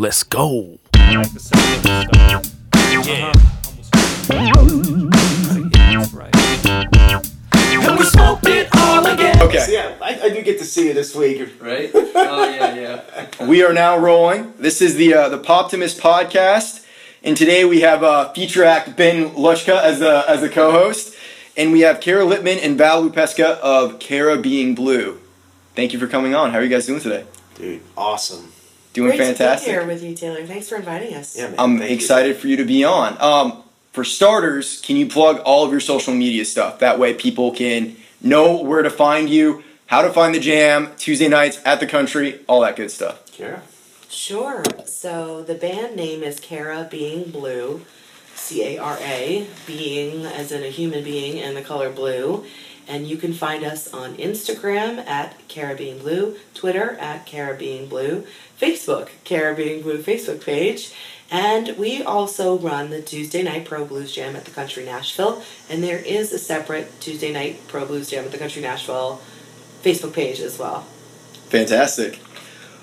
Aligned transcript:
Let's 0.00 0.22
go. 0.22 0.78
Like 0.94 1.32
the 1.32 1.40
sound 1.40 1.74
of 1.74 2.44
stuff. 2.44 3.04
Yeah. 3.04 3.32
And 7.82 7.98
we 7.98 8.04
smoked 8.04 8.46
it 8.46 8.68
all 8.76 9.04
again. 9.04 9.42
Okay, 9.42 9.58
So 9.58 9.72
yeah, 9.72 9.96
I, 10.00 10.20
I 10.22 10.28
do 10.28 10.40
get 10.42 10.60
to 10.60 10.64
see 10.64 10.86
you 10.86 10.94
this 10.94 11.16
week. 11.16 11.40
Right? 11.60 11.90
Oh 11.92 12.48
yeah, 12.48 12.74
yeah. 12.76 13.44
we 13.44 13.64
are 13.64 13.72
now 13.72 13.98
rolling. 13.98 14.52
This 14.56 14.80
is 14.80 14.94
the 14.94 15.14
uh, 15.14 15.30
the 15.30 15.38
Poptimus 15.40 15.98
podcast, 15.98 16.86
and 17.24 17.36
today 17.36 17.64
we 17.64 17.80
have 17.80 18.04
uh, 18.04 18.32
feature 18.32 18.62
act 18.62 18.96
Ben 18.96 19.30
Lushka 19.30 19.82
as 19.82 19.98
the 19.98 20.24
as 20.28 20.42
the 20.42 20.48
co-host, 20.48 21.16
and 21.56 21.72
we 21.72 21.80
have 21.80 22.00
Cara 22.00 22.24
Lippman 22.24 22.58
and 22.60 22.78
Val 22.78 23.02
Lupescu 23.02 23.42
of 23.58 23.98
Cara 23.98 24.38
Being 24.38 24.76
Blue. 24.76 25.20
Thank 25.74 25.92
you 25.92 25.98
for 25.98 26.06
coming 26.06 26.36
on. 26.36 26.52
How 26.52 26.58
are 26.58 26.62
you 26.62 26.68
guys 26.68 26.86
doing 26.86 27.00
today? 27.00 27.24
Dude, 27.56 27.80
awesome. 27.96 28.52
Doing 28.98 29.16
Great 29.16 29.26
fantastic. 29.26 29.66
to 29.66 29.70
be 29.70 29.78
here 29.78 29.86
with 29.86 30.02
you, 30.02 30.12
Taylor. 30.12 30.44
Thanks 30.44 30.68
for 30.68 30.74
inviting 30.74 31.14
us. 31.14 31.36
Yeah, 31.36 31.50
man. 31.50 31.54
I'm 31.56 31.78
thank 31.78 31.90
you. 31.90 31.94
excited 31.94 32.36
for 32.36 32.48
you 32.48 32.56
to 32.56 32.64
be 32.64 32.82
on. 32.82 33.16
Um, 33.22 33.62
for 33.92 34.02
starters, 34.02 34.80
can 34.80 34.96
you 34.96 35.06
plug 35.06 35.38
all 35.44 35.64
of 35.64 35.70
your 35.70 35.78
social 35.78 36.12
media 36.12 36.44
stuff? 36.44 36.80
That 36.80 36.98
way, 36.98 37.14
people 37.14 37.52
can 37.52 37.94
know 38.20 38.60
where 38.60 38.82
to 38.82 38.90
find 38.90 39.30
you, 39.30 39.62
how 39.86 40.02
to 40.02 40.12
find 40.12 40.34
the 40.34 40.40
jam, 40.40 40.90
Tuesday 40.96 41.28
nights 41.28 41.60
at 41.64 41.78
the 41.78 41.86
country, 41.86 42.40
all 42.48 42.62
that 42.62 42.74
good 42.74 42.90
stuff. 42.90 43.24
Cara? 43.30 43.62
Sure. 44.08 44.64
So 44.84 45.44
the 45.44 45.54
band 45.54 45.94
name 45.94 46.24
is 46.24 46.40
Cara 46.40 46.88
Being 46.90 47.30
Blue, 47.30 47.82
C 48.34 48.64
A 48.64 48.78
R 48.78 48.98
A, 49.00 49.46
being 49.64 50.26
as 50.26 50.50
in 50.50 50.64
a 50.64 50.70
human 50.70 51.04
being 51.04 51.38
and 51.38 51.56
the 51.56 51.62
color 51.62 51.88
blue. 51.88 52.44
And 52.88 53.06
you 53.06 53.18
can 53.18 53.34
find 53.34 53.64
us 53.64 53.92
on 53.92 54.16
Instagram 54.16 55.06
at 55.06 55.46
Cara 55.46 55.76
Being 55.76 55.98
Blue, 55.98 56.36
Twitter 56.54 56.96
at 56.98 57.26
Cara 57.26 57.54
Being 57.54 57.86
Blue, 57.86 58.26
Facebook, 58.58 59.10
Cara 59.24 59.54
Being 59.54 59.82
Blue 59.82 59.98
Facebook 60.02 60.42
page. 60.42 60.94
And 61.30 61.76
we 61.76 62.02
also 62.02 62.58
run 62.58 62.88
the 62.88 63.02
Tuesday 63.02 63.42
Night 63.42 63.66
Pro 63.66 63.84
Blues 63.84 64.14
Jam 64.14 64.34
at 64.34 64.46
the 64.46 64.50
Country 64.50 64.84
Nashville. 64.84 65.42
And 65.68 65.84
there 65.84 65.98
is 65.98 66.32
a 66.32 66.38
separate 66.38 66.98
Tuesday 67.00 67.30
Night 67.32 67.60
Pro 67.68 67.84
Blues 67.84 68.08
Jam 68.08 68.24
at 68.24 68.32
the 68.32 68.38
Country 68.38 68.62
Nashville 68.62 69.20
Facebook 69.82 70.14
page 70.14 70.40
as 70.40 70.58
well. 70.58 70.86
Fantastic. 71.50 72.18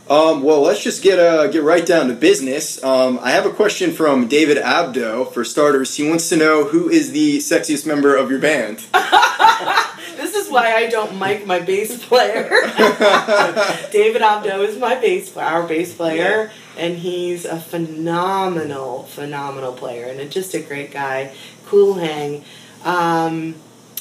Um, 0.07 0.43
well, 0.43 0.61
let's 0.61 0.83
just 0.83 1.01
get 1.01 1.17
uh, 1.17 1.47
get 1.47 1.63
right 1.63 1.83
down 1.83 2.09
to 2.09 2.13
business. 2.13 2.83
Um, 2.83 3.19
I 3.23 3.31
have 3.31 3.47
a 3.47 3.49
question 3.49 3.91
from 3.91 4.27
David 4.27 4.57
Abdo. 4.57 5.33
For 5.33 5.43
starters, 5.43 5.95
he 5.95 6.07
wants 6.07 6.29
to 6.29 6.37
know 6.37 6.65
who 6.65 6.89
is 6.89 7.11
the 7.11 7.39
sexiest 7.39 7.87
member 7.87 8.15
of 8.15 8.29
your 8.29 8.39
band. 8.39 8.85
This 10.15 10.33
is 10.33 10.49
why 10.49 10.73
I 10.73 10.87
don't 10.87 11.19
mic 11.19 11.45
my 11.45 11.59
bass 11.59 12.03
player. 12.05 12.43
David 13.91 14.21
Abdo 14.21 14.65
is 14.65 14.77
my 14.77 14.95
bass 14.95 15.35
our 15.35 15.67
bass 15.67 15.93
player, 15.93 16.51
and 16.77 16.97
he's 16.97 17.45
a 17.45 17.59
phenomenal, 17.59 19.03
phenomenal 19.03 19.73
player, 19.73 20.05
and 20.05 20.31
just 20.31 20.53
a 20.53 20.61
great 20.61 20.91
guy. 20.91 21.33
Cool 21.65 21.95
hang. 21.95 22.45
Um, 22.83 23.55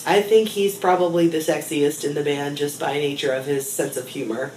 I 0.06 0.22
think 0.22 0.50
he's 0.50 0.76
probably 0.76 1.28
the 1.28 1.38
sexiest 1.38 2.04
in 2.04 2.14
the 2.14 2.22
band 2.22 2.58
just 2.58 2.78
by 2.78 2.94
nature 2.94 3.32
of 3.32 3.46
his 3.46 3.70
sense 3.70 3.96
of 3.96 4.08
humor. 4.08 4.52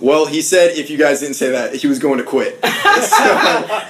Well, 0.00 0.26
he 0.26 0.40
said 0.42 0.70
if 0.76 0.88
you 0.90 0.96
guys 0.96 1.20
didn't 1.20 1.34
say 1.34 1.50
that, 1.50 1.74
he 1.74 1.86
was 1.86 1.98
going 1.98 2.18
to 2.18 2.24
quit. 2.24 2.58
So- 3.00 3.86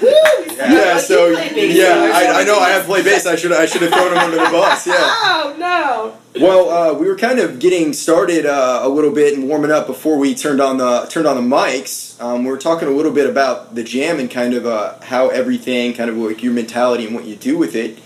Yeah, 0.60 0.72
yeah, 0.74 0.98
so 0.98 1.34
play 1.34 1.72
yeah, 1.72 2.10
I, 2.14 2.40
I 2.42 2.44
know 2.44 2.58
I 2.58 2.68
have 2.70 2.84
played 2.90 3.04
bass. 3.04 3.24
I 3.26 3.34
should 3.34 3.50
I 3.52 3.64
should 3.64 3.80
have 3.82 3.92
thrown 3.92 4.12
him 4.12 4.18
under 4.18 4.36
the 4.36 4.50
bus. 4.50 4.86
Yeah. 4.86 4.94
Oh 4.98 5.56
no! 5.58 6.18
Well, 6.42 6.68
uh, 6.68 6.98
we 6.98 7.08
were 7.08 7.16
kind 7.16 7.38
of 7.38 7.58
getting 7.58 7.94
started 7.94 8.44
uh, 8.44 8.80
a 8.82 8.88
little 8.88 9.10
bit 9.10 9.36
and 9.38 9.48
warming 9.48 9.70
up 9.70 9.86
before 9.86 10.18
we 10.18 10.34
turned 10.34 10.60
on 10.60 10.76
the 10.76 11.06
turned 11.08 11.26
on 11.26 11.36
the 11.36 11.56
mics. 11.56 12.20
Um, 12.20 12.44
we 12.44 12.50
were 12.50 12.58
talking 12.58 12.88
a 12.88 12.90
little 12.90 13.10
bit 13.12 13.28
about 13.28 13.74
the 13.74 13.82
jam 13.82 14.20
and 14.20 14.30
kind 14.30 14.52
of 14.52 14.66
uh, 14.66 15.00
how 15.00 15.28
everything, 15.28 15.94
kind 15.94 16.10
of 16.10 16.16
like 16.18 16.42
your 16.42 16.52
mentality 16.52 17.06
and 17.06 17.14
what 17.14 17.24
you 17.24 17.36
do 17.36 17.56
with 17.56 17.74
it. 17.74 17.98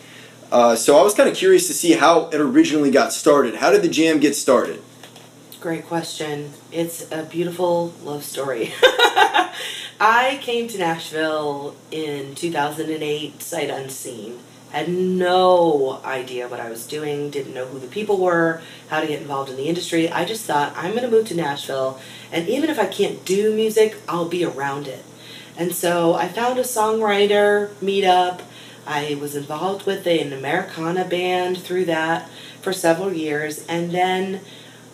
Uh, 0.52 0.76
so 0.76 0.96
I 0.96 1.02
was 1.02 1.12
kind 1.14 1.28
of 1.28 1.34
curious 1.34 1.66
to 1.66 1.72
see 1.72 1.92
how 1.92 2.28
it 2.28 2.40
originally 2.40 2.92
got 2.92 3.12
started. 3.12 3.56
How 3.56 3.72
did 3.72 3.82
the 3.82 3.88
jam 3.88 4.20
get 4.20 4.36
started? 4.36 4.80
Great 5.64 5.86
question. 5.86 6.52
It's 6.70 7.10
a 7.10 7.22
beautiful 7.22 7.94
love 8.02 8.22
story. 8.22 8.74
I 9.98 10.38
came 10.42 10.68
to 10.68 10.76
Nashville 10.76 11.74
in 11.90 12.34
2008, 12.34 13.40
sight 13.40 13.70
unseen. 13.70 14.40
Had 14.72 14.90
no 14.90 16.02
idea 16.04 16.48
what 16.48 16.60
I 16.60 16.68
was 16.68 16.86
doing, 16.86 17.30
didn't 17.30 17.54
know 17.54 17.64
who 17.64 17.78
the 17.78 17.86
people 17.86 18.18
were, 18.18 18.60
how 18.90 19.00
to 19.00 19.06
get 19.06 19.22
involved 19.22 19.48
in 19.48 19.56
the 19.56 19.66
industry. 19.70 20.10
I 20.10 20.26
just 20.26 20.44
thought, 20.44 20.74
I'm 20.76 20.90
going 20.90 21.04
to 21.04 21.10
move 21.10 21.28
to 21.28 21.34
Nashville, 21.34 21.98
and 22.30 22.46
even 22.46 22.68
if 22.68 22.78
I 22.78 22.84
can't 22.84 23.24
do 23.24 23.54
music, 23.54 23.96
I'll 24.06 24.28
be 24.28 24.44
around 24.44 24.86
it. 24.86 25.02
And 25.56 25.74
so 25.74 26.12
I 26.12 26.28
found 26.28 26.58
a 26.58 26.64
songwriter 26.64 27.68
meetup. 27.76 28.42
I 28.86 29.16
was 29.18 29.34
involved 29.34 29.86
with 29.86 30.06
an 30.06 30.34
Americana 30.34 31.06
band 31.06 31.56
through 31.56 31.86
that 31.86 32.28
for 32.60 32.74
several 32.74 33.14
years, 33.14 33.64
and 33.66 33.92
then 33.92 34.42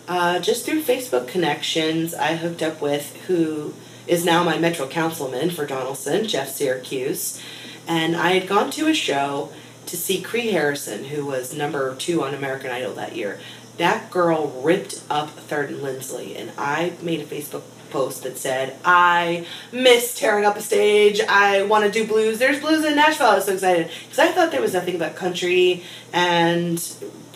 uh, 0.07 0.39
just 0.39 0.65
through 0.65 0.83
Facebook 0.83 1.27
connections, 1.27 2.13
I 2.13 2.35
hooked 2.35 2.61
up 2.61 2.81
with 2.81 3.15
who 3.27 3.73
is 4.07 4.25
now 4.25 4.43
my 4.43 4.57
Metro 4.57 4.87
Councilman 4.87 5.49
for 5.49 5.65
Donelson, 5.65 6.27
Jeff 6.27 6.49
Syracuse. 6.49 7.41
And 7.87 8.15
I 8.15 8.33
had 8.33 8.47
gone 8.47 8.71
to 8.71 8.87
a 8.87 8.93
show 8.93 9.51
to 9.85 9.97
see 9.97 10.21
Kree 10.21 10.51
Harrison, 10.51 11.05
who 11.05 11.25
was 11.25 11.53
number 11.53 11.95
two 11.95 12.23
on 12.23 12.33
American 12.33 12.71
Idol 12.71 12.93
that 12.95 13.15
year. 13.15 13.39
That 13.77 14.11
girl 14.11 14.61
ripped 14.63 15.01
up 15.09 15.29
Third 15.31 15.69
and 15.69 15.81
Lindsley, 15.81 16.35
and 16.35 16.51
I 16.57 16.93
made 17.01 17.21
a 17.21 17.25
Facebook 17.25 17.63
post 17.89 18.23
that 18.23 18.37
said, 18.37 18.75
I 18.85 19.45
miss 19.71 20.17
tearing 20.17 20.45
up 20.45 20.55
a 20.55 20.61
stage. 20.61 21.19
I 21.21 21.63
want 21.63 21.85
to 21.85 21.91
do 21.91 22.07
blues. 22.07 22.39
There's 22.39 22.59
blues 22.59 22.85
in 22.85 22.95
Nashville. 22.95 23.27
I 23.27 23.35
was 23.35 23.45
so 23.45 23.53
excited 23.53 23.91
because 24.03 24.19
I 24.19 24.31
thought 24.31 24.51
there 24.51 24.61
was 24.61 24.73
nothing 24.73 24.97
but 24.97 25.15
country 25.15 25.83
and 26.13 26.81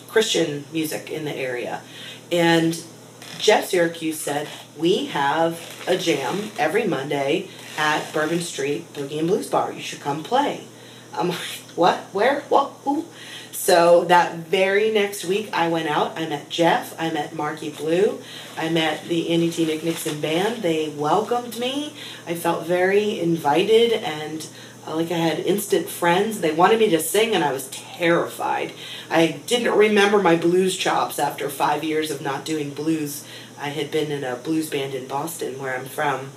Christian 0.08 0.64
music 0.72 1.10
in 1.10 1.24
the 1.24 1.34
area. 1.34 1.82
And 2.32 2.82
Jeff 3.38 3.66
Syracuse 3.66 4.20
said, 4.20 4.48
We 4.76 5.06
have 5.06 5.60
a 5.86 5.96
jam 5.96 6.50
every 6.58 6.86
Monday 6.86 7.48
at 7.78 8.12
Bourbon 8.12 8.40
Street 8.40 8.92
Boogie 8.94 9.18
and 9.18 9.28
Blues 9.28 9.48
Bar. 9.48 9.72
You 9.72 9.80
should 9.80 10.00
come 10.00 10.22
play. 10.22 10.64
I'm 11.14 11.28
like, 11.28 11.38
What? 11.74 11.98
Where? 12.12 12.40
What? 12.48 12.72
Who? 12.84 13.06
So 13.52 14.04
that 14.04 14.36
very 14.36 14.92
next 14.92 15.24
week, 15.24 15.50
I 15.52 15.66
went 15.68 15.88
out. 15.88 16.16
I 16.16 16.28
met 16.28 16.48
Jeff. 16.48 16.94
I 17.00 17.10
met 17.10 17.34
Markey 17.34 17.70
Blue. 17.70 18.20
I 18.56 18.68
met 18.68 19.08
the 19.08 19.30
Andy 19.30 19.50
T. 19.50 19.64
Nick 19.66 19.82
Nixon 19.82 20.20
band. 20.20 20.62
They 20.62 20.90
welcomed 20.90 21.58
me. 21.58 21.92
I 22.28 22.36
felt 22.36 22.64
very 22.64 23.18
invited 23.18 23.92
and 23.92 24.46
like 24.94 25.10
I 25.10 25.16
had 25.16 25.40
instant 25.40 25.88
friends. 25.88 26.40
They 26.40 26.52
wanted 26.52 26.78
me 26.78 26.90
to 26.90 27.00
sing, 27.00 27.34
and 27.34 27.42
I 27.42 27.52
was 27.52 27.68
terrified. 27.68 28.72
I 29.10 29.40
didn't 29.46 29.76
remember 29.76 30.22
my 30.22 30.36
blues 30.36 30.76
chops 30.76 31.18
after 31.18 31.48
five 31.48 31.82
years 31.82 32.10
of 32.10 32.20
not 32.20 32.44
doing 32.44 32.70
blues. 32.70 33.26
I 33.58 33.70
had 33.70 33.90
been 33.90 34.12
in 34.12 34.22
a 34.22 34.36
blues 34.36 34.70
band 34.70 34.94
in 34.94 35.08
Boston, 35.08 35.58
where 35.58 35.76
I'm 35.76 35.86
from. 35.86 36.30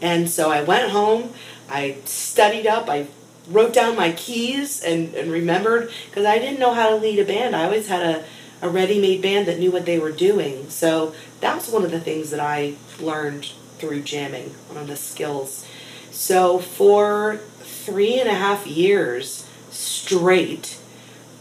And 0.00 0.28
so 0.28 0.50
I 0.50 0.62
went 0.62 0.90
home, 0.90 1.32
I 1.70 1.96
studied 2.04 2.66
up, 2.66 2.88
I 2.88 3.06
wrote 3.48 3.72
down 3.72 3.96
my 3.96 4.12
keys 4.12 4.82
and, 4.82 5.14
and 5.14 5.30
remembered, 5.30 5.90
because 6.10 6.26
I 6.26 6.38
didn't 6.38 6.58
know 6.58 6.74
how 6.74 6.90
to 6.90 6.96
lead 6.96 7.18
a 7.18 7.24
band. 7.24 7.54
I 7.54 7.64
always 7.64 7.88
had 7.88 8.02
a, 8.02 8.24
a 8.60 8.68
ready 8.68 9.00
made 9.00 9.22
band 9.22 9.46
that 9.46 9.58
knew 9.58 9.70
what 9.70 9.86
they 9.86 9.98
were 9.98 10.12
doing. 10.12 10.68
So 10.68 11.14
that 11.40 11.56
was 11.56 11.68
one 11.68 11.84
of 11.84 11.90
the 11.90 12.00
things 12.00 12.30
that 12.30 12.40
I 12.40 12.74
learned 12.98 13.52
through 13.78 14.02
jamming, 14.02 14.50
one 14.68 14.78
of 14.78 14.86
the 14.88 14.96
skills. 14.96 15.66
So 16.10 16.58
for 16.58 17.40
three 17.84 18.18
and 18.18 18.28
a 18.28 18.34
half 18.34 18.66
years 18.66 19.48
straight, 19.70 20.78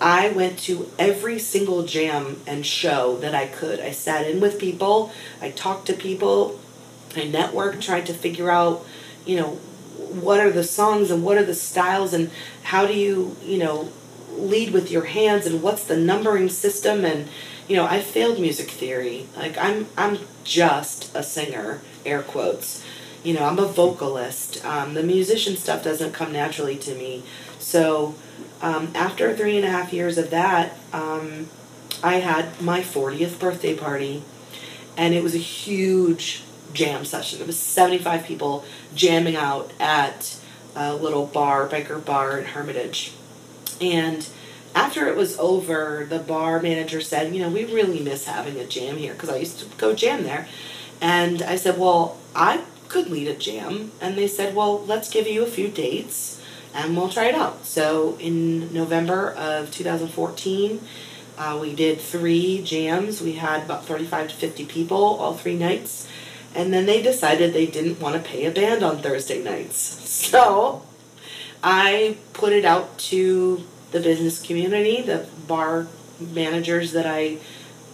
I 0.02 0.30
went 0.30 0.60
to 0.60 0.90
every 1.00 1.40
single 1.40 1.84
jam 1.84 2.42
and 2.46 2.66
show 2.66 3.18
that 3.18 3.34
I 3.34 3.48
could. 3.48 3.80
I 3.80 3.92
sat 3.92 4.28
in 4.28 4.42
with 4.42 4.60
people, 4.60 5.12
I 5.42 5.52
talked 5.52 5.88
to 5.88 5.94
people, 5.94 6.60
I 7.16 7.22
networked, 7.22 7.82
tried 7.82 8.06
to 8.08 8.14
figure 8.14 8.50
out, 8.50 8.86
you 9.26 9.38
know, 9.38 9.52
what 10.22 10.40
are 10.40 10.52
the 10.52 10.64
songs 10.64 11.10
and 11.10 11.24
what 11.24 11.38
are 11.38 11.46
the 11.46 11.54
styles 11.54 12.14
and 12.14 12.30
how 12.64 12.86
do 12.86 12.94
you, 12.94 13.38
you 13.44 13.58
know, 13.58 13.90
lead 14.32 14.74
with 14.74 14.92
your 14.92 15.06
hands 15.06 15.46
and 15.46 15.62
what's 15.62 15.86
the 15.86 15.98
numbering 15.98 16.50
system 16.50 17.06
and 17.06 17.30
you 17.68 17.78
know, 17.78 17.86
I 17.86 18.02
failed 18.02 18.40
music 18.40 18.70
theory. 18.70 19.28
Like 19.36 19.58
I'm 19.58 19.88
I'm 19.98 20.20
just 20.44 21.16
a 21.16 21.24
singer, 21.24 21.82
air 22.06 22.22
quotes. 22.22 22.86
You 23.24 23.34
know, 23.34 23.46
I'm 23.46 23.58
a 23.58 23.66
vocalist. 23.66 24.64
Um, 24.66 24.94
the 24.94 25.04
musician 25.04 25.56
stuff 25.56 25.84
doesn't 25.84 26.12
come 26.12 26.34
naturally 26.34 26.76
to 26.78 26.94
me. 26.94 27.24
So 27.60 28.16
um, 28.62 28.92
after 28.94 29.36
three 29.36 29.56
and 29.56 29.66
a 29.66 29.70
half 29.70 29.94
years 29.94 30.18
of 30.18 30.30
that, 30.32 30.78
um, 30.92 31.48
I 32.04 32.16
had 32.16 32.62
my 32.62 32.82
40th 32.82 33.40
birthday 33.40 33.76
party, 33.76 34.24
and 34.98 35.14
it 35.14 35.24
was 35.24 35.36
a 35.36 35.40
huge 35.40 36.44
jam 36.74 37.06
session. 37.06 37.40
It 37.40 37.48
was 37.48 37.58
75 37.58 38.26
people 38.26 38.66
jamming 38.94 39.38
out 39.38 39.72
at 39.80 40.38
a 40.76 40.94
little 40.94 41.26
bar, 41.26 41.68
biker 41.68 42.04
bar 42.04 42.38
in 42.38 42.46
Hermitage. 42.46 43.14
And 43.80 44.28
after 44.76 45.08
it 45.08 45.16
was 45.16 45.38
over, 45.40 46.06
the 46.10 46.20
bar 46.20 46.62
manager 46.62 47.00
said, 47.00 47.34
You 47.34 47.44
know, 47.44 47.50
we 47.50 47.66
really 47.66 48.02
miss 48.02 48.26
having 48.26 48.58
a 48.58 48.66
jam 48.66 48.98
here 48.98 49.14
because 49.14 49.30
I 49.30 49.38
used 49.38 49.60
to 49.60 49.66
go 49.78 49.94
jam 49.94 50.24
there. 50.24 50.48
And 51.00 51.42
I 51.42 51.56
said, 51.56 51.78
Well, 51.78 52.18
I 52.36 52.64
could 52.94 53.10
lead 53.10 53.28
a 53.28 53.34
jam. 53.34 53.92
And 54.00 54.16
they 54.16 54.28
said, 54.28 54.56
well, 54.56 54.86
let's 54.86 55.10
give 55.10 55.28
you 55.28 55.42
a 55.44 55.48
few 55.48 55.68
dates 55.68 56.40
and 56.76 56.96
we'll 56.96 57.10
try 57.10 57.26
it 57.26 57.36
out. 57.36 57.66
So 57.66 58.18
in 58.20 58.72
November 58.72 59.32
of 59.32 59.72
2014, 59.72 60.80
uh, 61.36 61.58
we 61.60 61.74
did 61.74 62.00
three 62.00 62.62
jams. 62.64 63.20
We 63.20 63.34
had 63.34 63.64
about 63.64 63.86
35 63.86 64.30
to 64.30 64.36
50 64.36 64.66
people 64.66 64.98
all 64.98 65.34
three 65.34 65.58
nights. 65.58 66.08
And 66.56 66.72
then 66.72 66.86
they 66.86 67.02
decided 67.02 67.52
they 67.52 67.66
didn't 67.66 68.00
want 68.00 68.16
to 68.16 68.22
pay 68.22 68.46
a 68.46 68.52
band 68.52 68.84
on 68.84 69.00
Thursday 69.00 69.44
nights. 69.44 70.00
So 70.34 70.84
I 71.64 72.18
put 72.34 72.54
it 72.54 72.66
out 72.66 72.98
to 73.10 73.64
the 73.92 74.00
business 74.00 74.42
community, 74.42 75.02
the 75.02 75.28
bar 75.48 75.88
managers 76.20 76.92
that 76.94 77.06
I 77.06 77.38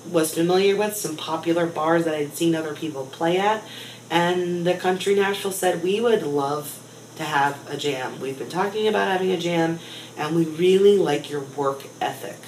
was 0.10 0.34
familiar 0.34 0.76
with, 0.78 0.96
some 0.96 1.18
popular 1.18 1.66
bars 1.66 2.06
that 2.06 2.16
I'd 2.16 2.36
seen 2.36 2.56
other 2.56 2.74
people 2.74 3.06
play 3.08 3.38
at. 3.38 3.64
And 4.10 4.66
the 4.66 4.74
Country 4.74 5.16
Nashville 5.16 5.52
said, 5.52 5.84
We 5.84 6.02
would 6.02 6.24
love 6.24 6.80
to 7.18 7.24
have 7.24 7.70
a 7.70 7.78
jam. 7.78 8.20
We've 8.20 8.38
been 8.40 8.50
talking 8.50 8.88
about 8.88 9.08
having 9.08 9.32
a 9.32 9.38
jam, 9.38 9.80
and 10.18 10.36
we 10.36 10.46
really 10.46 10.98
like 10.98 11.30
your 11.30 11.42
work 11.42 11.84
ethic. 12.02 12.40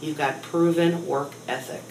You've 0.00 0.16
got 0.16 0.42
proven 0.42 1.06
work 1.06 1.32
ethic. 1.46 1.82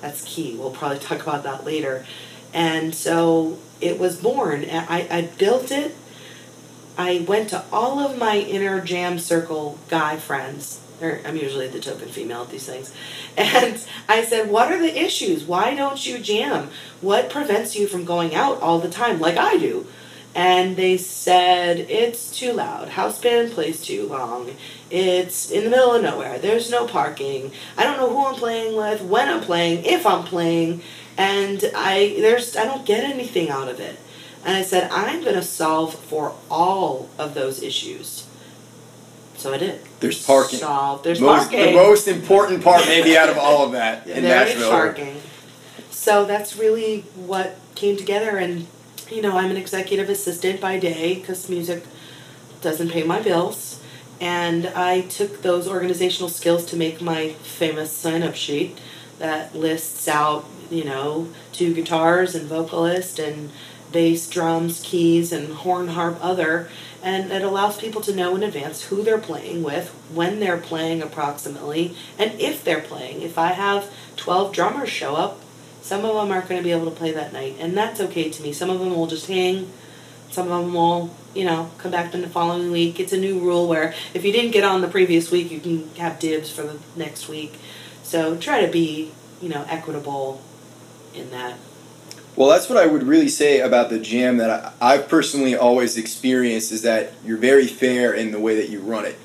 That's 0.00 0.22
key. 0.24 0.56
We'll 0.56 0.70
probably 0.70 0.98
talk 1.00 1.22
about 1.22 1.44
that 1.44 1.64
later. 1.64 2.04
And 2.52 2.94
so 2.94 3.58
it 3.80 3.98
was 3.98 4.20
born. 4.20 4.66
I, 4.68 5.06
I 5.10 5.22
built 5.38 5.70
it. 5.70 5.96
I 6.98 7.24
went 7.26 7.50
to 7.50 7.64
all 7.72 8.00
of 8.00 8.18
my 8.18 8.36
inner 8.36 8.80
jam 8.80 9.18
circle 9.18 9.78
guy 9.88 10.16
friends. 10.16 10.80
Or 11.00 11.20
I'm 11.24 11.36
usually 11.36 11.68
the 11.68 11.80
token 11.80 12.08
female 12.08 12.42
at 12.42 12.50
these 12.50 12.66
things. 12.66 12.94
And 13.36 13.84
I 14.08 14.22
said, 14.22 14.50
What 14.50 14.70
are 14.70 14.78
the 14.78 14.98
issues? 14.98 15.44
Why 15.44 15.74
don't 15.74 16.04
you 16.04 16.18
jam? 16.18 16.70
What 17.00 17.30
prevents 17.30 17.76
you 17.76 17.86
from 17.86 18.04
going 18.04 18.34
out 18.34 18.60
all 18.60 18.78
the 18.78 18.90
time 18.90 19.20
like 19.20 19.36
I 19.36 19.56
do? 19.56 19.86
And 20.34 20.76
they 20.76 20.96
said, 20.96 21.78
It's 21.78 22.36
too 22.36 22.52
loud. 22.52 22.90
House 22.90 23.20
band 23.20 23.52
plays 23.52 23.82
too 23.82 24.06
long. 24.06 24.54
It's 24.90 25.50
in 25.50 25.64
the 25.64 25.70
middle 25.70 25.92
of 25.92 26.02
nowhere. 26.02 26.38
There's 26.38 26.70
no 26.70 26.86
parking. 26.86 27.52
I 27.76 27.84
don't 27.84 27.96
know 27.96 28.10
who 28.10 28.26
I'm 28.26 28.34
playing 28.34 28.76
with, 28.76 29.02
when 29.02 29.28
I'm 29.28 29.40
playing, 29.40 29.84
if 29.84 30.06
I'm 30.06 30.24
playing. 30.24 30.82
And 31.16 31.62
I 31.74 32.16
there's 32.18 32.56
I 32.56 32.64
don't 32.64 32.86
get 32.86 33.04
anything 33.04 33.50
out 33.50 33.68
of 33.68 33.80
it. 33.80 33.98
And 34.44 34.56
I 34.56 34.62
said, 34.62 34.90
I'm 34.90 35.22
going 35.22 35.34
to 35.34 35.42
solve 35.42 35.94
for 35.94 36.34
all 36.50 37.10
of 37.18 37.34
those 37.34 37.62
issues. 37.62 38.26
So 39.40 39.54
I 39.54 39.56
did. 39.56 39.80
There's 40.00 40.22
parking. 40.22 40.58
There's 41.02 41.18
most, 41.18 41.50
parking. 41.50 41.60
The 41.60 41.72
most 41.72 42.08
important 42.08 42.62
part, 42.62 42.84
maybe, 42.84 43.16
out 43.16 43.30
of 43.30 43.38
all 43.38 43.64
of 43.64 43.72
that 43.72 44.06
in 44.06 44.22
there 44.22 44.46
is 44.46 44.54
Nashville. 44.54 44.70
parking. 44.70 45.16
So 45.90 46.26
that's 46.26 46.58
really 46.58 47.00
what 47.16 47.56
came 47.74 47.96
together. 47.96 48.36
And, 48.36 48.66
you 49.10 49.22
know, 49.22 49.38
I'm 49.38 49.50
an 49.50 49.56
executive 49.56 50.10
assistant 50.10 50.60
by 50.60 50.78
day 50.78 51.14
because 51.14 51.48
music 51.48 51.84
doesn't 52.60 52.90
pay 52.90 53.02
my 53.02 53.22
bills. 53.22 53.82
And 54.20 54.66
I 54.66 55.00
took 55.00 55.40
those 55.40 55.66
organizational 55.66 56.28
skills 56.28 56.66
to 56.66 56.76
make 56.76 57.00
my 57.00 57.30
famous 57.30 57.90
sign 57.90 58.22
up 58.22 58.34
sheet 58.34 58.78
that 59.20 59.54
lists 59.54 60.06
out, 60.06 60.44
you 60.70 60.84
know, 60.84 61.28
two 61.52 61.72
guitars 61.72 62.34
and 62.34 62.46
vocalist 62.46 63.18
and 63.18 63.50
bass, 63.90 64.28
drums, 64.28 64.82
keys, 64.84 65.32
and 65.32 65.54
horn, 65.54 65.88
harp, 65.88 66.18
other. 66.20 66.68
And 67.02 67.32
it 67.32 67.42
allows 67.42 67.80
people 67.80 68.02
to 68.02 68.14
know 68.14 68.36
in 68.36 68.42
advance 68.42 68.84
who 68.84 69.02
they're 69.02 69.18
playing 69.18 69.62
with, 69.62 69.88
when 70.12 70.38
they're 70.38 70.58
playing 70.58 71.00
approximately, 71.02 71.96
and 72.18 72.38
if 72.40 72.62
they're 72.62 72.82
playing. 72.82 73.22
If 73.22 73.38
I 73.38 73.52
have 73.52 73.90
12 74.16 74.52
drummers 74.52 74.90
show 74.90 75.16
up, 75.16 75.40
some 75.80 76.04
of 76.04 76.14
them 76.14 76.30
aren't 76.30 76.48
going 76.48 76.60
to 76.60 76.64
be 76.64 76.72
able 76.72 76.90
to 76.90 76.96
play 76.96 77.10
that 77.12 77.32
night, 77.32 77.56
and 77.58 77.76
that's 77.76 78.00
okay 78.00 78.28
to 78.28 78.42
me. 78.42 78.52
Some 78.52 78.68
of 78.68 78.80
them 78.80 78.94
will 78.94 79.06
just 79.06 79.28
hang, 79.28 79.72
some 80.30 80.50
of 80.50 80.62
them 80.62 80.74
will, 80.74 81.14
you 81.34 81.44
know, 81.44 81.70
come 81.78 81.90
back 81.90 82.14
in 82.14 82.20
the 82.20 82.28
following 82.28 82.70
week. 82.70 83.00
It's 83.00 83.12
a 83.12 83.18
new 83.18 83.40
rule 83.40 83.66
where 83.66 83.94
if 84.14 84.24
you 84.24 84.30
didn't 84.30 84.52
get 84.52 84.62
on 84.62 84.80
the 84.80 84.88
previous 84.88 85.30
week, 85.30 85.50
you 85.50 85.58
can 85.58 85.88
have 85.96 86.18
dibs 86.18 86.50
for 86.50 86.62
the 86.62 86.78
next 86.94 87.28
week. 87.28 87.58
So 88.02 88.36
try 88.36 88.64
to 88.64 88.70
be, 88.70 89.12
you 89.40 89.48
know, 89.48 89.64
equitable 89.68 90.42
in 91.14 91.30
that. 91.30 91.58
Well, 92.40 92.48
that's 92.48 92.70
what 92.70 92.78
I 92.78 92.86
would 92.86 93.02
really 93.02 93.28
say 93.28 93.60
about 93.60 93.90
the 93.90 93.98
jam 93.98 94.38
that 94.38 94.48
I, 94.80 94.94
I've 94.94 95.10
personally 95.10 95.54
always 95.54 95.98
experienced 95.98 96.72
is 96.72 96.80
that 96.80 97.12
you're 97.22 97.36
very 97.36 97.66
fair 97.66 98.14
in 98.14 98.30
the 98.30 98.40
way 98.40 98.56
that 98.56 98.70
you 98.70 98.80
run 98.80 99.04
it. 99.04 99.18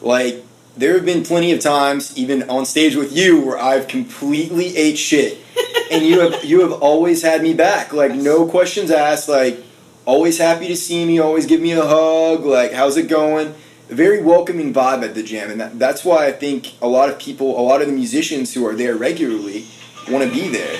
Like, 0.00 0.44
there 0.76 0.94
have 0.94 1.04
been 1.04 1.24
plenty 1.24 1.50
of 1.50 1.58
times, 1.58 2.16
even 2.16 2.48
on 2.48 2.64
stage 2.64 2.94
with 2.94 3.10
you, 3.10 3.44
where 3.44 3.58
I've 3.58 3.88
completely 3.88 4.76
ate 4.76 4.98
shit, 4.98 5.38
and 5.90 6.06
you 6.06 6.20
have 6.20 6.44
you 6.44 6.60
have 6.60 6.70
always 6.70 7.22
had 7.22 7.42
me 7.42 7.54
back. 7.54 7.92
Like, 7.92 8.14
no 8.14 8.46
questions 8.46 8.92
asked. 8.92 9.28
Like, 9.28 9.64
always 10.06 10.38
happy 10.38 10.68
to 10.68 10.76
see 10.76 11.04
me. 11.04 11.18
Always 11.18 11.46
give 11.46 11.60
me 11.60 11.72
a 11.72 11.84
hug. 11.84 12.44
Like, 12.44 12.72
how's 12.72 12.96
it 12.96 13.08
going? 13.08 13.52
A 13.90 13.94
very 13.96 14.22
welcoming 14.22 14.72
vibe 14.72 15.02
at 15.02 15.16
the 15.16 15.24
jam, 15.24 15.50
and 15.50 15.60
that, 15.60 15.76
that's 15.80 16.04
why 16.04 16.28
I 16.28 16.30
think 16.30 16.80
a 16.80 16.86
lot 16.86 17.08
of 17.08 17.18
people, 17.18 17.58
a 17.58 17.62
lot 17.62 17.80
of 17.80 17.88
the 17.88 17.94
musicians 17.94 18.54
who 18.54 18.64
are 18.64 18.76
there 18.76 18.94
regularly, 18.94 19.66
want 20.08 20.22
to 20.22 20.30
be 20.30 20.46
there. 20.46 20.78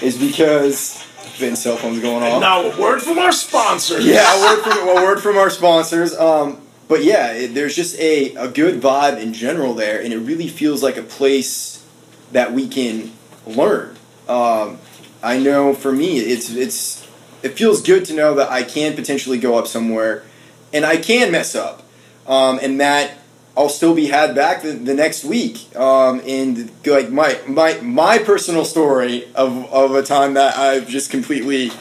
Is 0.00 0.16
because 0.16 1.07
Vince 1.38 1.62
cell 1.62 1.76
phones 1.76 2.00
going 2.00 2.22
off. 2.22 2.32
And 2.32 2.40
now 2.40 2.62
a 2.62 2.80
word 2.80 3.00
from 3.00 3.18
our 3.18 3.32
sponsors. 3.32 4.04
Yeah, 4.04 4.36
a 4.36 4.40
word 4.42 4.62
from 4.62 4.88
a 4.88 4.94
word 4.94 5.20
from 5.20 5.36
our 5.36 5.50
sponsors. 5.50 6.16
Um, 6.16 6.60
but 6.88 7.04
yeah, 7.04 7.32
it, 7.32 7.54
there's 7.54 7.76
just 7.76 7.98
a, 7.98 8.34
a 8.34 8.48
good 8.48 8.80
vibe 8.80 9.20
in 9.20 9.32
general 9.32 9.74
there, 9.74 10.00
and 10.00 10.12
it 10.12 10.18
really 10.18 10.48
feels 10.48 10.82
like 10.82 10.96
a 10.96 11.02
place 11.02 11.86
that 12.32 12.52
we 12.52 12.68
can 12.68 13.12
learn. 13.46 13.96
Um, 14.28 14.78
I 15.22 15.38
know 15.38 15.74
for 15.74 15.92
me, 15.92 16.18
it's 16.18 16.50
it's 16.50 17.06
it 17.42 17.50
feels 17.50 17.82
good 17.82 18.04
to 18.06 18.14
know 18.14 18.34
that 18.34 18.50
I 18.50 18.62
can 18.62 18.94
potentially 18.94 19.38
go 19.38 19.58
up 19.58 19.66
somewhere, 19.66 20.24
and 20.72 20.84
I 20.84 20.96
can 20.96 21.30
mess 21.30 21.54
up, 21.54 21.82
um, 22.26 22.58
and 22.62 22.80
that 22.80 23.18
I'll 23.58 23.68
still 23.68 23.92
be 23.94 24.06
had 24.06 24.36
back 24.36 24.62
the, 24.62 24.70
the 24.70 24.94
next 24.94 25.24
week. 25.24 25.74
Um, 25.76 26.22
and 26.24 26.70
like 26.86 27.10
my 27.10 27.38
my 27.48 27.74
my 27.80 28.18
personal 28.18 28.64
story 28.64 29.26
of 29.34 29.66
of 29.72 29.96
a 29.96 30.02
time 30.04 30.34
that 30.34 30.56
I've 30.56 30.86
just 30.88 31.10
completely 31.10 31.72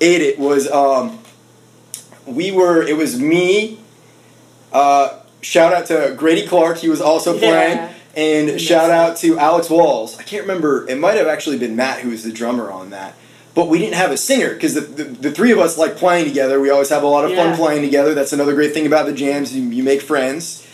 ate 0.00 0.22
it 0.22 0.38
was 0.38 0.70
um, 0.70 1.18
we 2.26 2.52
were 2.52 2.80
it 2.82 2.96
was 2.96 3.20
me. 3.20 3.80
Uh, 4.72 5.18
shout 5.40 5.72
out 5.72 5.86
to 5.86 6.14
Grady 6.16 6.46
Clark, 6.46 6.78
he 6.78 6.88
was 6.88 7.00
also 7.00 7.36
playing. 7.36 7.78
Yeah. 7.78 7.92
And 8.14 8.48
Yes. 8.48 8.60
shout 8.62 8.90
out 8.90 9.16
to 9.18 9.38
Alex 9.38 9.68
Walls. 9.68 10.18
I 10.18 10.22
can't 10.22 10.42
remember. 10.42 10.88
It 10.88 10.96
might 10.98 11.16
have 11.16 11.26
actually 11.26 11.58
been 11.58 11.76
Matt 11.76 12.00
who 12.00 12.10
was 12.10 12.22
the 12.24 12.32
drummer 12.32 12.70
on 12.70 12.90
that. 12.90 13.14
But 13.54 13.68
we 13.68 13.78
didn't 13.78 13.94
have 13.94 14.10
a 14.10 14.16
singer 14.16 14.54
because 14.54 14.74
the, 14.74 14.80
the, 14.82 15.04
the 15.04 15.30
three 15.30 15.50
of 15.50 15.58
us 15.58 15.76
like 15.78 15.96
playing 15.96 16.26
together. 16.26 16.60
We 16.60 16.70
always 16.70 16.88
have 16.90 17.02
a 17.02 17.06
lot 17.06 17.24
of 17.24 17.30
Yeah. 17.32 17.42
fun 17.44 17.56
playing 17.56 17.82
together. 17.82 18.14
That's 18.14 18.32
another 18.32 18.54
great 18.54 18.72
thing 18.74 18.86
about 18.86 19.06
the 19.06 19.12
jams. 19.12 19.54
You, 19.54 19.62
you 19.68 19.82
make 19.82 20.02
friends. 20.02 20.65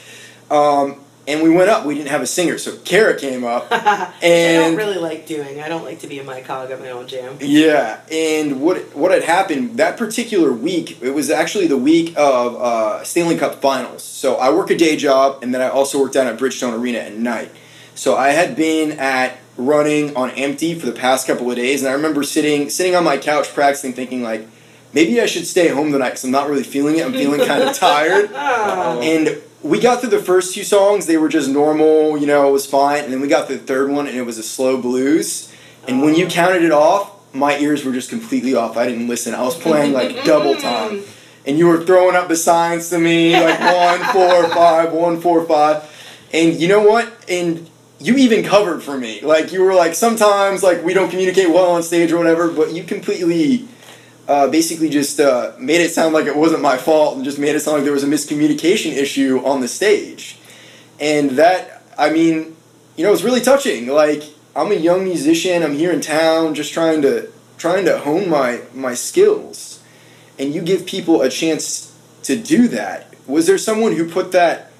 Um, 0.52 0.96
and 1.26 1.42
we 1.42 1.50
went 1.50 1.70
up. 1.70 1.86
We 1.86 1.94
didn't 1.94 2.08
have 2.08 2.20
a 2.20 2.26
singer, 2.26 2.58
so 2.58 2.76
Cara 2.78 3.18
came 3.18 3.44
up. 3.44 3.70
Which 3.70 3.80
I 3.82 4.54
don't 4.54 4.76
really 4.76 4.98
like 4.98 5.26
doing. 5.26 5.60
I 5.60 5.68
don't 5.68 5.84
like 5.84 6.00
to 6.00 6.06
be 6.06 6.18
in 6.18 6.26
my 6.26 6.40
cog 6.40 6.70
at 6.70 6.80
my 6.80 6.90
own 6.90 7.06
jam. 7.06 7.36
Yeah, 7.40 8.00
and 8.10 8.60
what 8.60 8.94
what 8.94 9.12
had 9.12 9.22
happened 9.22 9.76
that 9.76 9.96
particular 9.96 10.52
week? 10.52 11.00
It 11.00 11.10
was 11.10 11.30
actually 11.30 11.68
the 11.68 11.76
week 11.76 12.14
of 12.16 12.56
uh, 12.56 13.04
Stanley 13.04 13.36
Cup 13.36 13.60
Finals. 13.60 14.02
So 14.02 14.36
I 14.36 14.50
work 14.50 14.70
a 14.70 14.76
day 14.76 14.96
job, 14.96 15.42
and 15.42 15.54
then 15.54 15.60
I 15.60 15.68
also 15.68 16.00
work 16.00 16.12
down 16.12 16.26
at 16.26 16.38
Bridgestone 16.38 16.78
Arena 16.78 16.98
at 16.98 17.14
night. 17.14 17.50
So 17.94 18.16
I 18.16 18.30
had 18.30 18.56
been 18.56 18.98
at 18.98 19.38
running 19.56 20.16
on 20.16 20.30
empty 20.30 20.74
for 20.74 20.86
the 20.86 20.92
past 20.92 21.26
couple 21.26 21.48
of 21.48 21.56
days, 21.56 21.82
and 21.82 21.90
I 21.90 21.92
remember 21.92 22.24
sitting 22.24 22.68
sitting 22.68 22.96
on 22.96 23.04
my 23.04 23.16
couch 23.16 23.48
practicing, 23.54 23.92
thinking 23.92 24.24
like, 24.24 24.48
maybe 24.92 25.20
I 25.20 25.26
should 25.26 25.46
stay 25.46 25.68
home 25.68 25.92
tonight 25.92 26.10
because 26.10 26.24
I'm 26.24 26.32
not 26.32 26.48
really 26.48 26.64
feeling 26.64 26.98
it. 26.98 27.06
I'm 27.06 27.12
feeling 27.12 27.46
kind 27.46 27.62
of 27.62 27.76
tired. 27.78 28.32
And 28.32 29.40
we 29.62 29.80
got 29.80 30.00
through 30.00 30.10
the 30.10 30.18
first 30.18 30.54
two 30.54 30.64
songs; 30.64 31.06
they 31.06 31.16
were 31.16 31.28
just 31.28 31.48
normal, 31.48 32.18
you 32.18 32.26
know, 32.26 32.48
it 32.48 32.52
was 32.52 32.66
fine. 32.66 33.04
And 33.04 33.12
then 33.12 33.20
we 33.20 33.28
got 33.28 33.46
through 33.46 33.58
the 33.58 33.64
third 33.64 33.90
one, 33.90 34.06
and 34.06 34.16
it 34.16 34.22
was 34.22 34.38
a 34.38 34.42
slow 34.42 34.80
blues. 34.80 35.52
And 35.86 36.02
when 36.02 36.14
you 36.14 36.26
oh. 36.26 36.30
counted 36.30 36.62
it 36.62 36.72
off, 36.72 37.12
my 37.34 37.58
ears 37.58 37.84
were 37.84 37.92
just 37.92 38.10
completely 38.10 38.54
off. 38.54 38.76
I 38.76 38.86
didn't 38.86 39.08
listen. 39.08 39.34
I 39.34 39.42
was 39.42 39.56
playing 39.56 39.92
like 39.92 40.24
double 40.24 40.56
time, 40.56 41.02
and 41.46 41.58
you 41.58 41.66
were 41.66 41.84
throwing 41.84 42.16
up 42.16 42.28
the 42.28 42.36
signs 42.36 42.90
to 42.90 42.98
me 42.98 43.32
like 43.38 43.60
one, 44.00 44.12
four, 44.12 44.48
five, 44.48 44.92
one, 44.92 45.20
four, 45.20 45.44
five. 45.46 45.88
And 46.32 46.54
you 46.54 46.68
know 46.68 46.82
what? 46.82 47.12
And 47.28 47.68
you 48.00 48.16
even 48.16 48.44
covered 48.44 48.82
for 48.82 48.98
me. 48.98 49.20
Like 49.20 49.52
you 49.52 49.62
were 49.62 49.74
like 49.74 49.94
sometimes 49.94 50.62
like 50.62 50.82
we 50.82 50.94
don't 50.94 51.10
communicate 51.10 51.50
well 51.50 51.70
on 51.70 51.82
stage 51.82 52.10
or 52.12 52.18
whatever, 52.18 52.50
but 52.50 52.72
you 52.72 52.84
completely 52.84 53.68
uh, 54.32 54.48
basically 54.48 54.88
just 54.88 55.20
uh, 55.20 55.52
made 55.58 55.82
it 55.82 55.90
sound 55.90 56.14
like 56.14 56.24
it 56.24 56.34
wasn't 56.34 56.62
my 56.62 56.78
fault 56.78 57.16
and 57.16 57.24
just 57.24 57.38
made 57.38 57.54
it 57.54 57.60
sound 57.60 57.76
like 57.76 57.84
there 57.84 57.92
was 57.92 58.02
a 58.02 58.06
miscommunication 58.06 58.92
issue 58.92 59.42
on 59.44 59.60
the 59.60 59.68
stage. 59.68 60.38
And 60.98 61.32
that, 61.32 61.82
I 61.98 62.08
mean, 62.08 62.56
you 62.96 63.04
know, 63.04 63.10
it 63.10 63.12
was 63.12 63.24
really 63.24 63.42
touching. 63.42 63.88
Like, 63.88 64.22
I'm 64.56 64.72
a 64.72 64.74
young 64.74 65.04
musician, 65.04 65.62
I'm 65.62 65.74
here 65.74 65.92
in 65.92 66.00
town 66.00 66.54
just 66.54 66.72
trying 66.72 67.02
to 67.02 67.30
trying 67.58 67.84
to 67.84 67.98
hone 67.98 68.30
my 68.30 68.62
my 68.72 68.94
skills. 68.94 69.82
And 70.38 70.54
you 70.54 70.62
give 70.62 70.86
people 70.86 71.20
a 71.20 71.28
chance 71.28 71.94
to 72.22 72.34
do 72.34 72.68
that. 72.68 73.14
Was 73.26 73.46
there 73.46 73.58
someone 73.58 73.92
who 73.96 74.08
put 74.08 74.32
that 74.32 74.72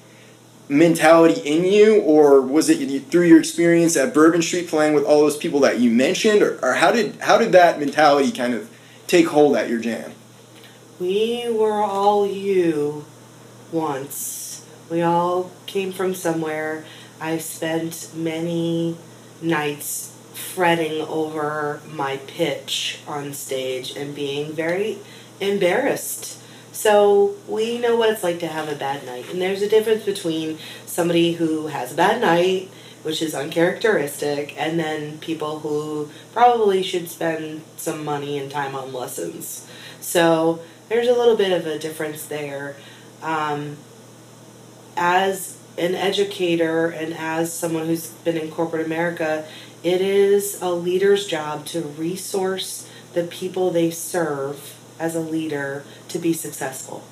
mentality 0.67 1.39
in 1.41 1.63
you 1.63 2.01
or 2.01 2.41
was 2.41 2.69
it 2.69 3.03
through 3.11 3.27
your 3.27 3.37
experience 3.37 3.95
at 3.95 4.13
Bourbon 4.15 4.41
Street 4.41 4.67
playing 4.67 4.95
with 4.95 5.03
all 5.03 5.19
those 5.19 5.37
people 5.37 5.59
that 5.59 5.79
you 5.79 5.91
mentioned 5.91 6.41
or, 6.41 6.57
or 6.65 6.73
how 6.73 6.91
did 6.91 7.17
how 7.17 7.37
did 7.37 7.51
that 7.51 7.79
mentality 7.79 8.31
kind 8.31 8.55
of 8.55 8.72
take 9.13 9.27
hold 9.27 9.55
at 9.55 9.69
your 9.69 9.79
jam? 9.79 10.11
we 10.99 11.47
were 11.49 11.83
all 11.83 12.25
you 12.25 13.05
once. 13.71 14.65
We 14.89 15.01
all 15.01 15.51
came 15.65 15.91
from 15.91 16.15
somewhere. 16.15 16.85
I 17.19 17.37
spent 17.37 18.09
many 18.15 18.97
nights 19.41 20.15
fretting 20.33 21.01
over 21.01 21.81
my 21.91 22.17
pitch 22.17 22.99
on 23.07 23.33
stage 23.33 23.95
and 23.95 24.15
being 24.15 24.53
very 24.53 24.99
embarrassed. 25.39 26.39
So 26.71 27.35
we 27.47 27.77
know 27.77 27.95
what 27.95 28.09
it's 28.09 28.23
like 28.23 28.39
to 28.39 28.47
have 28.47 28.69
a 28.69 28.75
bad 28.75 29.05
night. 29.05 29.25
And 29.29 29.41
there's 29.41 29.61
a 29.61 29.69
difference 29.69 30.05
between 30.05 30.57
somebody 30.85 31.33
who 31.33 31.67
has 31.67 31.93
a 31.93 31.95
bad 31.95 32.21
night, 32.21 32.69
which 33.03 33.21
is 33.21 33.35
uncharacteristic, 33.35 34.59
and 34.59 34.79
then 34.79 35.19
people 35.19 35.59
who 35.59 36.09
probably 36.33 36.81
should 36.81 37.09
spend 37.09 37.61
some 37.77 38.03
money 38.03 38.37
and 38.37 38.49
time 38.49 38.75
on 38.75 38.91
lessons. 38.91 39.67
So 39.99 40.61
there's 40.89 41.07
a 41.07 41.13
little 41.13 41.37
bit 41.37 41.51
of 41.51 41.67
a 41.67 41.77
difference 41.77 42.25
there. 42.25 42.75
Um, 43.21 43.77
as 44.97 45.57
an 45.77 45.95
educator 45.95 46.87
and 46.87 47.13
as 47.13 47.51
someone 47.51 47.87
who's 47.87 48.07
been 48.07 48.37
in 48.37 48.51
corporate 48.51 48.85
America, 48.85 49.45
it 49.83 50.01
is 50.01 50.61
a 50.61 50.71
leader's 50.71 51.27
job 51.27 51.65
to 51.67 51.81
resource 51.81 52.87
the 53.13 53.23
people 53.23 53.69
they 53.69 53.91
serve 53.91 54.77
as 54.99 55.15
a 55.15 55.19
leader 55.19 55.83
to 56.07 56.19
be 56.19 56.33
successful. 56.33 57.03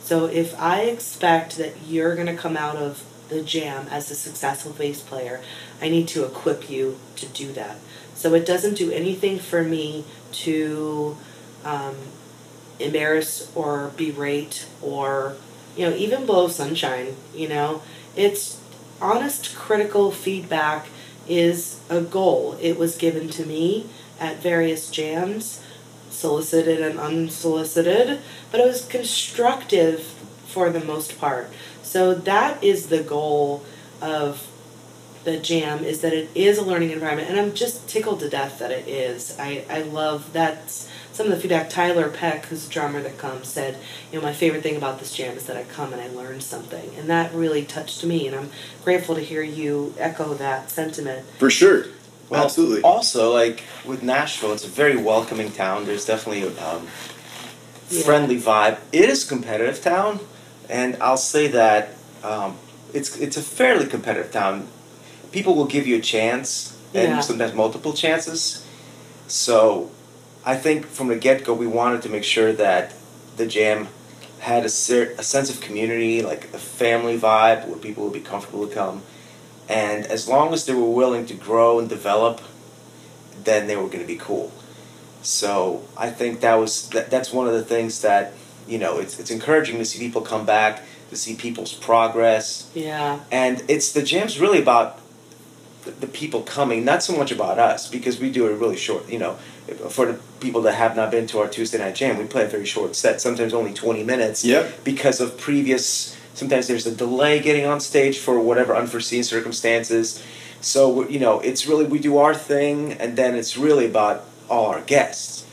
So 0.00 0.26
if 0.26 0.58
I 0.60 0.82
expect 0.82 1.56
that 1.58 1.74
you're 1.86 2.14
going 2.14 2.26
to 2.28 2.36
come 2.36 2.56
out 2.56 2.76
of 2.76 3.04
the 3.28 3.42
jam 3.42 3.86
as 3.90 4.10
a 4.10 4.14
successful 4.14 4.72
bass 4.72 5.00
player, 5.00 5.40
I 5.80 5.88
need 5.88 6.08
to 6.08 6.24
equip 6.24 6.70
you 6.70 6.98
to 7.16 7.26
do 7.26 7.52
that. 7.52 7.78
So 8.14 8.34
it 8.34 8.46
doesn't 8.46 8.74
do 8.74 8.90
anything 8.90 9.38
for 9.38 9.62
me 9.62 10.04
to 10.32 11.16
um, 11.64 11.96
embarrass 12.78 13.50
or 13.54 13.92
berate 13.96 14.66
or 14.82 15.36
you 15.76 15.88
know 15.88 15.96
even 15.96 16.26
blow 16.26 16.48
sunshine. 16.48 17.16
You 17.34 17.48
know, 17.48 17.82
it's 18.14 18.60
honest 19.00 19.54
critical 19.54 20.10
feedback 20.10 20.86
is 21.28 21.80
a 21.90 22.00
goal. 22.00 22.56
It 22.60 22.78
was 22.78 22.96
given 22.96 23.28
to 23.30 23.44
me 23.44 23.86
at 24.18 24.42
various 24.42 24.90
jams, 24.90 25.62
solicited 26.10 26.80
and 26.80 26.98
unsolicited, 26.98 28.20
but 28.50 28.60
it 28.60 28.66
was 28.66 28.86
constructive 28.86 30.00
for 30.46 30.70
the 30.70 30.80
most 30.80 31.18
part. 31.18 31.50
So 31.86 32.14
that 32.14 32.62
is 32.64 32.88
the 32.88 33.02
goal 33.02 33.64
of 34.02 34.44
the 35.22 35.38
jam 35.38 35.84
is 35.84 36.00
that 36.02 36.12
it 36.12 36.28
is 36.34 36.58
a 36.58 36.62
learning 36.62 36.90
environment 36.90 37.28
and 37.30 37.38
I'm 37.38 37.54
just 37.54 37.88
tickled 37.88 38.20
to 38.20 38.28
death 38.28 38.58
that 38.58 38.70
it 38.70 38.86
is. 38.86 39.36
I, 39.38 39.64
I 39.70 39.82
love 39.82 40.32
that 40.32 40.70
some 41.12 41.26
of 41.26 41.32
the 41.32 41.38
feedback 41.38 41.70
Tyler 41.70 42.08
Peck, 42.08 42.46
who's 42.46 42.66
a 42.66 42.70
drummer 42.70 43.00
that 43.02 43.18
comes, 43.18 43.48
said, 43.48 43.78
you 44.12 44.18
know, 44.18 44.24
my 44.24 44.32
favorite 44.32 44.62
thing 44.62 44.76
about 44.76 44.98
this 44.98 45.12
jam 45.12 45.36
is 45.36 45.46
that 45.46 45.56
I 45.56 45.62
come 45.64 45.92
and 45.92 46.02
I 46.02 46.08
learn 46.08 46.40
something. 46.40 46.90
And 46.98 47.08
that 47.08 47.32
really 47.32 47.64
touched 47.64 48.04
me 48.04 48.26
and 48.26 48.36
I'm 48.36 48.50
grateful 48.84 49.14
to 49.14 49.20
hear 49.20 49.42
you 49.42 49.94
echo 49.98 50.34
that 50.34 50.70
sentiment. 50.70 51.24
For 51.38 51.50
sure. 51.50 51.86
Well, 52.28 52.44
Absolutely. 52.44 52.82
Also, 52.82 53.32
like 53.32 53.62
with 53.84 54.02
Nashville, 54.02 54.52
it's 54.52 54.64
a 54.64 54.68
very 54.68 54.96
welcoming 54.96 55.52
town. 55.52 55.86
There's 55.86 56.04
definitely 56.04 56.42
a 56.42 56.68
um, 56.68 56.88
Yeah. 57.90 58.02
friendly 58.02 58.38
vibe. 58.40 58.78
It 58.92 59.08
is 59.08 59.24
a 59.24 59.28
competitive 59.28 59.80
town, 59.80 60.20
and 60.68 60.96
I'll 61.00 61.16
say 61.16 61.48
that 61.48 61.90
um, 62.22 62.56
it's 62.92 63.16
it's 63.18 63.36
a 63.36 63.42
fairly 63.42 63.86
competitive 63.86 64.32
town. 64.32 64.68
People 65.32 65.54
will 65.54 65.66
give 65.66 65.86
you 65.86 65.96
a 65.96 66.00
chance, 66.00 66.76
and 66.94 67.08
Yeah. 67.12 67.20
sometimes 67.20 67.52
multiple 67.54 67.92
chances. 67.92 68.64
So, 69.28 69.90
I 70.44 70.56
think 70.56 70.86
from 70.86 71.08
the 71.08 71.16
get 71.16 71.44
go, 71.44 71.52
we 71.52 71.66
wanted 71.66 72.02
to 72.02 72.08
make 72.08 72.24
sure 72.24 72.52
that 72.52 72.92
the 73.36 73.46
jam 73.46 73.88
had 74.40 74.64
a, 74.64 74.68
cer- 74.68 75.14
a 75.18 75.22
sense 75.22 75.50
of 75.50 75.60
community, 75.60 76.22
like 76.22 76.44
a 76.54 76.58
family 76.58 77.18
vibe, 77.18 77.66
where 77.66 77.78
people 77.78 78.04
would 78.04 78.12
be 78.12 78.20
comfortable 78.20 78.66
to 78.68 78.72
come. 78.72 79.02
And 79.68 80.06
as 80.06 80.28
long 80.28 80.54
as 80.54 80.64
they 80.66 80.74
were 80.74 80.88
willing 80.88 81.26
to 81.26 81.34
grow 81.34 81.80
and 81.80 81.88
develop, 81.88 82.40
then 83.42 83.66
they 83.66 83.76
were 83.76 83.88
going 83.88 84.00
to 84.00 84.06
be 84.06 84.16
cool. 84.16 84.52
So 85.22 85.82
I 85.96 86.10
think 86.10 86.40
that 86.40 86.54
was 86.54 86.88
that, 86.90 87.10
that's 87.10 87.32
one 87.32 87.48
of 87.48 87.52
the 87.54 87.64
things 87.64 88.00
that 88.02 88.32
you 88.68 88.78
know 88.78 88.98
it's 88.98 89.18
it's 89.20 89.30
encouraging 89.30 89.78
to 89.78 89.84
see 89.84 89.98
people 89.98 90.22
come 90.22 90.44
back, 90.46 90.82
to 91.10 91.16
see 91.16 91.34
people's 91.34 91.72
progress, 91.72 92.70
Yeah. 92.74 93.20
and 93.30 93.62
it's 93.68 93.92
the 93.92 94.02
jam's 94.02 94.38
really 94.40 94.58
about 94.60 95.00
the, 95.84 95.90
the 95.92 96.06
people 96.06 96.42
coming, 96.42 96.84
not 96.84 97.02
so 97.02 97.16
much 97.16 97.30
about 97.30 97.58
us 97.58 97.88
because 97.88 98.18
we 98.18 98.30
do 98.30 98.46
a 98.46 98.54
really 98.54 98.76
short. 98.76 99.08
You 99.08 99.18
know, 99.20 99.34
for 99.90 100.06
the 100.06 100.18
people 100.40 100.62
that 100.62 100.74
have 100.74 100.96
not 100.96 101.10
been 101.10 101.26
to 101.28 101.38
our 101.38 101.48
Tuesday 101.48 101.78
night 101.78 101.94
jam, 101.94 102.18
we 102.18 102.24
play 102.24 102.44
a 102.44 102.48
very 102.48 102.66
short 102.66 102.96
set, 102.96 103.20
sometimes 103.20 103.54
only 103.54 103.72
twenty 103.72 104.02
minutes 104.02 104.44
Yep. 104.44 104.84
because 104.84 105.20
of 105.20 105.38
previous 105.38 106.16
sometimes 106.34 106.66
there's 106.66 106.86
a 106.86 106.94
delay 106.94 107.40
getting 107.40 107.64
on 107.64 107.80
stage 107.80 108.18
for 108.18 108.38
whatever 108.38 108.76
unforeseen 108.76 109.22
circumstances 109.24 110.22
so 110.60 111.08
you 111.08 111.18
know 111.18 111.40
it's 111.40 111.66
really 111.66 111.86
we 111.86 111.98
do 111.98 112.18
our 112.18 112.34
thing 112.34 112.92
and 112.94 113.16
then 113.16 113.34
it's 113.34 113.56
really 113.56 113.86
about 113.86 114.22
all 114.50 114.66
our 114.66 114.82
guests 114.82 115.46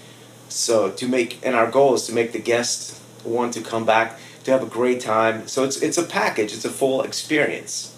so 0.49 0.91
to 0.91 1.07
make 1.07 1.39
and 1.45 1.55
our 1.55 1.71
goal 1.71 1.93
is 1.93 2.05
to 2.05 2.11
make 2.13 2.33
the 2.33 2.39
guests 2.39 2.99
want 3.23 3.53
to 3.53 3.61
come 3.61 3.85
back 3.85 4.19
to 4.43 4.51
have 4.51 4.63
a 4.63 4.67
great 4.67 4.99
time 4.99 5.47
so 5.47 5.63
it's 5.63 5.81
it's 5.81 5.97
a 5.97 6.03
package 6.03 6.53
it's 6.53 6.65
a 6.65 6.69
full 6.69 7.01
experience 7.01 7.97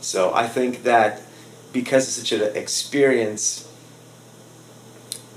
so 0.00 0.32
i 0.34 0.46
think 0.46 0.82
that 0.82 1.20
because 1.72 2.06
it's 2.06 2.28
such 2.28 2.32
an 2.32 2.56
experience 2.56 3.70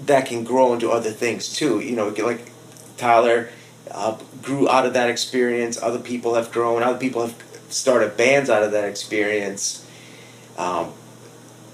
that 0.05 0.25
can 0.25 0.43
grow 0.43 0.74
into 0.74 0.89
other 0.89 1.12
things 1.12 1.53
too 1.53 1.79
you 1.79 1.96
know 1.96 2.10
like 2.10 2.51
tyler 2.98 3.50
uh, 3.91 4.17
grew 4.41 4.69
out 4.69 4.86
of 4.86 4.93
that 4.93 5.10
experience. 5.10 5.81
Other 5.81 6.00
people 6.00 6.36
have 6.36 6.51
grown. 6.51 6.84
Other 6.84 6.98
people 6.98 7.22
have 7.22 7.36
started 7.69 8.17
bands 8.17 8.50
out 8.50 8.63
of 8.63 8.72
that 8.72 8.86
experience. 8.86 9.86
Um, 10.57 10.93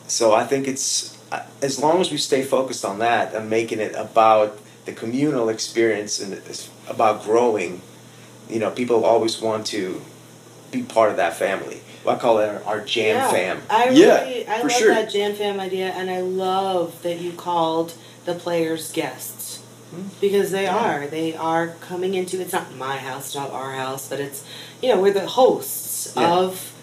so 0.07 0.33
I 0.33 0.45
think 0.45 0.67
it's 0.67 1.17
as 1.61 1.79
long 1.79 1.99
as 1.99 2.11
we 2.11 2.17
stay 2.17 2.43
focused 2.43 2.85
on 2.85 2.99
that 2.99 3.33
and 3.33 3.49
making 3.49 3.79
it 3.79 3.95
about 3.95 4.59
the 4.85 4.91
communal 4.91 5.49
experience 5.49 6.19
and 6.19 6.33
about 6.87 7.23
growing. 7.23 7.81
You 8.49 8.59
know, 8.59 8.71
people 8.71 9.05
always 9.05 9.41
want 9.41 9.65
to 9.67 10.01
be 10.71 10.83
part 10.83 11.11
of 11.11 11.17
that 11.17 11.35
family. 11.35 11.81
I 12.05 12.15
call 12.15 12.39
it 12.39 12.49
our, 12.49 12.63
our 12.63 12.81
jam 12.81 13.15
yeah. 13.15 13.31
fam. 13.31 13.61
I 13.69 13.89
Yeah, 13.89 14.23
really, 14.23 14.47
I 14.47 14.61
for 14.61 14.67
love 14.67 14.77
sure. 14.77 14.93
that 14.93 15.09
jam 15.09 15.35
fam 15.35 15.59
idea, 15.59 15.89
and 15.91 16.09
I 16.09 16.21
love 16.21 17.01
that 17.03 17.19
you 17.19 17.31
called 17.31 17.93
the 18.25 18.33
players 18.33 18.91
guests 18.91 19.59
hmm. 19.91 20.07
because 20.19 20.51
they 20.51 20.67
are. 20.67 21.07
They 21.07 21.35
are 21.35 21.69
coming 21.79 22.13
into. 22.13 22.41
It's 22.41 22.53
not 22.53 22.75
my 22.75 22.97
house, 22.97 23.27
it's 23.27 23.35
not 23.35 23.51
our 23.51 23.73
house, 23.73 24.09
but 24.09 24.19
it's 24.19 24.43
you 24.81 24.89
know 24.89 24.99
we're 24.99 25.13
the 25.13 25.27
hosts 25.27 26.13
Yeah. 26.15 26.33
of 26.33 26.73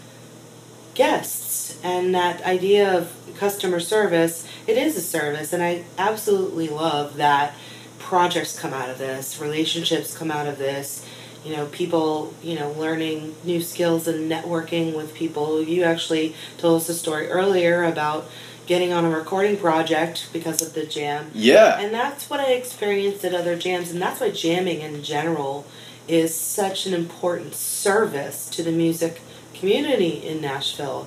guests, 0.94 1.78
and 1.82 2.14
that 2.14 2.42
idea 2.44 2.96
of 2.96 3.12
customer 3.36 3.80
service. 3.80 4.46
It 4.66 4.78
is 4.78 4.96
a 4.96 5.02
service, 5.02 5.52
and 5.52 5.62
I 5.62 5.84
absolutely 5.98 6.68
love 6.68 7.16
that 7.16 7.54
projects 8.10 8.58
come 8.58 8.74
out 8.74 8.90
of 8.90 8.98
this, 8.98 9.40
relationships 9.40 10.18
come 10.18 10.32
out 10.32 10.48
of 10.48 10.58
this 10.58 11.06
you 11.44 11.56
know 11.56 11.64
people 11.66 12.34
you 12.42 12.58
know 12.58 12.70
learning 12.72 13.34
new 13.44 13.60
skills 13.60 14.08
and 14.08 14.28
networking 14.30 14.96
with 14.96 15.14
people. 15.14 15.62
You 15.62 15.84
actually 15.84 16.34
told 16.58 16.80
us 16.80 16.88
a 16.88 16.94
story 16.94 17.28
earlier 17.28 17.84
about 17.84 18.28
getting 18.66 18.92
on 18.92 19.04
a 19.04 19.10
recording 19.10 19.56
project 19.56 20.28
because 20.32 20.60
of 20.60 20.74
the 20.74 20.84
jam. 20.84 21.30
Yeah. 21.34 21.80
and 21.80 21.94
that's 21.94 22.28
what 22.28 22.40
i 22.40 22.52
experienced 22.52 23.24
at 23.24 23.32
other 23.32 23.56
jams 23.56 23.90
and 23.92 24.02
that's 24.02 24.20
why 24.20 24.30
jamming 24.30 24.80
in 24.80 25.04
general 25.04 25.64
is 26.08 26.34
such 26.34 26.86
an 26.86 26.94
important 26.94 27.54
service 27.54 28.50
to 28.50 28.62
the 28.64 28.72
music 28.72 29.22
community 29.54 30.26
in 30.26 30.40
nashville 30.40 31.06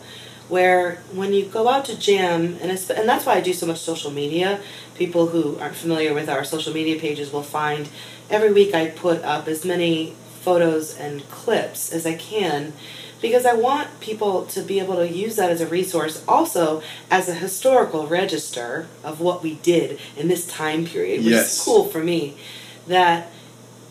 where 0.54 0.98
when 1.14 1.34
you 1.34 1.44
go 1.46 1.68
out 1.68 1.84
to 1.86 1.98
jam 1.98 2.58
and 2.62 2.70
it's, 2.72 2.88
and 2.92 3.10
that's 3.10 3.26
why 3.26 3.34
I 3.34 3.42
do 3.42 3.54
so 3.54 3.66
much 3.66 3.80
social 3.80 4.12
media. 4.12 4.60
People 4.96 5.26
who 5.28 5.58
aren't 5.60 5.76
familiar 5.76 6.14
with 6.14 6.30
our 6.30 6.44
social 6.44 6.72
media 6.72 7.00
pages 7.00 7.34
will 7.34 7.42
find 7.42 7.90
every 8.30 8.54
week 8.54 8.76
I 8.76 8.90
put 8.90 9.24
up 9.24 9.48
as 9.48 9.66
many 9.66 10.14
photos 10.42 10.96
and 10.96 11.28
clips 11.32 11.92
as 11.92 12.06
I 12.06 12.14
can 12.14 12.74
because 13.20 13.48
I 13.48 13.54
want 13.54 14.00
people 14.00 14.46
to 14.48 14.62
be 14.62 14.80
able 14.80 14.98
to 14.98 15.08
use 15.10 15.38
that 15.38 15.50
as 15.50 15.60
a 15.60 15.66
resource 15.66 16.24
also 16.28 16.84
as 17.10 17.28
a 17.28 17.34
historical 17.34 18.06
register 18.06 18.86
of 19.04 19.20
what 19.22 19.42
we 19.42 19.56
did 19.56 19.98
in 20.16 20.28
this 20.28 20.46
time 20.46 20.86
period 20.86 21.20
which 21.26 21.34
Yes. 21.34 21.58
is 21.58 21.64
cool 21.66 21.86
for 21.86 22.04
me 22.04 22.36
that 22.86 23.32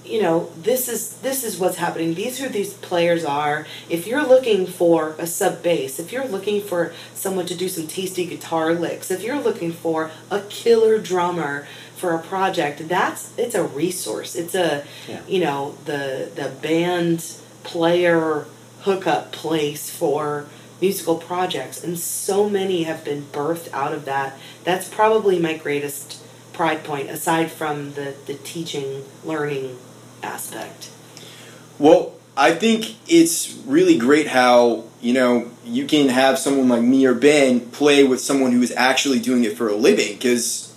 you 0.04 0.20
know 0.20 0.50
this 0.56 0.88
is 0.88 1.16
this 1.18 1.44
is 1.44 1.58
what's 1.58 1.76
happening. 1.76 2.14
These 2.14 2.40
are 2.40 2.46
who 2.46 2.52
these 2.52 2.74
players 2.74 3.24
are. 3.24 3.66
If 3.88 4.06
you're 4.06 4.26
looking 4.26 4.66
for 4.66 5.14
a 5.18 5.26
sub 5.26 5.62
bass 5.62 5.98
if 5.98 6.12
you're 6.12 6.26
looking 6.26 6.60
for 6.60 6.92
someone 7.14 7.46
to 7.46 7.54
do 7.54 7.68
some 7.68 7.86
tasty 7.86 8.26
guitar 8.26 8.74
licks 8.74 9.10
if 9.10 9.22
you're 9.22 9.40
looking 9.40 9.72
for 9.72 10.10
a 10.30 10.40
killer 10.42 10.98
drummer 10.98 11.66
for 11.96 12.14
a 12.14 12.18
project 12.18 12.88
that's 12.88 13.32
it's 13.38 13.54
a 13.54 13.62
resource. 13.62 14.34
It's 14.34 14.54
a 14.54 14.84
Yeah. 15.08 15.20
you 15.28 15.40
know 15.40 15.76
the 15.84 16.30
the 16.34 16.48
band 16.60 17.24
player 17.62 18.46
hookup 18.82 19.30
place 19.30 19.88
for 19.88 20.46
musical 20.80 21.14
projects. 21.16 21.82
And 21.84 21.96
so 21.98 22.48
many 22.48 22.82
have 22.82 23.04
been 23.04 23.22
birthed 23.32 23.72
out 23.72 23.92
of 23.92 24.04
that. 24.06 24.36
That's 24.64 24.88
probably 24.88 25.38
my 25.38 25.56
greatest 25.56 26.18
pride 26.52 26.82
point 26.82 27.08
aside 27.08 27.50
from 27.52 27.94
the 27.94 28.14
the 28.26 28.34
teaching 28.34 29.04
learning 29.24 29.78
aspect? 30.22 30.90
Well, 31.78 32.14
I 32.36 32.54
think 32.54 32.96
it's 33.08 33.54
really 33.66 33.98
great 33.98 34.28
how, 34.28 34.84
you 35.00 35.12
know, 35.12 35.50
you 35.64 35.86
can 35.86 36.08
have 36.08 36.38
someone 36.38 36.68
like 36.68 36.82
me 36.82 37.04
or 37.06 37.14
Ben 37.14 37.60
play 37.60 38.04
with 38.04 38.20
someone 38.20 38.52
who 38.52 38.62
is 38.62 38.72
actually 38.76 39.20
doing 39.20 39.44
it 39.44 39.56
for 39.56 39.68
a 39.68 39.74
living 39.74 40.14
because 40.14 40.74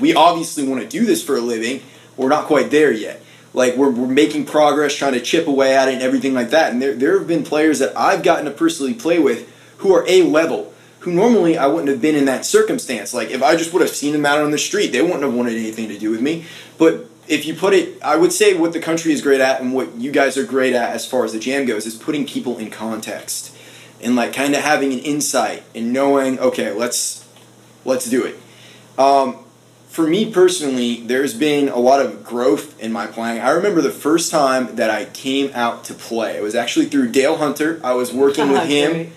we 0.00 0.14
obviously 0.14 0.66
want 0.66 0.80
to 0.82 0.88
do 0.88 1.04
this 1.04 1.22
for 1.22 1.36
a 1.36 1.40
living. 1.40 1.82
We're 2.16 2.28
not 2.28 2.46
quite 2.46 2.70
there 2.70 2.92
yet. 2.92 3.20
Like, 3.52 3.76
we're, 3.76 3.90
we're 3.90 4.08
making 4.08 4.46
progress, 4.46 4.96
trying 4.96 5.12
to 5.12 5.20
chip 5.20 5.46
away 5.46 5.76
at 5.76 5.88
it 5.88 5.94
and 5.94 6.02
everything 6.02 6.34
like 6.34 6.50
that. 6.50 6.72
And 6.72 6.82
there, 6.82 6.94
there 6.94 7.18
have 7.18 7.28
been 7.28 7.44
players 7.44 7.78
that 7.78 7.96
I've 7.96 8.22
gotten 8.22 8.46
to 8.46 8.50
personally 8.50 8.94
play 8.94 9.18
with 9.18 9.48
who 9.78 9.94
are 9.94 10.04
A 10.08 10.22
level, 10.22 10.72
who 11.00 11.12
normally 11.12 11.56
I 11.56 11.66
wouldn't 11.66 11.88
have 11.88 12.00
been 12.00 12.16
in 12.16 12.24
that 12.24 12.44
circumstance. 12.44 13.14
Like, 13.14 13.30
if 13.30 13.42
I 13.42 13.54
just 13.54 13.72
would 13.72 13.82
have 13.82 13.90
seen 13.90 14.12
them 14.12 14.26
out 14.26 14.40
on 14.40 14.50
the 14.50 14.58
street, 14.58 14.88
they 14.88 15.02
wouldn't 15.02 15.22
have 15.22 15.34
wanted 15.34 15.52
anything 15.52 15.88
to 15.88 15.98
do 15.98 16.10
with 16.10 16.20
me. 16.20 16.46
But 16.78 17.08
if 17.28 17.46
you 17.46 17.54
put 17.54 17.72
it, 17.74 18.00
I 18.02 18.16
would 18.16 18.32
say 18.32 18.54
what 18.54 18.72
the 18.72 18.80
country 18.80 19.12
is 19.12 19.22
great 19.22 19.40
at 19.40 19.60
and 19.60 19.72
what 19.72 19.94
you 19.96 20.10
guys 20.12 20.36
are 20.36 20.44
great 20.44 20.74
at 20.74 20.90
as 20.90 21.06
far 21.06 21.24
as 21.24 21.32
the 21.32 21.38
jam 21.38 21.64
goes 21.66 21.86
is 21.86 21.94
putting 21.96 22.26
people 22.26 22.58
in 22.58 22.70
context 22.70 23.56
and 24.02 24.14
like 24.16 24.32
kind 24.32 24.54
of 24.54 24.60
having 24.62 24.92
an 24.92 24.98
insight 25.00 25.62
and 25.74 25.92
knowing, 25.92 26.38
okay, 26.38 26.72
let's 26.72 27.26
let's 27.84 28.08
do 28.08 28.24
it. 28.24 28.36
Um, 28.98 29.38
for 29.88 30.06
me 30.06 30.30
personally, 30.30 30.96
there's 31.02 31.34
been 31.34 31.68
a 31.68 31.78
lot 31.78 32.00
of 32.04 32.24
growth 32.24 32.78
in 32.82 32.92
my 32.92 33.06
playing. 33.06 33.40
I 33.40 33.50
remember 33.50 33.80
the 33.80 33.90
first 33.90 34.30
time 34.30 34.74
that 34.76 34.90
I 34.90 35.04
came 35.06 35.50
out 35.54 35.84
to 35.84 35.94
play. 35.94 36.36
It 36.36 36.42
was 36.42 36.54
actually 36.54 36.86
through 36.86 37.10
Dale 37.12 37.36
Hunter. 37.36 37.80
I 37.84 37.94
was 37.94 38.12
working 38.12 38.50
with 38.50 38.64
him. 38.68 39.12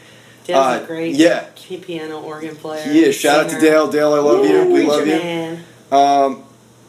Dale's 0.45 0.65
Uh, 0.65 0.83
a 0.83 0.87
great 0.87 1.15
yeah. 1.15 1.47
key 1.55 1.77
piano 1.77 2.21
organ 2.21 2.55
player. 2.55 2.89
Yeah. 2.91 3.11
Shout 3.11 3.45
out 3.45 3.49
to. 3.51 3.59
Dale. 3.59 3.89
Dale, 3.89 4.13
I 4.13 4.19
love 4.19 4.45
you. 4.45 4.65
We 4.71 4.83
love 4.85 5.05
you. 5.05 5.13
Man. 5.17 5.63
Um, 5.91 6.43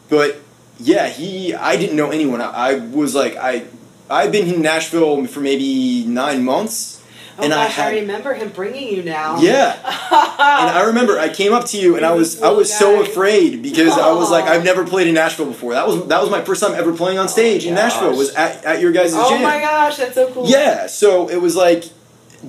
but 0.07 0.39
yeah, 0.79 1.07
he. 1.07 1.53
I 1.53 1.75
didn't 1.77 1.95
know 1.95 2.11
anyone. 2.11 2.41
I, 2.41 2.51
I 2.51 2.73
was 2.75 3.15
like, 3.15 3.35
I. 3.35 3.65
I've 4.11 4.31
been 4.31 4.51
in 4.51 4.63
Nashville 4.63 5.27
for 5.27 5.39
maybe 5.39 6.03
nine 6.07 6.43
months, 6.43 6.99
Oh 7.37 7.43
and 7.43 7.53
I 7.53 7.67
gosh, 7.67 7.77
I, 7.77 7.81
had. 7.91 7.93
remember 8.01 8.33
him 8.33 8.49
bringing 8.49 8.87
you 8.95 9.03
now. 9.03 9.39
yeah, 9.39 9.73
and 9.83 10.69
I 10.77 10.83
remember 10.87 11.19
I 11.19 11.29
came 11.29 11.53
up 11.53 11.65
to 11.65 11.77
you 11.77 11.95
and 11.95 12.03
I 12.03 12.11
was 12.13 12.41
I 12.41 12.49
was 12.49 12.73
so 12.73 13.03
afraid 13.03 13.61
because 13.61 13.93
I 13.95 14.11
was 14.11 14.31
like 14.31 14.45
I've 14.45 14.63
never 14.63 14.83
played 14.83 15.05
in 15.05 15.13
Nashville 15.13 15.45
before. 15.45 15.73
That 15.73 15.85
was 15.85 16.07
that 16.07 16.19
was 16.21 16.31
my 16.31 16.41
first 16.41 16.59
time 16.63 16.73
ever 16.73 16.91
playing 16.91 17.19
on 17.19 17.29
stage 17.29 17.65
in 17.67 17.75
gosh. 17.75 17.93
Nashville. 17.93 18.17
Was 18.17 18.33
at, 18.33 18.65
at 18.65 18.81
your 18.81 18.91
guys' 18.91 19.13
Oh 19.15 19.29
jam. 19.29 19.43
my 19.43 19.59
gosh, 19.59 19.97
that's 19.97 20.15
so 20.15 20.33
cool. 20.33 20.47
Yeah, 20.47 20.87
so 20.87 21.29
it 21.29 21.39
was 21.39 21.55
like 21.55 21.83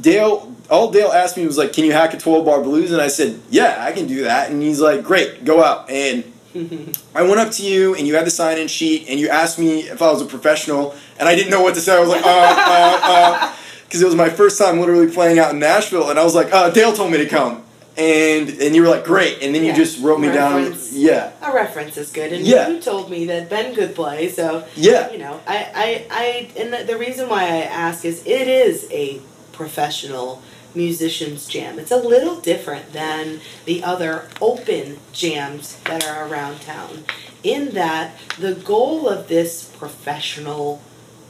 Dale. 0.01 0.55
All 0.71 0.91
Dale 0.91 1.09
asked 1.13 1.37
me 1.37 1.47
was 1.47 1.59
like, 1.59 1.75
"Can 1.75 1.85
you 1.85 1.93
hack 1.93 2.15
a 2.15 2.17
twelve 2.19 2.47
bar 2.47 2.63
blues?" 2.63 2.91
And 2.91 3.03
I 3.03 3.09
said, 3.09 3.39
"Yeah, 3.51 3.77
I 3.79 3.93
can 3.93 4.07
do 4.07 4.23
that." 4.25 4.51
And 4.51 4.63
he's 4.63 4.81
like, 4.81 5.03
"Great, 5.05 5.45
go 5.45 5.63
out." 5.63 5.91
And 5.91 6.25
I 7.15 7.23
went 7.23 7.39
up 7.39 7.53
to 7.53 7.63
you, 7.63 7.95
and 7.95 8.07
you 8.07 8.15
had 8.17 8.27
the 8.27 8.31
sign-in 8.31 8.69
sheet, 8.69 9.07
and 9.09 9.21
you 9.21 9.29
asked 9.29 9.59
me 9.59 9.81
if 9.83 10.03
I 10.03 10.11
was 10.11 10.21
a 10.23 10.27
professional, 10.27 10.95
and 11.19 11.29
I 11.29 11.35
didn't 11.35 11.51
know 11.51 11.63
what 11.63 11.75
to 11.75 11.81
say. 11.81 11.97
I 11.97 12.01
was 12.01 12.09
like, 12.09 12.25
"Uh, 12.25 12.29
uh, 12.29 13.01
uh," 13.03 13.55
because 13.85 14.03
it 14.03 14.05
was 14.07 14.15
my 14.17 14.29
first 14.31 14.59
time 14.59 14.81
literally 14.81 15.11
playing 15.11 15.39
out 15.39 15.53
in 15.53 15.59
Nashville, 15.61 16.11
and 16.11 16.19
I 16.19 16.25
was 16.25 16.35
like, 16.35 16.53
uh, 16.53 16.71
"Dale 16.71 16.93
told 16.93 17.13
me 17.13 17.19
to 17.19 17.27
come," 17.29 17.63
and 17.97 18.49
and 18.49 18.75
you 18.75 18.83
were 18.83 18.89
like, 18.89 19.05
"Great," 19.05 19.43
and 19.43 19.55
then 19.55 19.63
you 19.63 19.69
Yeah, 19.69 19.77
just 19.77 20.03
wrote 20.03 20.19
me 20.21 20.29
reference. 20.29 20.91
down. 20.91 21.01
Yeah, 21.01 21.31
A 21.43 21.53
reference 21.53 21.97
is 21.97 22.11
good, 22.11 22.33
and 22.33 22.45
Yeah. 22.45 22.69
you 22.69 22.81
told 22.81 23.11
me 23.11 23.27
that 23.27 23.49
Ben 23.49 23.75
could 23.75 23.95
play, 23.95 24.29
so 24.29 24.65
yeah, 24.77 25.11
you 25.13 25.19
know, 25.19 25.39
I, 25.47 25.57
I, 25.75 26.07
I, 26.11 26.49
and 26.61 26.73
the, 26.73 26.85
the 26.85 26.99
reason 26.99 27.29
why 27.29 27.43
I 27.45 27.59
ask 27.63 28.05
is 28.05 28.23
it 28.27 28.49
is 28.49 28.89
a 28.91 29.21
professional 29.53 30.43
musicians 30.75 31.47
jam. 31.47 31.79
It's 31.79 31.91
a 31.91 31.97
little 31.97 32.41
different 32.41 32.93
than 32.93 33.41
the 33.65 33.83
other 33.83 34.29
open 34.41 34.99
jams 35.13 35.77
that 35.81 36.07
are 36.07 36.27
around 36.27 36.61
town, 36.61 37.05
in 37.43 37.71
that 37.71 38.17
the 38.39 38.55
goal 38.55 39.09
of 39.09 39.29
this 39.29 39.65
professional 39.79 40.83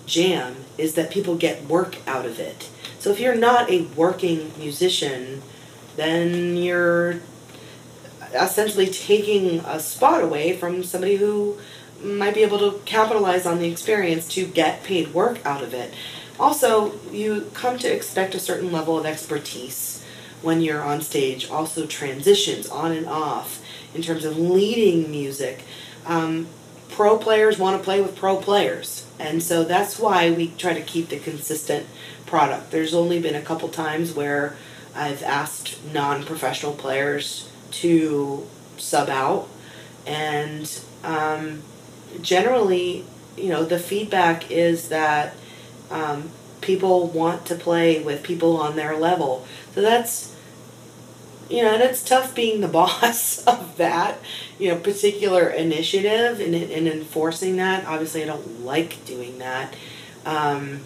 jam 0.07 0.57
is 0.77 0.95
that 0.95 1.11
people 1.11 1.37
get 1.37 1.65
work 1.67 1.99
out 2.07 2.27
of 2.27 2.39
it. 2.39 2.69
So 2.99 3.11
if 3.11 3.21
you're 3.21 3.35
not 3.35 3.71
a 3.71 3.83
working 3.97 4.53
musician, 4.59 5.43
then 5.97 6.57
you're 6.57 7.21
essentially 8.35 8.87
taking 8.87 9.61
a 9.61 9.81
spot 9.81 10.23
away 10.23 10.57
from 10.57 10.83
somebody 10.85 11.17
who 11.17 11.59
might 12.03 12.35
be 12.35 12.43
able 12.43 12.59
to 12.59 12.79
capitalize 12.85 13.47
on 13.47 13.59
the 13.59 13.71
experience 13.71 14.29
to 14.29 14.47
get 14.47 14.85
paid 14.85 15.13
work 15.13 15.45
out 15.45 15.63
of 15.63 15.75
it. 15.75 15.93
Also, 16.41 16.99
you 17.13 17.51
come 17.53 17.79
to 17.79 17.95
expect 17.95 18.35
a 18.35 18.41
certain 18.41 18.73
level 18.73 18.99
of 18.99 19.05
expertise 19.05 20.03
when 20.41 20.63
you're 20.63 20.81
on 20.81 21.03
stage. 21.03 21.51
Also, 21.51 21.87
transitions 21.87 22.67
on 22.67 22.93
and 22.93 23.07
off 23.07 23.63
in 23.95 24.01
terms 24.01 24.25
of 24.25 24.39
leading 24.39 25.11
music. 25.11 25.65
Um, 26.07 26.47
pro 26.89 27.19
players 27.19 27.59
want 27.59 27.77
to 27.77 27.85
play 27.85 28.01
with 28.01 28.17
pro 28.17 28.39
players, 28.39 29.07
and 29.19 29.43
so 29.43 29.65
that's 29.65 29.99
why 29.99 30.31
we 30.31 30.49
try 30.57 30.73
to 30.73 30.81
keep 30.81 31.11
the 31.11 31.19
consistent 31.19 31.87
product. 32.25 32.71
There's 32.71 32.95
only 32.95 33.21
been 33.21 33.35
a 33.35 33.43
couple 33.43 33.69
times 33.69 34.15
where 34.15 34.57
I've 34.95 35.23
asked 35.23 35.79
non 35.93 36.25
professional 36.25 36.73
players 36.73 37.51
to 37.73 38.47
sub 38.79 39.11
out, 39.11 39.47
and 40.07 40.81
um, 41.05 41.63
generally, 42.23 43.05
you 43.37 43.51
know, 43.51 43.63
the 43.63 43.79
feedback 43.79 44.51
is 44.51 44.89
that 44.89 45.35
um, 45.91 46.31
people 46.61 47.09
want 47.09 47.47
to 47.47 47.55
play 47.55 48.03
with 48.03 48.23
people 48.23 48.57
on 48.57 48.77
their 48.77 48.97
level. 48.97 49.47
So 49.75 49.83
that's, 49.83 50.37
you 51.49 51.63
know, 51.63 51.75
and 51.75 51.83
it's 51.83 52.03
tough 52.03 52.35
being 52.35 52.61
the 52.61 52.69
boss 52.81 53.45
of 53.47 53.77
that, 53.77 54.19
you 54.59 54.69
know, 54.69 54.79
particular 54.79 55.49
initiative 55.49 56.41
and, 56.41 56.55
and 56.55 56.89
enforcing 56.89 57.57
that. 57.57 57.87
Obviously, 57.87 58.23
I 58.23 58.27
don't 58.27 58.65
like 58.65 59.05
doing 59.05 59.39
that. 59.39 59.75
Um, 60.25 60.81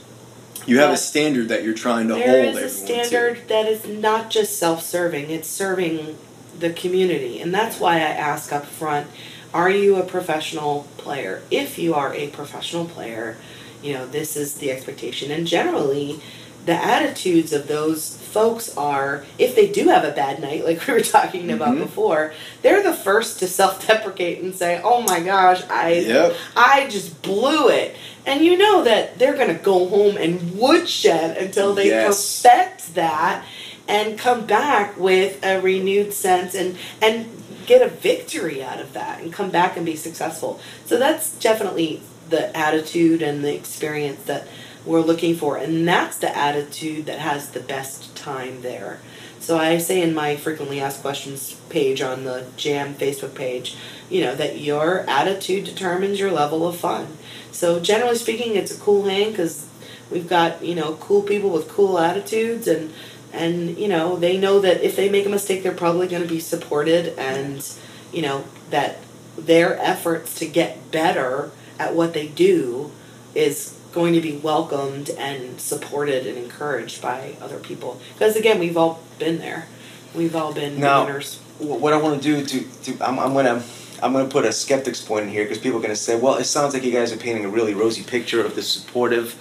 you 0.66 0.78
have 0.78 0.90
a 0.90 0.96
standard 0.96 1.48
that 1.48 1.62
you're 1.62 1.74
trying 1.74 2.08
to 2.08 2.14
there 2.14 2.44
hold 2.44 2.56
is 2.56 2.62
a 2.62 2.82
everyone 2.82 3.02
to. 3.02 3.04
standard 3.04 3.48
that 3.48 3.66
is 3.66 3.86
not 3.86 4.30
just 4.30 4.58
self-serving 4.58 5.30
it's 5.30 5.48
serving 5.48 6.16
the 6.58 6.70
community 6.70 7.40
and 7.40 7.52
that's 7.52 7.78
why 7.78 7.96
i 7.96 8.00
ask 8.00 8.52
up 8.52 8.64
front 8.64 9.06
are 9.52 9.70
you 9.70 9.96
a 9.96 10.02
professional 10.02 10.88
player 10.96 11.42
if 11.50 11.78
you 11.78 11.94
are 11.94 12.14
a 12.14 12.28
professional 12.28 12.84
player 12.86 13.36
you 13.84 13.92
know 13.92 14.06
this 14.06 14.36
is 14.36 14.54
the 14.54 14.70
expectation 14.70 15.30
and 15.30 15.46
generally 15.46 16.20
the 16.66 16.72
attitudes 16.72 17.52
of 17.52 17.68
those 17.68 18.16
folks 18.16 18.74
are 18.78 19.24
if 19.38 19.54
they 19.54 19.70
do 19.70 19.88
have 19.88 20.02
a 20.02 20.10
bad 20.12 20.40
night 20.40 20.64
like 20.64 20.84
we 20.86 20.94
were 20.94 21.00
talking 21.00 21.50
about 21.52 21.74
Mhm. 21.76 21.80
before 21.80 22.32
they're 22.62 22.82
the 22.82 22.94
first 22.94 23.38
to 23.40 23.46
self-deprecate 23.46 24.42
and 24.42 24.54
say 24.54 24.80
oh 24.82 25.02
my 25.02 25.20
gosh 25.20 25.62
i 25.68 25.92
Yep. 25.92 26.34
I 26.56 26.88
just 26.88 27.20
blew 27.22 27.68
it. 27.68 27.94
And 28.26 28.42
you 28.42 28.56
know 28.56 28.82
that 28.84 29.18
they're 29.18 29.34
going 29.36 29.54
to 29.54 29.62
go 29.62 29.86
home 29.86 30.16
and 30.16 30.56
woodshed 30.58 31.36
until 31.36 31.74
they 31.74 31.88
Yes. 31.88 32.40
perfect 32.42 32.94
that 32.94 33.44
and 33.86 34.18
come 34.18 34.46
back 34.46 34.98
with 34.98 35.44
a 35.44 35.60
renewed 35.60 36.14
sense 36.14 36.54
and 36.54 36.78
and 37.02 37.26
get 37.66 37.82
a 37.82 37.88
victory 37.88 38.62
out 38.62 38.80
of 38.80 38.94
that 38.94 39.20
and 39.20 39.30
come 39.32 39.50
back 39.50 39.76
and 39.76 39.84
be 39.84 39.96
successful. 39.96 40.58
So 40.86 40.98
that's 40.98 41.32
definitely 41.32 42.00
the 42.28 42.56
attitude 42.56 43.22
and 43.22 43.44
the 43.44 43.54
experience 43.54 44.22
that 44.24 44.46
we're 44.84 45.00
looking 45.00 45.34
for 45.34 45.56
and 45.56 45.88
that's 45.88 46.18
the 46.18 46.36
attitude 46.36 47.06
that 47.06 47.18
has 47.18 47.50
the 47.50 47.60
best 47.60 48.14
time 48.16 48.62
there. 48.62 49.00
So 49.40 49.58
I 49.58 49.76
say 49.76 50.00
in 50.00 50.14
my 50.14 50.36
frequently 50.36 50.80
asked 50.80 51.02
questions 51.02 51.54
page 51.68 52.00
on 52.00 52.24
the 52.24 52.46
Jam 52.56 52.94
Facebook 52.94 53.34
page, 53.34 53.76
you 54.08 54.22
know, 54.22 54.34
that 54.34 54.58
your 54.58 55.00
attitude 55.00 55.64
determines 55.64 56.18
your 56.18 56.30
level 56.30 56.66
of 56.66 56.78
fun. 56.78 57.18
So 57.52 57.78
generally 57.78 58.16
speaking, 58.16 58.56
it's 58.56 58.74
a 58.74 58.80
cool 58.80 59.04
hang 59.04 59.32
because 59.32 59.66
we've 60.10 60.28
got 60.28 60.64
you 60.64 60.74
know 60.74 60.94
cool 60.94 61.22
people 61.22 61.50
with 61.50 61.68
cool 61.68 61.98
attitudes 61.98 62.66
and 62.66 62.92
and 63.32 63.76
you 63.76 63.88
know 63.88 64.16
they 64.16 64.38
know 64.38 64.60
that 64.60 64.82
if 64.82 64.96
they 64.96 65.10
make 65.10 65.26
a 65.26 65.28
mistake, 65.28 65.62
they're 65.62 65.72
probably 65.72 66.08
going 66.08 66.22
to 66.22 66.28
be 66.28 66.40
supported 66.40 67.18
and 67.18 67.70
you 68.12 68.22
know 68.22 68.44
that 68.70 68.98
their 69.36 69.78
efforts 69.78 70.36
to 70.38 70.46
get 70.46 70.90
better 70.90 71.50
at 71.78 71.94
what 71.94 72.12
they 72.14 72.28
do 72.28 72.90
is 73.34 73.78
going 73.92 74.12
to 74.14 74.20
be 74.20 74.36
welcomed 74.36 75.10
and 75.10 75.60
supported 75.60 76.26
and 76.26 76.36
encouraged 76.36 77.00
by 77.00 77.36
other 77.40 77.58
people 77.58 78.00
because 78.14 78.34
again 78.36 78.58
we've 78.58 78.76
all 78.76 79.00
been 79.18 79.38
there 79.38 79.66
we've 80.14 80.34
all 80.34 80.52
been 80.52 80.80
Now- 80.80 81.04
beginners 81.04 81.38
what 81.58 81.92
I 81.92 81.96
want 81.98 82.20
to 82.20 82.42
do 82.42 82.44
to, 82.44 82.92
to 82.92 83.06
I'm, 83.08 83.18
I'm 83.20 83.32
gonna 83.32 83.62
I'm 84.02 84.12
gonna 84.12 84.28
put 84.28 84.44
a 84.44 84.52
skeptic's 84.52 85.00
point 85.00 85.26
in 85.26 85.30
here 85.30 85.44
because 85.44 85.58
people 85.58 85.78
are 85.78 85.82
gonna 85.82 85.94
say, 85.94 86.18
well, 86.18 86.34
it 86.34 86.44
sounds 86.44 86.74
like 86.74 86.82
you 86.82 86.90
guys 86.90 87.12
are 87.12 87.16
painting 87.16 87.44
a 87.44 87.48
really 87.48 87.74
rosy 87.74 88.02
picture 88.02 88.44
of 88.44 88.56
the 88.56 88.62
supportive 88.62 89.36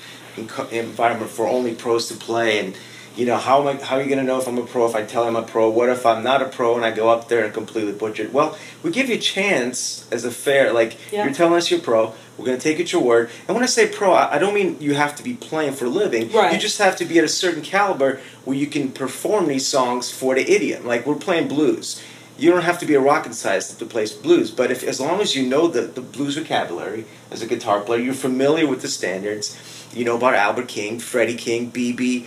environment 0.71 1.31
for 1.31 1.47
only 1.47 1.73
pros 1.73 2.07
to 2.09 2.13
play, 2.15 2.59
and 2.59 2.75
you 3.15 3.25
know 3.25 3.37
how 3.37 3.67
am 3.67 3.79
I, 3.79 3.83
how 3.83 3.97
are 3.97 4.03
you 4.03 4.09
gonna 4.09 4.23
know 4.23 4.39
if 4.39 4.47
I'm 4.47 4.57
a 4.59 4.65
pro 4.65 4.85
if 4.85 4.95
I 4.95 5.03
tell 5.03 5.27
I'm 5.27 5.35
a 5.35 5.41
pro? 5.41 5.69
What 5.69 5.89
if 5.89 6.05
I'm 6.05 6.23
not 6.23 6.41
a 6.41 6.45
pro 6.45 6.75
and 6.75 6.85
I 6.85 6.91
go 6.91 7.09
up 7.09 7.27
there 7.29 7.43
and 7.43 7.53
completely 7.53 7.93
butcher 7.93 8.23
it? 8.23 8.31
Well, 8.33 8.57
we 8.83 8.91
give 8.91 9.09
you 9.09 9.15
a 9.15 9.19
chance 9.19 10.07
as 10.11 10.23
a 10.23 10.31
fair 10.31 10.71
like 10.71 10.97
Yeah. 11.11 11.25
you're 11.25 11.33
telling 11.33 11.55
us 11.55 11.71
you're 11.71 11.79
pro. 11.79 12.13
We're 12.37 12.45
gonna 12.45 12.57
take 12.57 12.79
it 12.79 12.91
your 12.91 13.01
word. 13.03 13.29
And 13.47 13.55
when 13.55 13.63
I 13.63 13.67
say 13.67 13.87
pro, 13.87 14.13
I, 14.13 14.39
don't 14.39 14.53
mean 14.55 14.77
you 14.79 14.95
have 14.95 15.15
to 15.17 15.23
be 15.23 15.33
playing 15.35 15.73
for 15.73 15.85
a 15.85 15.89
living. 15.89 16.31
Right. 16.31 16.53
You 16.53 16.59
just 16.59 16.79
have 16.79 16.95
to 16.97 17.05
be 17.05 17.19
at 17.19 17.23
a 17.23 17.29
certain 17.29 17.61
caliber 17.61 18.19
where 18.43 18.57
you 18.57 18.67
can 18.67 18.91
perform 18.91 19.47
these 19.47 19.67
songs 19.67 20.11
for 20.11 20.33
the 20.33 20.41
idiot. 20.51 20.83
Like 20.83 21.05
we're 21.05 21.15
playing 21.15 21.47
blues. 21.47 22.01
you 22.35 22.49
don't 22.49 22.63
have 22.63 22.79
to 22.79 22.87
be 22.87 22.95
a 22.95 22.99
rocket 22.99 23.35
scientist 23.35 23.77
to 23.79 23.85
play 23.85 24.07
blues. 24.23 24.49
But 24.49 24.71
if 24.71 24.83
as 24.83 24.99
long 24.99 25.21
as 25.21 25.35
you 25.35 25.45
know 25.47 25.67
the, 25.67 25.81
the 25.81 26.01
blues 26.01 26.35
vocabulary 26.35 27.05
as 27.29 27.43
a 27.43 27.47
guitar 27.47 27.81
player, 27.81 27.99
you're 28.01 28.15
familiar 28.15 28.65
with 28.67 28.81
the 28.81 28.87
standards. 28.87 29.55
You 29.93 30.03
know 30.03 30.17
about 30.17 30.33
Albert 30.33 30.67
King, 30.69 30.97
Freddie 30.99 31.35
King, 31.37 31.71
BB, 31.71 32.25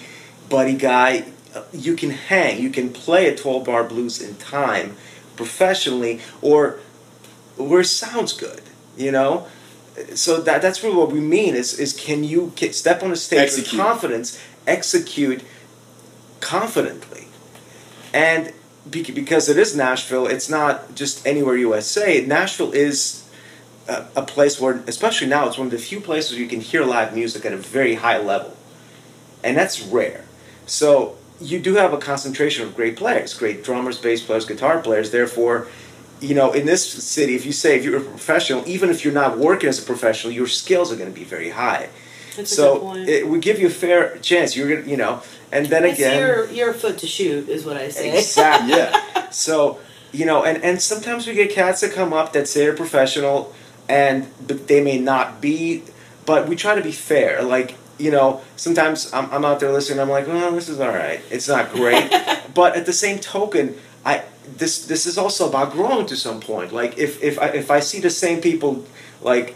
Buddy 0.48 0.76
Guy. 0.76 1.24
uh, 1.52 1.64
You 1.72 1.96
can 1.96 2.10
hang. 2.10 2.62
You 2.62 2.70
can 2.70 2.90
play 2.92 3.26
a 3.26 3.34
12 3.36 3.64
bar 3.64 3.82
blues 3.82 4.22
in 4.22 4.36
time, 4.36 4.94
professionally, 5.34 6.20
or 6.40 6.78
where 7.56 7.80
it 7.80 7.86
sounds 7.86 8.32
good. 8.32 8.62
You 8.96 9.10
know. 9.10 9.48
So 10.14 10.40
that 10.42 10.62
that's 10.62 10.82
really 10.82 10.96
what 10.96 11.10
we 11.10 11.20
mean 11.20 11.54
is 11.54 11.78
is 11.78 11.92
can 11.92 12.24
you 12.24 12.52
ca- 12.58 12.72
step 12.72 13.02
on 13.02 13.12
a 13.12 13.16
stage 13.16 13.40
Execute. 13.40 13.72
with 13.72 13.80
confidence, 13.80 14.42
execute 14.66 15.42
confidently, 16.40 17.28
and 18.12 18.52
because 18.90 19.48
it 19.48 19.58
is 19.58 19.74
Nashville, 19.76 20.26
it's 20.26 20.48
not 20.48 20.94
just 20.94 21.26
anywhere 21.26 21.56
USA. 21.56 22.24
Nashville 22.24 22.72
is 22.72 23.28
a, 23.88 24.06
a 24.16 24.22
place 24.22 24.60
where, 24.60 24.82
especially 24.86 25.26
now, 25.26 25.48
it's 25.48 25.58
one 25.58 25.68
of 25.68 25.72
the 25.72 25.78
few 25.78 26.00
places 26.00 26.32
where 26.32 26.40
you 26.40 26.48
can 26.48 26.60
hear 26.60 26.84
live 26.84 27.14
music 27.14 27.44
at 27.44 27.52
a 27.52 27.56
very 27.56 27.94
high 27.94 28.18
level, 28.18 28.56
and 29.42 29.56
that's 29.56 29.82
rare. 29.82 30.24
So 30.66 31.16
you 31.40 31.58
do 31.58 31.74
have 31.74 31.92
a 31.92 31.98
concentration 31.98 32.66
of 32.66 32.74
great 32.76 32.96
players, 32.96 33.34
great 33.34 33.64
drummers, 33.64 33.98
bass 33.98 34.22
players, 34.22 34.44
guitar 34.44 34.80
players. 34.80 35.10
Therefore, 35.10 35.68
you 36.20 36.34
know, 36.34 36.52
in 36.52 36.66
this 36.66 36.88
city, 36.90 37.34
if 37.34 37.44
you 37.44 37.52
say 37.52 37.76
if 37.76 37.84
you're 37.84 37.98
a 37.98 38.00
professional, 38.00 38.66
even 38.66 38.90
if 38.90 39.04
you're 39.04 39.14
not 39.14 39.38
working 39.38 39.68
as 39.68 39.78
a 39.78 39.82
professional, 39.82 40.32
your 40.32 40.46
skills 40.46 40.92
are 40.92 40.96
going 40.96 41.12
to 41.12 41.18
be 41.18 41.24
very 41.24 41.50
high. 41.50 41.88
That's 42.36 42.52
a 42.52 42.54
so 42.54 42.74
good 42.74 42.80
point. 42.82 43.08
it 43.08 43.28
would 43.28 43.42
give 43.42 43.58
you 43.58 43.66
a 43.66 43.70
fair 43.70 44.18
chance. 44.18 44.56
You're 44.56 44.76
gonna, 44.76 44.90
you 44.90 44.96
know, 44.96 45.22
and 45.52 45.66
then 45.66 45.84
it's 45.84 45.98
again, 45.98 46.18
your 46.18 46.50
your 46.50 46.72
foot 46.74 46.98
to 46.98 47.06
shoot 47.06 47.48
is 47.48 47.64
what 47.64 47.76
I 47.76 47.88
say. 47.88 48.16
Exactly. 48.18 48.74
Yeah. 48.76 49.30
So, 49.30 49.78
you 50.12 50.26
know, 50.26 50.44
and, 50.44 50.62
and 50.62 50.80
sometimes 50.80 51.26
we 51.26 51.34
get 51.34 51.50
cats 51.50 51.80
that 51.80 51.92
come 51.92 52.12
up 52.12 52.32
that 52.34 52.46
say 52.48 52.60
they're 52.60 52.76
professional 52.76 53.54
and 53.88 54.26
but 54.46 54.68
they 54.68 54.82
may 54.82 54.98
not 54.98 55.40
be, 55.40 55.82
but 56.26 56.48
we 56.48 56.56
try 56.56 56.74
to 56.74 56.82
be 56.82 56.92
fair. 56.92 57.42
Like, 57.42 57.76
you 57.98 58.10
know, 58.10 58.42
sometimes 58.56 59.12
I'm, 59.12 59.30
I'm 59.30 59.44
out 59.44 59.60
there 59.60 59.72
listening, 59.72 60.00
I'm 60.00 60.10
like, 60.10 60.26
well, 60.26 60.52
this 60.52 60.68
is 60.68 60.80
all 60.80 60.88
right. 60.88 61.20
It's 61.30 61.48
not 61.48 61.72
great. 61.72 62.10
but 62.54 62.76
at 62.76 62.86
the 62.86 62.92
same 62.92 63.18
token, 63.18 63.76
I 64.04 64.22
this 64.56 64.86
this 64.86 65.06
is 65.06 65.18
also 65.18 65.48
about 65.48 65.72
growing 65.72 66.06
to 66.06 66.16
some 66.16 66.40
point. 66.40 66.72
Like 66.72 66.98
if 66.98 67.22
if 67.22 67.38
I, 67.38 67.48
if 67.48 67.70
I 67.70 67.80
see 67.80 68.00
the 68.00 68.10
same 68.10 68.40
people 68.40 68.84
like 69.22 69.54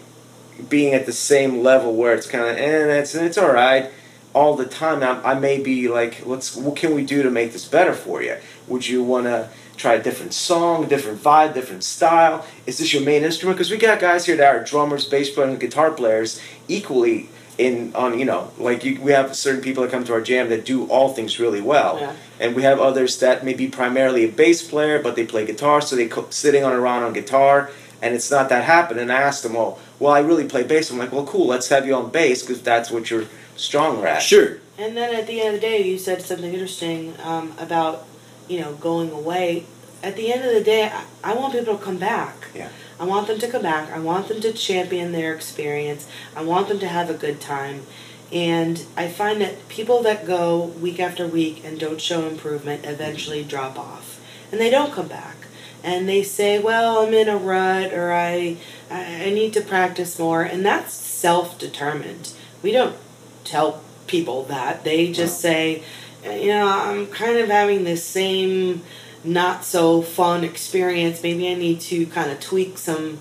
being 0.68 0.94
at 0.94 1.06
the 1.06 1.12
same 1.12 1.62
level 1.62 1.94
where 1.94 2.14
it's 2.14 2.26
kind 2.26 2.44
of 2.44 2.56
eh, 2.56 2.82
and 2.82 2.90
it's 2.90 3.14
it's 3.14 3.38
all 3.38 3.52
right 3.52 3.90
all 4.32 4.56
the 4.56 4.66
time. 4.66 5.02
I, 5.02 5.32
I 5.32 5.34
may 5.38 5.60
be 5.60 5.88
like, 5.88 6.24
let's 6.26 6.56
what 6.56 6.76
can 6.76 6.94
we 6.94 7.04
do 7.04 7.22
to 7.22 7.30
make 7.30 7.52
this 7.52 7.66
better 7.66 7.94
for 7.94 8.22
you? 8.22 8.36
Would 8.68 8.86
you 8.86 9.02
want 9.02 9.26
to 9.26 9.48
try 9.76 9.94
a 9.94 10.02
different 10.02 10.34
song, 10.34 10.88
different 10.88 11.22
vibe, 11.22 11.54
different 11.54 11.84
style? 11.84 12.46
Is 12.66 12.78
this 12.78 12.92
your 12.92 13.02
main 13.02 13.22
instrument? 13.22 13.56
Because 13.56 13.70
we 13.70 13.78
got 13.78 14.00
guys 14.00 14.26
here 14.26 14.36
that 14.36 14.54
are 14.54 14.62
drummers, 14.62 15.06
bass 15.06 15.30
players, 15.30 15.50
and 15.50 15.60
guitar 15.60 15.90
players 15.90 16.40
equally 16.68 17.28
in 17.66 17.94
on 17.94 18.18
you 18.18 18.24
know 18.24 18.50
like 18.58 18.82
you, 18.84 19.00
we 19.00 19.12
have 19.12 19.36
certain 19.36 19.60
people 19.62 19.82
that 19.82 19.90
come 19.92 20.04
to 20.04 20.12
our 20.12 20.20
jam 20.30 20.48
that 20.48 20.64
do 20.64 20.86
all 20.86 21.08
things 21.12 21.38
really 21.38 21.60
well 21.60 21.98
Yeah. 22.00 22.14
and 22.40 22.56
we 22.56 22.62
have 22.62 22.78
others 22.80 23.18
that 23.20 23.44
may 23.44 23.54
be 23.54 23.68
primarily 23.68 24.24
a 24.24 24.28
bass 24.28 24.60
player 24.66 24.98
but 25.02 25.14
they 25.16 25.26
play 25.26 25.44
guitar 25.46 25.80
so 25.80 25.94
they 25.96 26.08
co- 26.08 26.30
sitting 26.30 26.64
on 26.64 26.72
around 26.72 27.02
on 27.02 27.12
guitar 27.12 27.70
and 28.02 28.14
it's 28.14 28.30
not 28.30 28.48
that 28.48 28.64
happening 28.64 29.02
and 29.02 29.12
i 29.12 29.20
asked 29.20 29.42
them 29.42 29.54
well 29.54 29.78
well 29.98 30.12
i 30.12 30.20
really 30.20 30.46
play 30.54 30.62
bass 30.62 30.90
i'm 30.90 30.98
like 30.98 31.12
well 31.12 31.26
cool 31.26 31.46
let's 31.46 31.68
have 31.68 31.86
you 31.86 31.94
on 31.94 32.10
bass 32.10 32.42
because 32.42 32.62
that's 32.62 32.90
what 32.90 33.10
you're 33.10 33.26
stronger 33.56 34.06
at 34.06 34.22
Sure. 34.22 34.58
And 34.78 34.96
then 34.96 35.14
at 35.14 35.26
the 35.26 35.36
end 35.42 35.56
of 35.56 35.60
the 35.60 35.66
day, 35.66 35.82
you 35.86 35.98
said 35.98 36.22
something 36.22 36.50
interesting 36.54 37.12
um, 37.22 37.52
about, 37.58 38.06
you 38.48 38.58
know, 38.60 38.72
going 38.76 39.10
away. 39.10 39.66
At 40.02 40.16
the 40.16 40.32
end 40.32 40.42
of 40.42 40.54
the 40.54 40.64
day, 40.64 40.84
I, 40.90 41.04
I 41.22 41.34
want 41.34 41.52
people 41.52 41.76
to 41.76 41.84
come 41.84 41.98
back. 41.98 42.34
Yeah. 42.54 42.70
I 43.00 43.04
want 43.04 43.28
them 43.28 43.38
to 43.38 43.48
come 43.48 43.62
back. 43.62 43.90
I 43.90 43.98
want 43.98 44.28
them 44.28 44.42
to 44.42 44.52
champion 44.52 45.12
their 45.12 45.34
experience. 45.34 46.06
I 46.36 46.42
want 46.42 46.68
them 46.68 46.78
to 46.80 46.86
have 46.86 47.08
a 47.08 47.14
good 47.14 47.40
time. 47.40 47.86
And 48.30 48.84
I 48.94 49.08
find 49.08 49.40
that 49.40 49.68
people 49.68 50.02
that 50.02 50.26
go 50.26 50.64
week 50.64 51.00
after 51.00 51.26
week 51.26 51.64
and 51.64 51.80
don't 51.80 52.00
show 52.00 52.28
improvement 52.28 52.84
eventually 52.84 53.42
drop 53.42 53.78
off. 53.78 54.20
And 54.52 54.60
they 54.60 54.68
don't 54.68 54.92
come 54.92 55.08
back. 55.08 55.36
And 55.82 56.06
they 56.06 56.22
say, 56.22 56.58
well, 56.58 56.98
I'm 56.98 57.14
in 57.14 57.30
a 57.30 57.38
rut 57.38 57.94
or 57.94 58.12
I, 58.12 58.58
I, 58.90 59.30
need 59.30 59.54
to 59.54 59.62
practice 59.62 60.18
more. 60.18 60.42
And 60.42 60.64
that's 60.64 60.92
self 60.92 61.58
determined. 61.58 62.34
We 62.62 62.70
don't 62.70 62.96
tell 63.44 63.80
people 64.08 64.44
that. 64.44 64.84
They 64.84 65.10
just 65.10 65.40
say, 65.40 65.82
you 66.22 66.48
know, 66.48 66.68
I'm 66.68 67.06
kind 67.06 67.38
of 67.38 67.48
having 67.48 67.84
this 67.84 68.04
same 68.04 68.82
not 69.24 69.64
so 69.64 70.02
fun 70.02 70.44
experience. 70.44 71.22
Maybe 71.22 71.48
I 71.48 71.54
need 71.54 71.80
to 71.82 72.06
kind 72.06 72.30
of 72.30 72.40
tweak 72.40 72.78
some 72.78 73.18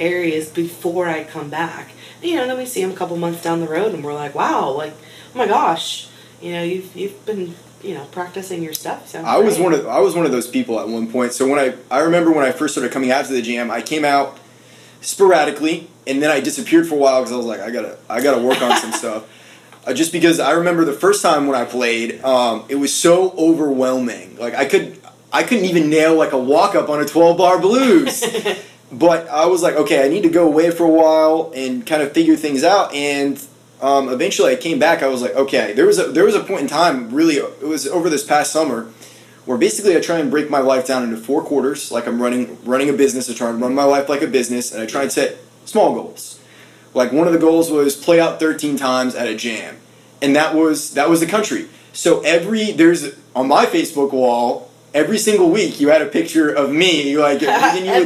areas 0.00 0.48
before 0.50 1.08
I 1.08 1.24
come 1.24 1.50
back. 1.50 1.90
You 2.22 2.36
know, 2.36 2.46
then 2.46 2.58
we 2.58 2.66
see 2.66 2.82
them 2.82 2.92
a 2.92 2.96
couple 2.96 3.16
months 3.16 3.42
down 3.42 3.60
the 3.60 3.68
road 3.68 3.92
and 3.92 4.04
we're 4.04 4.14
like, 4.14 4.34
wow, 4.34 4.70
like, 4.70 4.94
oh 5.34 5.38
my 5.38 5.46
gosh, 5.46 6.08
you 6.40 6.52
know, 6.52 6.62
you've, 6.62 6.94
you've 6.96 7.26
been, 7.26 7.54
you 7.82 7.94
know, 7.94 8.04
practicing 8.06 8.62
your 8.62 8.72
stuff. 8.72 9.08
So 9.08 9.20
I 9.20 9.38
was 9.38 9.58
one 9.58 9.72
of 9.72 9.86
I 9.86 9.98
was 10.00 10.14
one 10.14 10.24
of 10.24 10.32
those 10.32 10.46
people 10.46 10.78
at 10.80 10.88
one 10.88 11.10
point. 11.10 11.32
So 11.32 11.48
when 11.48 11.58
I 11.58 11.74
I 11.90 12.00
remember 12.00 12.30
when 12.30 12.44
I 12.44 12.52
first 12.52 12.74
started 12.74 12.92
coming 12.92 13.10
out 13.10 13.24
to 13.26 13.32
the 13.32 13.42
jam, 13.42 13.70
I 13.70 13.82
came 13.82 14.04
out 14.04 14.38
sporadically, 15.00 15.88
and 16.06 16.22
then 16.22 16.30
I 16.30 16.40
disappeared 16.40 16.86
for 16.86 16.94
a 16.94 16.98
while 16.98 17.20
because 17.20 17.32
I 17.32 17.36
was 17.36 17.46
like, 17.46 17.60
I 17.60 17.70
gotta 17.70 17.98
I 18.08 18.22
gotta 18.22 18.42
work 18.42 18.62
on 18.62 18.76
some 18.78 18.92
stuff. 19.02 19.28
Uh, 19.84 19.92
just 19.92 20.12
because 20.12 20.38
I 20.38 20.52
remember 20.52 20.84
the 20.84 20.92
first 20.92 21.22
time 21.22 21.48
when 21.48 21.60
I 21.60 21.64
played, 21.64 22.22
um, 22.22 22.64
it 22.68 22.76
was 22.76 22.94
so 22.94 23.32
overwhelming. 23.32 24.36
Like 24.36 24.54
I 24.54 24.64
could 24.64 25.00
I 25.32 25.42
couldn't 25.42 25.64
even 25.64 25.88
nail 25.88 26.14
like 26.14 26.32
a 26.32 26.38
walk 26.38 26.74
up 26.74 26.88
on 26.88 27.00
a 27.00 27.04
twelve 27.04 27.38
bar 27.38 27.60
blues. 27.60 28.22
but 28.92 29.28
I 29.28 29.46
was 29.46 29.62
like, 29.62 29.74
okay, 29.74 30.04
I 30.04 30.08
need 30.08 30.22
to 30.22 30.28
go 30.28 30.46
away 30.46 30.70
for 30.70 30.84
a 30.84 30.90
while 30.90 31.52
and 31.56 31.86
kind 31.86 32.02
of 32.02 32.12
figure 32.12 32.36
things 32.36 32.62
out. 32.62 32.92
And 32.94 33.42
um, 33.80 34.08
eventually, 34.10 34.52
I 34.52 34.56
came 34.56 34.78
back. 34.78 35.02
I 35.02 35.08
was 35.08 35.22
like, 35.22 35.34
okay, 35.34 35.72
there 35.72 35.86
was 35.86 35.98
a 35.98 36.04
there 36.04 36.24
was 36.24 36.34
a 36.34 36.40
point 36.44 36.60
in 36.60 36.66
time, 36.68 37.12
really, 37.12 37.36
it 37.36 37.66
was 37.66 37.86
over 37.86 38.08
this 38.10 38.24
past 38.24 38.52
summer, 38.52 38.88
where 39.44 39.58
basically 39.58 39.96
I 39.96 40.00
try 40.00 40.18
and 40.18 40.30
break 40.30 40.50
my 40.50 40.60
life 40.60 40.86
down 40.86 41.02
into 41.02 41.16
four 41.16 41.42
quarters. 41.42 41.90
Like 41.90 42.06
I'm 42.06 42.20
running 42.22 42.62
running 42.64 42.90
a 42.90 42.92
business. 42.92 43.28
I 43.28 43.34
try 43.34 43.50
and 43.50 43.60
run 43.60 43.74
my 43.74 43.84
life 43.84 44.08
like 44.08 44.22
a 44.22 44.28
business, 44.28 44.72
and 44.72 44.82
I 44.82 44.86
try 44.86 45.02
and 45.02 45.10
set 45.10 45.38
small 45.64 45.94
goals. 45.94 46.38
Like 46.94 47.10
one 47.10 47.26
of 47.26 47.32
the 47.32 47.38
goals 47.38 47.70
was 47.70 47.96
play 47.96 48.20
out 48.20 48.38
13 48.38 48.76
times 48.76 49.14
at 49.14 49.26
a 49.26 49.34
jam, 49.34 49.78
and 50.20 50.36
that 50.36 50.54
was 50.54 50.94
that 50.94 51.08
was 51.08 51.20
the 51.20 51.26
country. 51.26 51.68
So 51.92 52.20
every 52.20 52.72
there's 52.72 53.16
on 53.34 53.48
my 53.48 53.66
Facebook 53.66 54.12
wall. 54.12 54.70
Every 54.94 55.18
single 55.18 55.50
week, 55.50 55.80
you 55.80 55.88
had 55.88 56.02
a 56.02 56.06
picture 56.06 56.50
of 56.50 56.70
me, 56.70 57.16
like 57.16 57.40
you 57.42 57.46
would- 57.48 57.56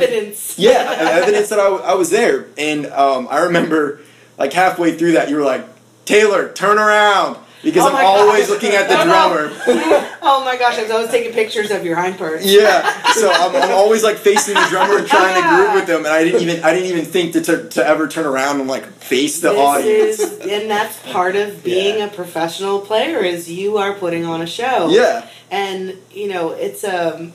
Evidence. 0.02 0.58
yeah, 0.58 0.96
evidence 1.22 1.48
that 1.48 1.58
I 1.58 1.94
was 1.94 2.10
there. 2.10 2.46
And 2.56 2.86
um, 2.86 3.26
I 3.30 3.40
remember, 3.40 4.00
like 4.38 4.52
halfway 4.52 4.96
through 4.96 5.12
that, 5.12 5.28
you 5.28 5.36
were 5.36 5.42
like, 5.42 5.66
Taylor, 6.04 6.52
turn 6.52 6.78
around. 6.78 7.38
Because 7.62 7.84
Oh 7.84 7.96
I'm 7.96 8.04
always 8.06 8.42
gosh. 8.42 8.50
looking 8.50 8.72
at 8.76 8.88
the 8.88 9.00
oh, 9.00 9.04
no. 9.04 9.04
drummer. 9.04 10.02
Oh 10.28 10.44
my 10.44 10.56
gosh, 10.56 10.76
I 10.78 10.82
was 10.82 10.90
always 10.90 11.10
taking 11.10 11.32
pictures 11.32 11.70
of 11.70 11.84
your 11.84 11.94
hind 11.96 12.18
parts. 12.18 12.44
yeah, 12.44 13.12
so 13.12 13.30
I'm, 13.32 13.54
I'm 13.54 13.70
always 13.72 14.02
like 14.02 14.16
facing 14.16 14.54
the 14.54 14.66
drummer 14.68 14.98
and 14.98 15.06
trying 15.06 15.40
to 15.40 15.48
groove 15.48 15.74
with 15.74 15.86
them, 15.86 15.98
and 16.04 16.08
I 16.08 16.24
didn't 16.24 16.42
even 16.42 16.64
I 16.64 16.72
didn't 16.74 16.90
even 16.90 17.04
think 17.04 17.32
to, 17.34 17.40
to, 17.42 17.68
to 17.70 17.86
ever 17.86 18.08
turn 18.08 18.26
around 18.26 18.58
and 18.60 18.68
like 18.68 18.84
face 18.86 19.40
the 19.40 19.50
this 19.50 19.58
audience. 19.58 20.18
is, 20.18 20.40
and 20.40 20.68
that's 20.70 20.98
part 21.12 21.36
of 21.36 21.62
being 21.72 22.02
a 22.02 22.08
professional 22.08 22.80
player 22.80 23.20
is 23.20 23.48
you 23.50 23.78
are 23.78 23.94
putting 23.94 24.24
on 24.24 24.42
a 24.42 24.46
show. 24.46 24.88
Yeah, 24.90 25.28
and 25.50 25.96
you 26.10 26.28
know 26.28 26.50
it's 26.50 26.82
a 26.82 27.30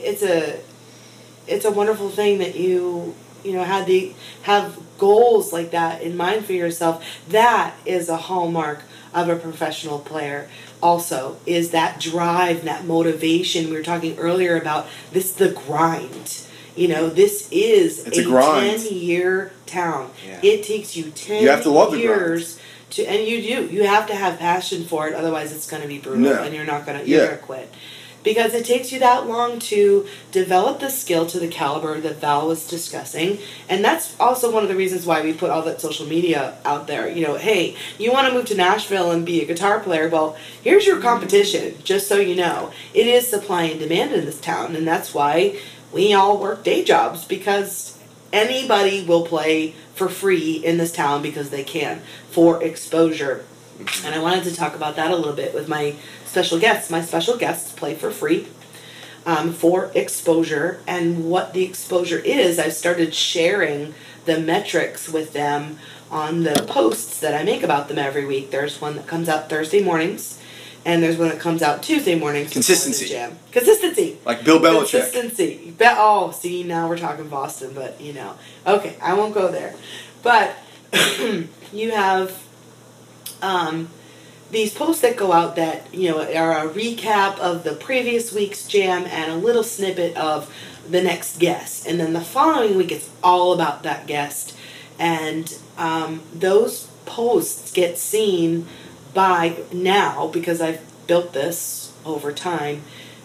it's 0.00 0.22
a 0.24 0.58
it's 1.46 1.64
a 1.64 1.70
wonderful 1.70 2.10
thing 2.10 2.38
that 2.38 2.56
you 2.56 3.14
you 3.44 3.52
know 3.52 3.62
had 3.62 3.86
the 3.86 4.12
have 4.42 4.78
goals 4.98 5.52
like 5.52 5.70
that 5.70 6.02
in 6.02 6.16
mind 6.16 6.44
for 6.44 6.52
yourself 6.52 7.04
that 7.28 7.74
is 7.86 8.08
a 8.08 8.16
hallmark 8.16 8.82
of 9.14 9.28
a 9.28 9.36
professional 9.36 9.98
player 9.98 10.48
also 10.82 11.36
is 11.46 11.70
that 11.70 12.00
drive 12.00 12.64
that 12.64 12.84
motivation 12.86 13.66
we 13.70 13.72
were 13.76 13.82
talking 13.82 14.18
earlier 14.18 14.56
about 14.56 14.86
this 15.12 15.32
the 15.32 15.50
grind 15.50 16.44
you 16.74 16.88
know 16.88 17.08
this 17.08 17.48
is 17.52 18.06
It's 18.06 18.18
a 18.18 18.24
grind. 18.24 18.82
10 18.82 18.92
year 18.96 19.52
town 19.66 20.10
Yeah. 20.26 20.40
it 20.42 20.64
takes 20.64 20.96
you 20.96 21.10
10 21.10 21.42
You 21.42 21.50
have 21.50 21.62
to 21.64 21.70
love 21.70 21.96
years 21.96 22.58
to 22.90 23.04
and 23.04 23.26
you 23.26 23.40
do 23.42 23.74
you 23.74 23.84
have 23.86 24.06
to 24.08 24.14
have 24.14 24.38
passion 24.38 24.84
for 24.84 25.06
it 25.08 25.14
otherwise 25.14 25.52
it's 25.54 25.70
going 25.70 25.82
to 25.82 25.88
be 25.88 25.98
brutal 25.98 26.20
No. 26.32 26.42
and 26.42 26.54
you're 26.54 26.64
not 26.64 26.86
going 26.86 26.98
to 27.00 27.06
you're 27.08 27.20
Yeah. 27.20 27.26
going 27.26 27.38
to 27.38 27.44
quit 27.44 27.74
because 28.22 28.54
it 28.54 28.64
takes 28.64 28.92
you 28.92 28.98
that 29.00 29.26
long 29.26 29.58
to 29.58 30.06
develop 30.30 30.80
the 30.80 30.90
skill 30.90 31.26
to 31.26 31.38
the 31.38 31.48
caliber 31.48 32.00
that 32.00 32.20
Val 32.20 32.46
was 32.46 32.66
discussing. 32.66 33.38
And 33.68 33.84
that's 33.84 34.18
also 34.20 34.52
one 34.52 34.62
of 34.62 34.68
the 34.68 34.76
reasons 34.76 35.06
why 35.06 35.22
we 35.22 35.32
put 35.32 35.50
all 35.50 35.62
that 35.62 35.80
social 35.80 36.06
media 36.06 36.58
out 36.64 36.86
there. 36.86 37.08
You 37.08 37.26
know, 37.26 37.36
hey, 37.36 37.76
you 37.98 38.12
want 38.12 38.28
to 38.28 38.34
move 38.34 38.46
to 38.46 38.56
Nashville 38.56 39.10
and 39.10 39.26
be 39.26 39.42
a 39.42 39.46
guitar 39.46 39.80
player? 39.80 40.08
Well, 40.08 40.36
here's 40.62 40.86
your 40.86 41.00
competition, 41.00 41.76
just 41.84 42.08
so 42.08 42.18
you 42.18 42.36
know. 42.36 42.72
It 42.94 43.06
is 43.06 43.28
supply 43.28 43.64
and 43.64 43.80
demand 43.80 44.12
in 44.12 44.24
this 44.24 44.40
town, 44.40 44.76
and 44.76 44.86
that's 44.86 45.14
why 45.14 45.58
we 45.92 46.14
all 46.14 46.38
work 46.38 46.64
day 46.64 46.84
jobs 46.84 47.24
because 47.24 47.98
anybody 48.32 49.04
will 49.04 49.26
play 49.26 49.74
for 49.94 50.08
free 50.08 50.54
in 50.64 50.78
this 50.78 50.92
town 50.92 51.22
because 51.22 51.50
they 51.50 51.64
can 51.64 52.00
for 52.30 52.62
exposure. 52.62 53.44
Mm-hmm. 53.78 54.06
And 54.06 54.14
I 54.14 54.20
wanted 54.20 54.44
to 54.44 54.54
talk 54.54 54.74
about 54.74 54.96
that 54.96 55.10
a 55.10 55.16
little 55.16 55.34
bit 55.34 55.54
with 55.54 55.68
my 55.68 55.96
special 56.32 56.58
guests. 56.58 56.90
My 56.90 57.02
special 57.02 57.36
guests 57.36 57.72
play 57.72 57.94
for 57.94 58.10
free. 58.10 58.46
um, 59.24 59.52
for 59.52 59.90
exposure. 59.94 60.80
And 60.86 61.30
what 61.30 61.52
the 61.52 61.62
exposure 61.62 62.18
is, 62.18 62.58
I've 62.58 62.72
started 62.72 63.14
sharing 63.14 63.94
the 64.24 64.40
metrics 64.40 65.08
with 65.08 65.32
them 65.32 65.78
on 66.10 66.42
the 66.42 66.64
posts 66.68 67.20
that 67.20 67.32
I 67.40 67.44
make 67.44 67.62
about 67.62 67.86
them 67.88 67.98
every 67.98 68.24
week. 68.26 68.50
There's 68.50 68.80
one 68.80 68.96
that 68.96 69.06
comes 69.06 69.28
out 69.28 69.48
Thursday 69.48 69.80
mornings, 69.80 70.40
and 70.84 71.02
there's 71.04 71.18
one 71.18 71.28
that 71.28 71.38
comes 71.38 71.62
out 71.62 71.84
Tuesday 71.84 72.16
mornings. 72.18 72.48
the 72.48 72.54
Consistency. 72.54 73.06
Jam. 73.06 73.38
Consistency. 73.52 74.18
Like 74.24 74.44
Bill 74.44 74.58
Belichick. 74.58 75.12
Consistency. 75.12 75.72
Be- 75.78 75.84
oh, 75.88 76.32
see, 76.32 76.64
now 76.64 76.88
we're 76.88 76.98
talking 76.98 77.28
Boston, 77.28 77.70
but 77.74 78.00
you 78.00 78.14
know. 78.14 78.34
Okay, 78.66 78.96
I 79.00 79.14
won't 79.14 79.34
go 79.34 79.52
there. 79.52 79.72
But 80.24 80.56
you 81.72 81.92
have 81.92 82.42
um, 83.40 83.88
these 84.52 84.74
posts 84.74 85.00
that 85.00 85.16
go 85.16 85.32
out 85.32 85.56
that, 85.56 85.92
you 85.94 86.10
know, 86.10 86.20
are 86.20 86.68
a 86.68 86.70
recap 86.70 87.38
of 87.38 87.64
the 87.64 87.72
previous 87.72 88.32
week's 88.32 88.68
jam 88.68 89.04
and 89.06 89.32
a 89.32 89.36
little 89.36 89.64
snippet 89.64 90.14
of 90.16 90.54
the 90.88 91.02
next 91.02 91.38
guest. 91.38 91.86
And 91.86 91.98
then 91.98 92.12
the 92.12 92.20
following 92.20 92.76
week, 92.76 92.92
it's 92.92 93.08
all 93.22 93.54
about 93.54 93.82
that 93.82 94.06
guest. 94.06 94.54
And 94.98 95.58
um, 95.78 96.22
those 96.34 96.86
posts 97.06 97.72
get 97.72 97.96
seen 97.96 98.66
by 99.14 99.56
now 99.72 100.28
because 100.28 100.60
I've 100.60 100.82
built 101.06 101.32
this 101.32 101.94
over 102.04 102.30
time 102.30 102.82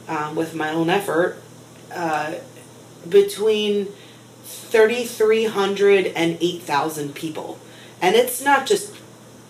um, 0.07 0.33
with 0.33 0.55
my 0.55 0.69
own 0.69 0.89
effort 0.89 1.41
uh, 1.93 2.35
between 3.07 3.87
3,300 4.45 6.07
and 6.07 6.37
8,000 6.39 7.13
people. 7.13 7.59
And 8.01 8.15
it's 8.15 8.41
not 8.41 8.65
just 8.65 8.95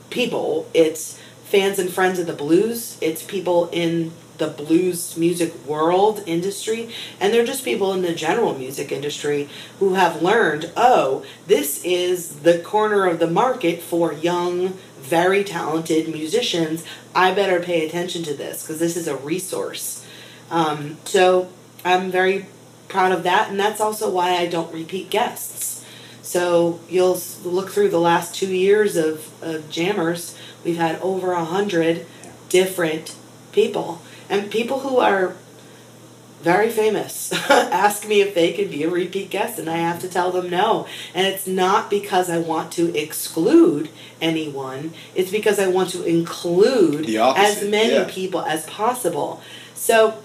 people, 0.10 0.68
it's 0.74 1.17
fans 1.50 1.80
and 1.80 1.92
friends 1.92 2.20
of 2.20 2.28
the 2.28 2.34
blues, 2.34 2.98
it's 3.02 3.24
people 3.24 3.70
in 3.72 4.12
the 4.38 4.48
blues 4.48 5.18
music 5.18 5.54
world 5.66 6.22
industry, 6.26 6.90
and 7.20 7.34
they're 7.34 7.46
just 7.46 7.64
people 7.66 7.94
in 7.94 8.02
the 8.02 8.14
general 8.14 8.54
music 8.58 8.92
industry 8.92 9.50
who 9.80 9.96
have 9.96 10.22
learned 10.22 10.72
oh, 10.76 11.26
this 11.48 11.84
is 11.84 12.42
the 12.42 12.60
corner 12.60 13.06
of 13.06 13.20
the 13.20 13.30
market 13.30 13.82
for 13.82 14.14
young, 14.14 14.70
very 15.00 15.44
talented 15.44 16.08
musicians. 16.10 16.84
I 17.16 17.34
better 17.34 17.60
pay 17.60 17.86
attention 17.86 18.24
to 18.24 18.34
this 18.34 18.64
because 18.64 18.80
this 18.80 18.98
is 18.98 19.08
a 19.08 19.16
resource. 19.16 20.06
Um, 20.52 20.98
so 21.06 21.50
I'm 21.84 22.12
very 22.12 22.46
proud 22.88 23.12
of 23.12 23.24
that, 23.24 23.50
and 23.50 23.60
that's 23.60 23.82
also 23.82 24.10
why 24.10 24.36
I 24.36 24.48
don't 24.48 24.74
repeat 24.74 25.10
guests. 25.10 25.86
So 26.22 26.82
you'll 26.90 27.20
look 27.46 27.70
through 27.70 27.90
the 27.90 28.00
last 28.00 28.36
two 28.36 28.54
years 28.54 28.98
of, 28.98 29.32
of 29.42 29.70
jammers, 29.70 30.38
we've 30.68 30.78
had 30.78 31.00
over 31.02 31.32
a 31.32 31.46
hundred 31.46 32.06
different 32.50 33.16
people, 33.54 34.02
and 34.30 34.52
people 34.52 34.82
who 34.82 35.00
are 35.00 35.34
very 36.42 36.70
famous 36.70 37.32
ask 37.50 38.08
me 38.08 38.22
if 38.22 38.36
they 38.36 38.54
could 38.54 38.70
be 38.70 38.84
a 38.84 38.90
repeat 38.90 39.30
guest, 39.30 39.58
and 39.58 39.70
I 39.70 39.78
have 39.78 40.00
to 40.02 40.10
tell 40.10 40.32
them 40.32 40.50
no. 40.50 40.86
And 41.16 41.26
it's 41.26 41.48
not 41.48 41.90
because 41.90 42.30
I 42.30 42.38
want 42.38 42.72
to 42.74 42.96
exclude 42.96 43.90
anyone; 44.22 44.94
it's 45.16 45.32
because 45.32 45.58
I 45.58 45.68
want 45.68 45.90
to 45.92 46.04
include 46.04 47.10
as 47.10 47.64
many 47.64 47.94
yeah. 47.94 48.08
people 48.10 48.42
as 48.42 48.66
possible. 48.66 49.42
So 49.74 50.22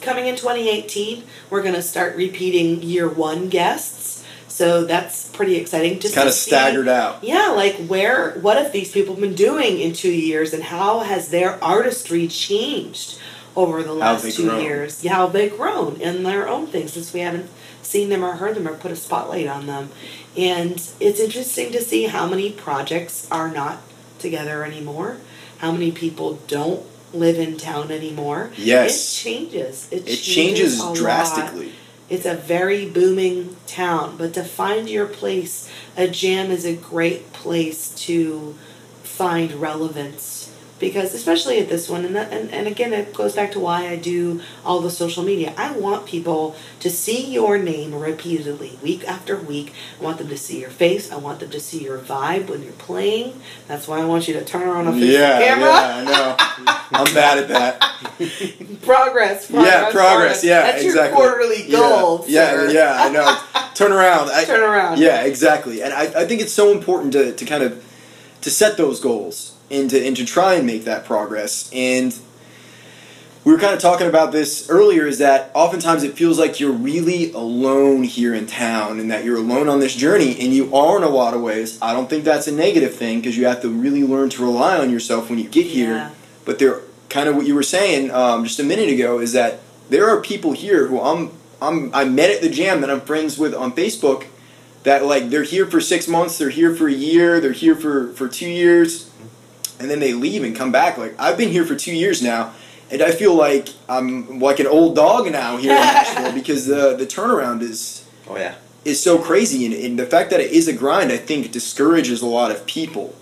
coming 0.00 0.26
in 0.26 0.36
2018, 0.36 1.22
we're 1.50 1.62
going 1.62 1.74
to 1.74 1.82
start 1.82 2.16
repeating 2.16 2.82
year 2.82 3.08
one 3.08 3.48
guests. 3.48 4.13
So 4.54 4.84
that's 4.84 5.28
pretty 5.30 5.56
exciting. 5.56 5.98
Just 5.98 6.14
Kind 6.14 6.28
of 6.28 6.32
staggered 6.34 6.86
out. 6.86 7.24
Yeah, 7.24 7.48
like 7.48 7.74
where, 7.88 8.38
what 8.38 8.56
have 8.56 8.70
these 8.70 8.92
people 8.92 9.16
been 9.16 9.34
doing 9.34 9.80
in 9.80 9.94
two 9.94 10.12
years, 10.12 10.52
and 10.52 10.62
how 10.62 11.00
has 11.00 11.30
their 11.30 11.62
artistry 11.62 12.28
changed 12.28 13.18
over 13.56 13.82
the 13.82 13.92
last 13.92 14.36
two 14.36 14.46
grown. 14.50 14.62
years? 14.62 15.02
Yeah, 15.02 15.14
how 15.14 15.26
they've 15.26 15.50
grown 15.56 16.00
in 16.00 16.22
their 16.22 16.48
own 16.48 16.68
things 16.68 16.92
since 16.92 17.12
we 17.12 17.18
haven't 17.18 17.50
seen 17.82 18.10
them 18.10 18.24
or 18.24 18.34
heard 18.34 18.54
them 18.54 18.68
or 18.68 18.74
put 18.74 18.92
a 18.92 18.96
spotlight 18.96 19.48
on 19.48 19.66
them. 19.66 19.90
And 20.36 20.74
it's 21.00 21.18
interesting 21.18 21.72
to 21.72 21.80
see 21.80 22.04
how 22.04 22.28
many 22.28 22.52
projects 22.52 23.26
are 23.32 23.50
not 23.50 23.78
together 24.20 24.62
anymore, 24.62 25.16
how 25.58 25.72
many 25.72 25.90
people 25.90 26.38
don't 26.46 26.86
live 27.12 27.40
in 27.40 27.56
town 27.56 27.90
anymore. 27.90 28.52
Yes. 28.56 28.94
It 28.94 29.24
changes. 29.24 29.88
It, 29.90 30.08
It 30.08 30.16
changes 30.18 30.80
drastically. 30.94 31.66
lot. 31.66 31.74
It's 32.10 32.26
a 32.26 32.34
very 32.34 32.88
booming 32.88 33.56
town, 33.66 34.16
but 34.18 34.34
to 34.34 34.44
find 34.44 34.88
your 34.88 35.06
place, 35.06 35.70
a 35.96 36.06
jam 36.06 36.50
is 36.50 36.64
a 36.64 36.76
great 36.76 37.32
place 37.32 37.94
to 38.06 38.54
find 39.02 39.52
relevance 39.54 40.43
because 40.80 41.14
especially 41.14 41.58
at 41.60 41.68
this 41.68 41.88
one 41.88 42.04
and 42.04 42.16
that, 42.16 42.32
and, 42.32 42.50
and 42.50 42.66
again 42.66 42.92
it 42.92 43.14
goes 43.14 43.34
back 43.34 43.52
to 43.52 43.60
why 43.60 43.88
I 43.88 43.96
do 43.96 44.40
all 44.64 44.80
the 44.80 44.90
social 44.90 45.22
media. 45.22 45.54
I 45.56 45.72
want 45.72 46.04
people 46.06 46.56
to 46.80 46.90
see 46.90 47.32
your 47.32 47.58
name 47.58 47.94
repeatedly 47.94 48.78
week 48.82 49.04
after 49.08 49.36
week. 49.36 49.72
I 50.00 50.02
want 50.04 50.18
them 50.18 50.28
to 50.28 50.36
see 50.36 50.60
your 50.60 50.70
face. 50.70 51.10
I 51.12 51.16
want 51.16 51.40
them 51.40 51.50
to 51.50 51.60
see 51.60 51.84
your 51.84 51.98
vibe 51.98 52.48
when 52.50 52.62
you're 52.62 52.72
playing. 52.72 53.40
That's 53.68 53.86
why 53.88 54.00
I 54.00 54.04
want 54.04 54.26
you 54.28 54.34
to 54.34 54.44
turn 54.44 54.62
around 54.68 54.88
and 54.88 55.00
face 55.00 55.12
Yeah, 55.12 55.38
the 55.38 55.44
camera. 55.44 55.68
yeah, 55.68 55.94
I 55.96 56.04
know. 56.04 56.98
I'm 57.06 57.14
bad 57.14 57.38
at 57.38 57.48
that. 57.48 57.80
Progress, 58.82 59.50
progress. 59.50 59.50
yeah, 59.50 59.90
progress. 59.90 60.44
Yeah, 60.44 60.62
That's 60.62 60.82
exactly. 60.84 61.20
your 61.22 61.30
quarterly 61.30 61.62
Yeah, 61.68 61.78
goal. 61.78 62.24
Yeah, 62.28 62.50
sir. 62.50 62.70
yeah, 62.70 62.96
I 62.98 63.08
know. 63.10 63.70
Turn 63.74 63.92
around. 63.92 64.30
I, 64.30 64.44
Turn 64.44 64.62
around. 64.62 64.98
Yeah, 64.98 65.22
exactly. 65.22 65.82
And 65.82 65.92
I, 65.92 66.02
I 66.22 66.24
think 66.26 66.40
it's 66.42 66.52
so 66.52 66.70
important 66.72 67.12
to, 67.14 67.32
to 67.32 67.44
kind 67.44 67.62
of 67.62 67.82
to 68.42 68.50
set 68.50 68.76
those 68.76 69.00
goals 69.00 69.53
and 69.70 69.90
to 69.90 70.06
and 70.06 70.16
to 70.16 70.24
try 70.24 70.54
and 70.54 70.66
make 70.66 70.84
that 70.84 71.04
progress. 71.04 71.70
And 71.72 72.16
we 73.44 73.52
were 73.52 73.58
kind 73.58 73.74
of 73.74 73.80
talking 73.80 74.06
about 74.06 74.32
this 74.32 74.70
earlier 74.70 75.06
is 75.06 75.18
that 75.18 75.50
oftentimes 75.54 76.02
it 76.02 76.14
feels 76.14 76.38
like 76.38 76.60
you're 76.60 76.72
really 76.72 77.30
alone 77.32 78.02
here 78.02 78.32
in 78.32 78.46
town 78.46 78.98
and 78.98 79.10
that 79.10 79.24
you're 79.24 79.36
alone 79.36 79.68
on 79.68 79.80
this 79.80 79.94
journey 79.94 80.40
and 80.40 80.54
you 80.54 80.74
are 80.74 80.96
in 80.96 81.02
a 81.02 81.10
lot 81.10 81.34
of 81.34 81.42
ways. 81.42 81.78
I 81.82 81.92
don't 81.92 82.08
think 82.08 82.24
that's 82.24 82.46
a 82.46 82.52
negative 82.52 82.94
thing 82.94 83.20
because 83.20 83.36
you 83.36 83.44
have 83.46 83.60
to 83.60 83.68
really 83.68 84.02
learn 84.02 84.30
to 84.30 84.42
rely 84.42 84.78
on 84.78 84.90
yourself 84.90 85.28
when 85.28 85.38
you 85.38 85.48
get 85.48 85.66
here. 85.66 85.94
Yeah. 85.94 86.10
But 86.46 86.58
there 86.58 86.80
kind 87.10 87.28
of 87.28 87.36
what 87.36 87.46
you 87.46 87.54
were 87.54 87.62
saying 87.62 88.10
um, 88.10 88.44
just 88.44 88.58
a 88.58 88.64
minute 88.64 88.88
ago 88.88 89.20
is 89.20 89.32
that 89.34 89.60
there 89.90 90.08
are 90.08 90.20
people 90.20 90.52
here 90.52 90.86
who 90.86 91.00
I'm 91.00 91.30
I'm 91.60 91.94
I 91.94 92.04
met 92.04 92.30
at 92.30 92.40
the 92.40 92.48
jam 92.48 92.80
that 92.80 92.90
I'm 92.90 93.02
friends 93.02 93.38
with 93.38 93.54
on 93.54 93.72
Facebook 93.72 94.26
that 94.84 95.04
like 95.04 95.30
they're 95.30 95.42
here 95.42 95.66
for 95.66 95.80
six 95.80 96.08
months, 96.08 96.38
they're 96.38 96.50
here 96.50 96.74
for 96.74 96.88
a 96.88 96.92
year, 96.92 97.40
they're 97.40 97.52
here 97.52 97.76
for 97.76 98.12
for 98.14 98.26
two 98.26 98.48
years, 98.48 99.10
and 99.78 99.90
then 99.90 100.00
they 100.00 100.12
leave 100.12 100.44
and 100.44 100.54
come 100.56 100.72
back. 100.72 100.98
Like 100.98 101.14
I've 101.18 101.36
been 101.36 101.50
here 101.50 101.64
for 101.64 101.74
two 101.76 101.94
years 101.94 102.22
now, 102.22 102.52
and 102.90 103.02
I 103.02 103.10
feel 103.10 103.34
like 103.34 103.68
I'm 103.88 104.38
like 104.40 104.60
an 104.60 104.66
old 104.66 104.94
dog 104.96 105.30
now 105.30 105.56
here 105.56 105.72
in 105.72 105.76
Nashville 105.80 106.32
because 106.32 106.66
the 106.66 106.96
the 106.96 107.06
turnaround 107.06 107.62
is 107.62 108.04
Oh 108.28 108.36
yeah. 108.36 108.54
is 108.84 109.02
so 109.02 109.18
crazy, 109.18 109.66
and, 109.66 109.74
and 109.74 109.98
the 109.98 110.06
fact 110.06 110.30
that 110.30 110.40
it 110.40 110.50
is 110.52 110.68
a 110.68 110.72
grind, 110.72 111.12
I 111.12 111.16
think, 111.18 111.52
discourages 111.52 112.22
a 112.22 112.26
lot 112.26 112.50
of 112.50 112.64
people. 112.66 113.14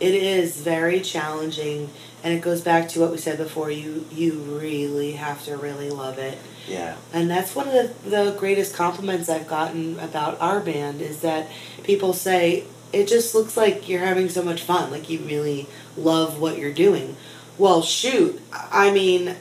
It 0.00 0.14
is 0.14 0.56
very 0.60 1.00
challenging, 1.00 1.90
and 2.22 2.32
it 2.32 2.40
goes 2.40 2.60
back 2.60 2.88
to 2.90 3.00
what 3.00 3.10
we 3.10 3.18
said 3.18 3.36
before. 3.38 3.70
You 3.70 4.06
you 4.12 4.32
really 4.32 5.12
have 5.12 5.44
to 5.46 5.56
really 5.56 5.90
love 5.90 6.18
it, 6.18 6.38
Yeah. 6.68 6.96
and 7.12 7.28
that's 7.28 7.54
one 7.56 7.66
of 7.68 7.74
the, 7.74 8.08
the 8.10 8.36
greatest 8.38 8.74
compliments 8.76 9.28
I've 9.28 9.48
gotten 9.48 9.98
about 9.98 10.40
our 10.40 10.60
band 10.60 11.00
is 11.02 11.20
that 11.22 11.48
people 11.82 12.12
say 12.12 12.64
it 12.92 13.08
just 13.08 13.34
looks 13.34 13.56
like 13.56 13.88
you're 13.88 14.04
having 14.04 14.28
so 14.28 14.42
much 14.42 14.62
fun, 14.62 14.90
like 14.90 15.10
you 15.10 15.18
really 15.20 15.66
love 15.96 16.40
what 16.40 16.58
you're 16.58 16.72
doing. 16.72 17.16
Well, 17.56 17.82
shoot, 17.82 18.40
I 18.52 18.90
mean, 18.90 19.36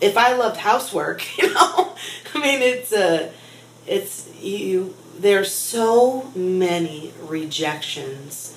if 0.00 0.16
I 0.16 0.34
loved 0.34 0.58
housework, 0.58 1.38
you 1.38 1.52
know, 1.52 1.94
I 2.34 2.40
mean, 2.40 2.62
it's 2.62 2.92
a, 2.92 3.32
it's 3.86 4.28
you. 4.40 4.94
There's 5.18 5.52
so 5.52 6.30
many 6.34 7.12
rejections 7.26 8.54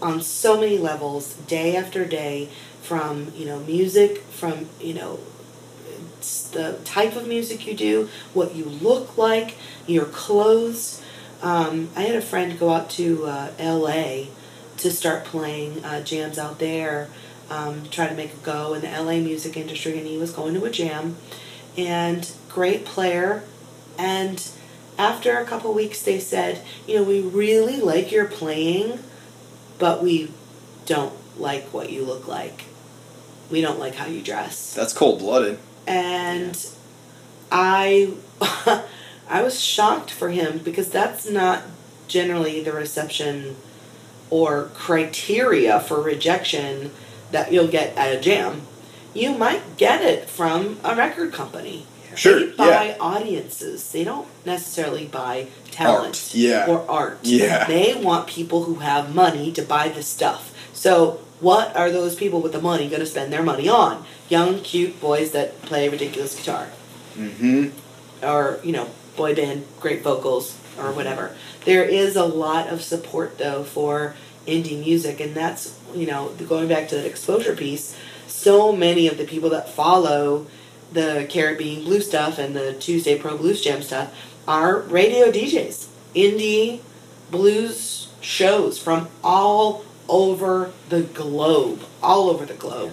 on 0.00 0.20
so 0.20 0.60
many 0.60 0.78
levels 0.78 1.34
day 1.34 1.76
after 1.76 2.04
day 2.04 2.48
from 2.82 3.32
you 3.34 3.46
know 3.46 3.58
music 3.60 4.18
from 4.18 4.66
you 4.80 4.94
know 4.94 5.18
the 6.52 6.78
type 6.84 7.16
of 7.16 7.26
music 7.26 7.66
you 7.66 7.74
do 7.74 8.08
what 8.34 8.54
you 8.54 8.64
look 8.64 9.16
like 9.16 9.56
your 9.86 10.04
clothes 10.04 11.02
um, 11.42 11.88
i 11.96 12.02
had 12.02 12.16
a 12.16 12.22
friend 12.22 12.58
go 12.58 12.70
out 12.70 12.90
to 12.90 13.24
uh, 13.26 13.50
la 13.58 14.24
to 14.76 14.90
start 14.90 15.24
playing 15.24 15.84
uh, 15.84 16.00
jams 16.02 16.38
out 16.38 16.58
there 16.58 17.08
um, 17.48 17.84
try 17.90 18.08
to 18.08 18.14
make 18.14 18.32
a 18.32 18.36
go 18.38 18.74
in 18.74 18.82
the 18.82 19.02
la 19.02 19.12
music 19.12 19.56
industry 19.56 19.98
and 19.98 20.06
he 20.06 20.18
was 20.18 20.32
going 20.32 20.54
to 20.54 20.64
a 20.64 20.70
jam 20.70 21.16
and 21.76 22.32
great 22.48 22.84
player 22.84 23.42
and 23.98 24.48
after 24.98 25.38
a 25.38 25.44
couple 25.44 25.72
weeks 25.72 26.02
they 26.02 26.18
said 26.18 26.62
you 26.86 26.96
know 26.96 27.02
we 27.02 27.20
really 27.20 27.76
like 27.76 28.10
your 28.10 28.26
playing 28.26 28.98
but 29.78 30.02
we 30.02 30.30
don't 30.86 31.12
like 31.38 31.64
what 31.72 31.90
you 31.90 32.04
look 32.04 32.26
like. 32.26 32.64
We 33.50 33.60
don't 33.60 33.78
like 33.78 33.94
how 33.94 34.06
you 34.06 34.22
dress. 34.22 34.74
That's 34.74 34.92
cold 34.92 35.18
blooded. 35.18 35.58
And 35.86 36.66
I 37.52 38.12
I 39.28 39.42
was 39.42 39.60
shocked 39.60 40.10
for 40.10 40.30
him 40.30 40.58
because 40.58 40.90
that's 40.90 41.28
not 41.28 41.62
generally 42.08 42.62
the 42.62 42.72
reception 42.72 43.56
or 44.30 44.70
criteria 44.74 45.80
for 45.80 46.00
rejection 46.00 46.90
that 47.32 47.52
you'll 47.52 47.68
get 47.68 47.96
at 47.96 48.14
a 48.16 48.20
jam. 48.20 48.62
You 49.14 49.32
might 49.36 49.76
get 49.76 50.02
it 50.02 50.28
from 50.28 50.78
a 50.84 50.94
record 50.94 51.32
company. 51.32 51.86
Sure, 52.14 52.46
They 52.46 52.56
buy 52.56 52.84
yeah. 52.88 52.96
audiences. 52.98 53.92
They 53.92 54.02
don't 54.04 54.26
necessarily 54.46 55.04
buy 55.06 55.48
talent 55.70 56.06
Art, 56.16 56.34
yeah. 56.34 56.66
or 56.66 56.88
art. 56.90 57.18
Yeah. 57.22 57.66
They 57.66 57.94
want 57.94 58.26
people 58.26 58.64
who 58.64 58.76
have 58.76 59.14
money 59.14 59.52
to 59.52 59.62
buy 59.62 59.88
the 59.90 60.02
stuff. 60.02 60.52
So 60.72 61.20
what 61.40 61.76
are 61.76 61.90
those 61.90 62.14
people 62.14 62.40
with 62.40 62.52
the 62.52 62.60
money 62.60 62.88
going 62.88 63.00
to 63.00 63.06
spend 63.06 63.32
their 63.32 63.42
money 63.42 63.68
on? 63.68 64.04
Young, 64.30 64.60
cute 64.60 64.98
boys 65.00 65.32
that 65.32 65.60
play 65.62 65.88
ridiculous 65.88 66.34
guitar 66.34 66.68
Mm-hmm. 67.16 67.68
or 68.24 68.60
you 68.62 68.72
know 68.72 68.88
boy 69.16 69.34
band 69.34 69.66
great 69.80 70.02
vocals 70.02 70.56
or 70.78 70.92
whatever. 70.92 71.34
There 71.64 71.84
is 71.84 72.16
a 72.16 72.24
lot 72.24 72.68
of 72.68 72.82
support 72.82 73.38
though 73.38 73.64
for 73.64 74.14
indie 74.46 74.78
music 74.78 75.20
and 75.20 75.34
that's 75.34 75.78
you 75.94 76.06
know 76.06 76.28
going 76.48 76.68
back 76.68 76.88
to 76.88 76.94
that 76.94 77.04
exposure 77.04 77.56
piece 77.56 77.98
so 78.28 78.70
many 78.70 79.08
of 79.08 79.18
the 79.18 79.24
people 79.24 79.50
that 79.50 79.68
follow 79.68 80.46
the 80.92 81.26
Cara 81.28 81.56
Being 81.56 81.82
Blue 81.82 82.00
stuff 82.00 82.38
and 82.38 82.54
the 82.54 82.74
tuesday 82.74 83.18
pro 83.18 83.36
blues 83.36 83.60
jam 83.60 83.82
stuff 83.82 84.14
are 84.46 84.78
radio 84.82 85.32
djs 85.32 85.88
indie 86.14 86.80
blues 87.32 88.08
shows 88.20 88.78
from 88.78 89.08
all 89.24 89.84
over 90.08 90.70
the 90.90 91.02
globe 91.02 91.80
all 92.06 92.30
over 92.30 92.46
the 92.46 92.54
globe. 92.54 92.92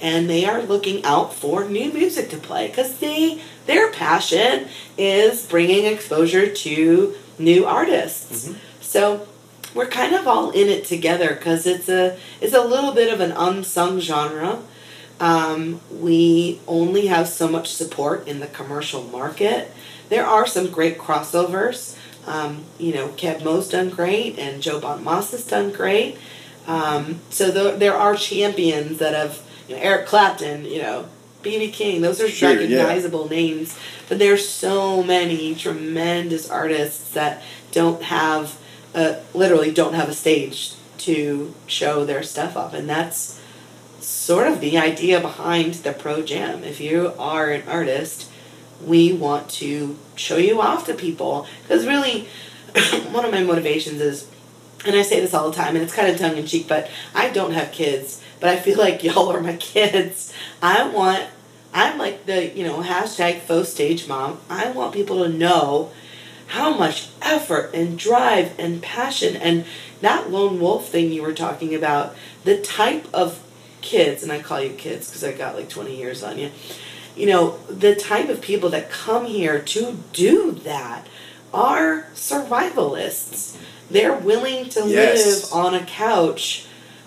And 0.00 0.28
they 0.28 0.44
are 0.44 0.62
looking 0.62 1.04
out 1.04 1.34
for 1.34 1.64
new 1.64 1.92
music 1.92 2.30
to 2.30 2.36
play 2.36 2.68
because 2.68 2.98
they 2.98 3.40
their 3.66 3.90
passion 3.92 4.68
is 4.98 5.46
bringing 5.46 5.86
exposure 5.86 6.52
to 6.52 7.14
new 7.38 7.64
artists. 7.64 8.50
So 8.80 9.26
we're 9.74 9.86
kind 9.86 10.14
of 10.14 10.26
all 10.26 10.50
in 10.50 10.68
it 10.68 10.84
together 10.84 11.34
because 11.34 11.66
it's 11.66 11.88
a 11.88 12.18
it's 12.40 12.54
a 12.54 12.62
little 12.62 12.92
bit 12.92 13.12
of 13.12 13.20
an 13.20 13.32
unsung 13.32 14.00
genre. 14.00 14.60
Um, 15.20 15.80
we 15.90 16.60
only 16.66 17.06
have 17.06 17.28
so 17.28 17.48
much 17.48 17.72
support 17.72 18.26
in 18.26 18.40
the 18.40 18.48
commercial 18.48 19.04
market. 19.04 19.70
There 20.08 20.26
are 20.26 20.46
some 20.46 20.70
great 20.70 20.98
crossovers. 20.98 21.96
Um, 22.26 22.64
you 22.78 22.92
know, 22.92 23.08
Keb' 23.08 23.44
Mo's 23.44 23.68
done 23.68 23.90
great, 23.90 24.38
and 24.38 24.62
Joe 24.62 24.80
Bonamassa 24.80 25.32
has 25.32 25.46
done 25.46 25.72
great. 25.72 26.18
Um, 26.66 27.20
so 27.30 27.52
th- 27.52 27.78
there 27.78 27.94
are 27.94 28.14
champions 28.14 28.98
that 28.98 29.14
have, 29.14 29.40
you 29.68 29.76
know, 29.76 29.82
Eric 29.82 30.06
Clapton, 30.06 30.64
you 30.64 30.80
know, 30.82 31.08
BB 31.42 31.72
King. 31.72 32.02
Those 32.02 32.20
are 32.20 32.28
Sure, 32.28 32.50
yeah. 32.50 32.56
recognizable 32.56 33.28
names. 33.28 33.78
But 34.08 34.18
there's 34.18 34.48
so 34.48 35.02
many 35.02 35.54
tremendous 35.54 36.48
artists 36.50 37.10
that 37.12 37.42
don't 37.70 38.02
have, 38.04 38.58
a, 38.94 39.20
literally 39.34 39.72
don't 39.72 39.94
have 39.94 40.08
a 40.08 40.14
stage 40.14 40.74
to 40.98 41.54
show 41.66 42.04
their 42.04 42.22
stuff 42.22 42.56
up, 42.56 42.74
and 42.74 42.88
that's 42.88 43.40
sort 44.00 44.46
of 44.46 44.60
the 44.60 44.78
idea 44.78 45.20
behind 45.20 45.74
the 45.74 45.92
Pro 45.92 46.22
Jam. 46.22 46.64
If 46.64 46.80
you 46.80 47.12
are 47.18 47.50
an 47.50 47.66
artist, 47.68 48.28
we 48.84 49.12
want 49.12 49.48
to 49.50 49.96
show 50.14 50.36
you 50.36 50.60
off 50.60 50.86
to 50.86 50.94
people 50.94 51.46
because 51.62 51.86
really, 51.86 52.28
one 53.10 53.24
of 53.24 53.32
my 53.32 53.42
motivations 53.42 54.00
is 54.00 54.28
and 54.84 54.96
I 54.96 55.02
say 55.02 55.20
this 55.20 55.34
all 55.34 55.50
the 55.50 55.56
time, 55.56 55.74
and 55.76 55.84
it's 55.84 55.94
kind 55.94 56.08
of 56.08 56.18
tongue 56.18 56.36
in 56.36 56.46
cheek, 56.46 56.66
but 56.68 56.90
I 57.14 57.30
don't 57.30 57.52
have 57.52 57.72
kids, 57.72 58.22
but 58.42 58.50
I 58.50 58.56
feel 58.56 58.76
like 58.76 59.04
y'all 59.04 59.30
are 59.32 59.40
my 59.40 59.54
kids. 59.72 60.34
I 60.60 60.86
want, 60.88 61.24
I'm 61.72 61.96
like 61.96 62.26
the, 62.26 62.48
you 62.54 62.64
know, 62.64 62.82
hashtag 62.82 63.38
faux 63.42 63.68
stage 63.68 64.08
mom. 64.08 64.40
I 64.50 64.72
want 64.72 64.92
people 64.92 65.22
to 65.22 65.28
know 65.28 65.92
how 66.48 66.76
much 66.76 67.08
effort 67.22 67.70
and 67.72 67.96
drive 67.96 68.58
and 68.58 68.82
passion 68.82 69.36
and 69.36 69.64
that 70.00 70.28
lone 70.30 70.58
wolf 70.58 70.88
thing 70.88 71.12
you 71.12 71.22
were 71.22 71.32
talking 71.32 71.72
about, 71.72 72.16
the 72.42 72.58
type 72.60 73.06
of 73.14 73.40
kids, 73.80 74.24
and 74.24 74.32
I 74.32 74.42
call 74.42 74.60
you 74.60 74.70
kids 74.70 75.08
because 75.08 75.22
I 75.22 75.32
got 75.32 75.54
like 75.54 75.68
20 75.68 75.96
years 75.96 76.24
on 76.24 76.36
you, 76.38 76.50
you 77.16 77.26
know, 77.26 77.58
the 77.68 77.94
type 77.94 78.28
of 78.28 78.40
people 78.40 78.70
that 78.70 78.90
come 78.90 79.24
here 79.26 79.60
to 79.60 79.98
do 80.12 80.50
that 80.64 81.06
are 81.54 82.08
survivalists. 82.14 83.56
They're 83.88 84.14
willing 84.16 84.68
to 84.70 84.88
Yes. 84.88 85.52
live 85.52 85.52
on 85.52 85.74
a 85.74 85.84
couch 85.84 86.66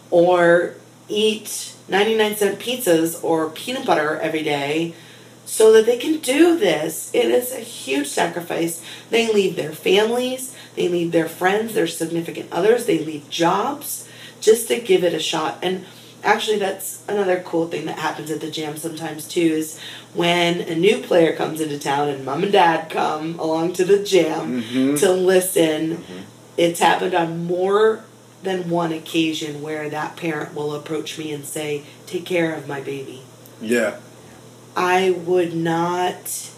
or 0.09 0.75
eat 1.07 1.73
99 1.87 2.35
cent 2.35 2.59
pizzas 2.59 3.23
or 3.23 3.49
peanut 3.49 3.85
butter 3.85 4.19
every 4.19 4.43
day 4.43 4.93
so 5.45 5.71
that 5.71 5.85
they 5.85 5.97
can 5.97 6.17
do 6.19 6.57
this. 6.57 7.11
It 7.13 7.25
is 7.25 7.51
a 7.53 7.59
huge 7.59 8.07
sacrifice. 8.07 8.83
They 9.11 9.31
leave 9.31 9.55
their 9.55 9.73
families, 9.73 10.55
they 10.75 10.87
leave 10.89 11.11
their 11.11 11.29
friends, 11.29 11.73
their 11.75 11.87
significant 11.87 12.51
others, 12.51 12.85
they 12.85 12.99
leave 12.99 13.29
jobs 13.29 14.07
just 14.41 14.67
to 14.69 14.79
give 14.79 15.03
it 15.03 15.13
a 15.13 15.19
shot. 15.19 15.59
And 15.61 15.85
actually, 16.23 16.57
that's 16.57 17.03
another 17.07 17.41
cool 17.45 17.67
thing 17.67 17.85
that 17.85 17.99
happens 17.99 18.31
at 18.31 18.41
the 18.41 18.49
jam 18.49 18.77
sometimes 18.77 19.27
too 19.27 19.41
is 19.41 19.79
when 20.15 20.61
a 20.61 20.75
new 20.75 20.97
player 20.97 21.35
comes 21.35 21.61
into 21.61 21.77
town 21.77 22.09
and 22.09 22.25
mom 22.25 22.41
and 22.43 22.51
dad 22.51 22.89
come 22.89 23.37
along 23.39 23.73
to 23.73 23.85
the 23.85 23.99
jam 23.99 24.63
Mhm. 24.63 24.99
to 24.99 25.11
listen. 25.11 26.03
It's 26.57 26.79
happened 26.79 27.13
on 27.13 27.45
more 27.45 28.03
than 28.45 28.69
one 28.69 28.93
occasion 28.93 29.61
where 29.61 29.89
that 29.89 30.15
parent 30.15 30.55
will 30.55 30.73
approach 30.73 31.17
me 31.17 31.33
and 31.33 31.43
say, 31.43 31.83
Take 32.05 32.25
care 32.25 32.55
of 32.55 32.67
my 32.67 32.79
baby. 32.79 33.23
Yeah. 33.59 33.97
I 34.75 35.11
would 35.11 35.53
not 35.53 36.51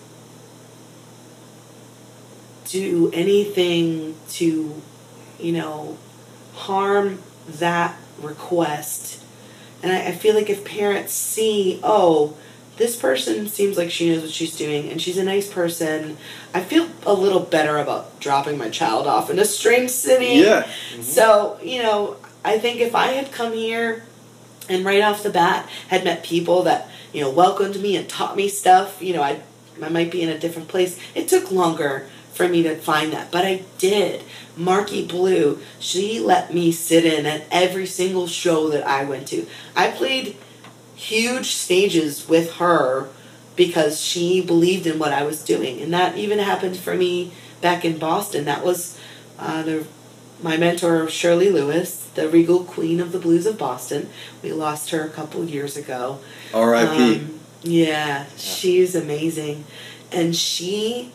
do 2.66 3.10
anything 3.14 4.16
to, 4.30 4.82
you 5.40 5.52
know, 5.52 5.98
harm 6.54 7.20
that 7.48 7.98
request. 8.22 9.24
And 9.82 9.92
I, 9.92 10.08
I 10.08 10.12
feel 10.12 10.36
like 10.36 10.50
if 10.50 10.66
parents 10.66 11.14
see, 11.14 11.80
oh, 11.84 12.36
this 12.78 12.96
person 12.96 13.48
seems 13.48 13.78
like 13.78 13.92
she 13.92 14.10
knows 14.10 14.22
what 14.22 14.32
she's 14.32 14.56
doing 14.56 14.90
and 14.90 15.02
she's 15.02 15.18
a 15.18 15.24
nice 15.24 15.52
person, 15.52 16.18
I 16.54 16.62
feel 16.62 16.88
a 17.06 17.14
little 17.14 17.40
better 17.40 17.78
about 17.78 18.20
dropping 18.20 18.58
my 18.58 18.70
child 18.70 19.08
off 19.08 19.30
in 19.30 19.40
a 19.40 19.46
strange 19.46 19.90
city. 19.90 20.40
Yeah. 20.42 20.64
Mm-hmm. 20.64 21.02
So, 21.02 21.60
you 21.62 21.82
know, 21.84 22.18
I 22.46 22.60
think 22.60 22.80
if 22.80 22.96
I 22.96 23.08
had 23.08 23.32
come 23.32 23.54
here 23.54 24.06
and 24.70 24.86
right 24.86 25.02
off 25.02 25.24
the 25.24 25.30
bat 25.30 25.68
had 25.90 26.04
met 26.04 26.24
people 26.24 26.64
that, 26.64 26.90
you 27.14 27.22
know, 27.22 27.32
welcomed 27.32 27.82
me 27.82 27.96
and 27.96 28.08
taught 28.08 28.36
me 28.36 28.48
stuff, 28.48 29.02
you 29.02 29.14
know, 29.14 29.22
I 29.22 29.42
I 29.82 29.90
might 29.90 30.12
be 30.12 30.22
in 30.22 30.30
a 30.30 30.40
different 30.40 30.68
place. 30.68 31.00
It 31.14 31.28
took 31.28 31.52
longer 31.52 32.08
for 32.34 32.48
me 32.48 32.64
to 32.64 32.76
find 32.76 33.12
that, 33.14 33.32
but 33.32 33.46
I 33.46 33.64
did. 33.78 34.24
Markey 34.56 35.06
Blue, 35.06 35.60
she 35.80 36.20
let 36.20 36.54
me 36.54 36.72
sit 36.72 37.06
in 37.06 37.26
at 37.26 37.44
every 37.52 37.86
single 37.86 38.28
show 38.28 38.70
that 38.70 38.86
I 38.88 39.04
went 39.04 39.28
to. 39.30 39.48
I 39.76 39.90
played 39.90 40.36
huge 40.98 41.54
stages 41.54 42.28
with 42.28 42.56
her 42.56 43.08
because 43.56 44.02
she 44.02 44.42
believed 44.42 44.86
in 44.86 45.00
what 45.00 45.14
I 45.14 45.24
was 45.24 45.44
doing, 45.44 45.80
and 45.82 45.94
that 45.94 46.18
even 46.18 46.40
happened 46.40 46.78
for 46.78 46.96
me 46.96 47.32
back 47.62 47.86
in 47.86 47.98
Boston. 47.98 48.46
That 48.46 48.66
was 48.66 49.00
uh, 49.40 49.64
the 49.64 49.88
my 50.42 50.58
mentor 50.58 51.10
Shirley 51.10 51.50
Lewis, 51.50 52.10
the 52.14 52.30
regal 52.30 52.64
queen 52.64 53.00
of 53.00 53.12
the 53.12 53.20
blues 53.20 53.46
of 53.46 53.58
Boston. 53.58 54.10
We 54.44 54.52
lost 54.52 54.92
her 54.92 55.02
a 55.04 55.10
couple 55.10 55.44
years 55.46 55.78
ago. 55.78 56.20
R.I.P. 56.54 57.16
Um, 57.16 57.40
yeah, 57.64 58.26
she's 58.38 58.94
amazing. 58.94 59.66
And 60.12 60.36
she 60.36 61.12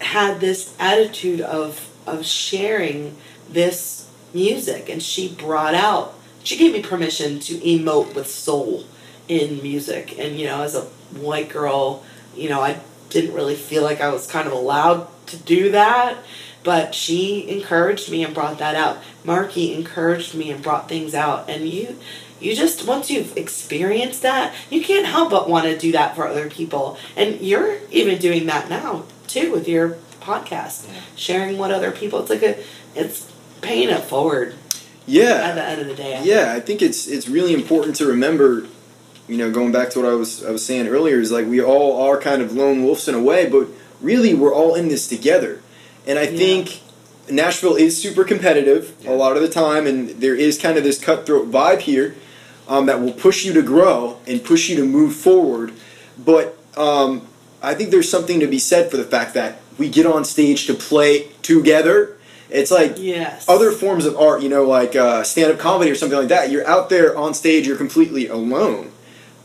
had 0.00 0.40
this 0.40 0.74
attitude 0.78 1.40
of 1.40 1.88
of 2.06 2.26
sharing 2.26 3.16
this 3.48 4.08
music 4.34 4.88
and 4.88 5.02
she 5.02 5.28
brought 5.28 5.74
out 5.74 6.14
she 6.44 6.56
gave 6.56 6.72
me 6.72 6.82
permission 6.82 7.40
to 7.40 7.54
emote 7.58 8.14
with 8.14 8.28
soul 8.28 8.84
in 9.28 9.62
music. 9.62 10.18
And 10.18 10.38
you 10.38 10.46
know 10.46 10.62
as 10.62 10.74
a 10.74 10.82
white 11.18 11.50
girl 11.50 12.02
you 12.34 12.48
know 12.48 12.62
i 12.62 12.80
didn't 13.10 13.34
really 13.34 13.54
feel 13.54 13.82
like 13.82 14.00
i 14.00 14.08
was 14.08 14.26
kind 14.26 14.46
of 14.46 14.52
allowed 14.54 15.06
to 15.26 15.36
do 15.36 15.70
that. 15.72 16.18
But 16.64 16.94
she 16.94 17.48
encouraged 17.48 18.08
me 18.08 18.22
and 18.22 18.32
brought 18.32 18.58
that 18.58 18.76
out. 18.76 18.98
Markey 19.24 19.74
encouraged 19.74 20.32
me 20.32 20.50
and 20.52 20.62
brought 20.62 20.88
things 20.88 21.12
out. 21.12 21.50
And 21.50 21.68
you 21.68 21.98
you 22.40 22.54
just 22.54 22.86
once 22.86 23.10
you've 23.10 23.36
experienced 23.36 24.22
that 24.22 24.54
you 24.70 24.82
can't 24.82 25.06
help 25.06 25.30
but 25.30 25.48
want 25.48 25.64
to 25.64 25.78
do 25.78 25.92
that 25.92 26.14
for 26.14 26.26
other 26.26 26.48
people. 26.48 26.98
And 27.16 27.40
you're 27.40 27.78
even 27.90 28.18
doing 28.18 28.46
that 28.46 28.68
now 28.68 29.04
too 29.26 29.50
with 29.50 29.66
your 29.66 29.96
podcast 30.20 30.86
sharing 31.16 31.58
what 31.58 31.72
other 31.72 31.90
people 31.90 32.20
it's 32.20 32.30
like 32.30 32.42
a 32.42 32.56
it's 32.94 33.32
paying 33.60 33.88
it 33.88 34.02
forward 34.02 34.54
Yeah. 35.06 35.24
at 35.24 35.54
the 35.54 35.64
end 35.64 35.80
of 35.80 35.86
the 35.88 35.94
day 35.94 36.16
I 36.16 36.22
Yeah, 36.22 36.52
I 36.54 36.60
think 36.60 36.82
it's 36.82 37.06
it's 37.06 37.28
really 37.28 37.54
important 37.54 37.96
to 37.96 38.06
remember, 38.06 38.66
you 39.28 39.36
know, 39.36 39.50
going 39.50 39.72
back 39.72 39.90
to 39.90 40.00
what 40.00 40.08
I 40.08 40.14
was 40.14 40.44
I 40.44 40.50
was 40.50 40.64
saying 40.64 40.86
earlier 40.88 41.18
is 41.20 41.30
like 41.32 41.46
we 41.46 41.60
all 41.62 42.00
are 42.02 42.18
kind 42.18 42.42
of 42.42 42.52
lone 42.52 42.82
wolves 42.84 43.08
in 43.08 43.14
a 43.14 43.22
way, 43.22 43.48
but 43.48 43.68
really 44.00 44.34
we're 44.34 44.54
all 44.54 44.74
in 44.74 44.88
this 44.88 45.06
together. 45.08 45.60
And 46.06 46.18
I 46.18 46.24
Yeah. 46.24 46.38
think 46.38 46.80
Nashville 47.30 47.76
is 47.76 47.96
super 47.96 48.24
competitive 48.24 48.92
a 49.06 49.12
lot 49.14 49.36
of 49.36 49.42
the 49.42 49.48
time, 49.48 49.86
and 49.86 50.10
there 50.20 50.34
is 50.34 50.58
kind 50.58 50.76
of 50.76 50.84
this 50.84 50.98
cutthroat 50.98 51.50
vibe 51.50 51.80
here 51.80 52.14
um, 52.68 52.86
that 52.86 53.00
will 53.00 53.12
push 53.12 53.44
you 53.44 53.52
to 53.52 53.62
grow 53.62 54.18
and 54.26 54.42
push 54.42 54.68
you 54.68 54.76
to 54.76 54.84
move 54.84 55.14
forward. 55.14 55.72
But 56.18 56.56
um, 56.76 57.22
I 57.62 57.74
think 57.74 57.90
there's 57.90 58.08
something 58.10 58.40
to 58.40 58.46
be 58.46 58.58
said 58.58 58.90
for 58.90 58.96
the 58.96 59.04
fact 59.04 59.34
that 59.34 59.60
we 59.78 59.88
get 59.88 60.04
on 60.06 60.24
stage 60.24 60.66
to 60.66 60.74
play 60.74 61.28
together. 61.42 62.16
It's 62.52 62.70
like 62.70 62.94
yes 62.98 63.48
other 63.48 63.70
forms 63.72 64.04
of 64.06 64.16
art, 64.16 64.42
you 64.42 64.48
know, 64.48 64.64
like 64.64 64.94
uh, 64.94 65.24
stand-up 65.24 65.58
comedy 65.58 65.90
or 65.90 65.94
something 65.94 66.18
like 66.18 66.28
that. 66.28 66.50
You're 66.50 66.66
out 66.66 66.88
there 66.88 67.16
on 67.16 67.34
stage, 67.34 67.66
you're 67.66 67.76
completely 67.76 68.28
alone. 68.28 68.92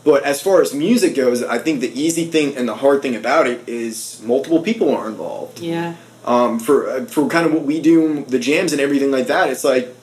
But 0.04 0.22
as 0.22 0.40
far 0.40 0.62
as 0.62 0.72
music 0.72 1.14
goes, 1.14 1.42
I 1.42 1.58
think 1.58 1.80
the 1.80 1.92
easy 2.00 2.26
thing 2.26 2.56
and 2.56 2.68
the 2.68 2.76
hard 2.76 3.02
thing 3.02 3.16
about 3.16 3.46
it 3.46 3.68
is 3.68 4.22
multiple 4.24 4.62
people 4.62 4.94
are 4.94 5.08
involved. 5.08 5.60
Yeah. 5.60 5.96
Um, 6.24 6.58
for 6.58 6.88
uh, 6.88 7.04
for 7.06 7.28
kind 7.28 7.46
of 7.46 7.52
what 7.52 7.64
we 7.64 7.80
do, 7.80 8.24
the 8.24 8.38
jams 8.38 8.72
and 8.72 8.80
everything 8.80 9.10
like 9.10 9.26
that, 9.26 9.50
it's 9.50 9.64
like 9.64 9.94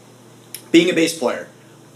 being 0.71 0.89
a 0.89 0.93
bass 0.93 1.17
player. 1.17 1.47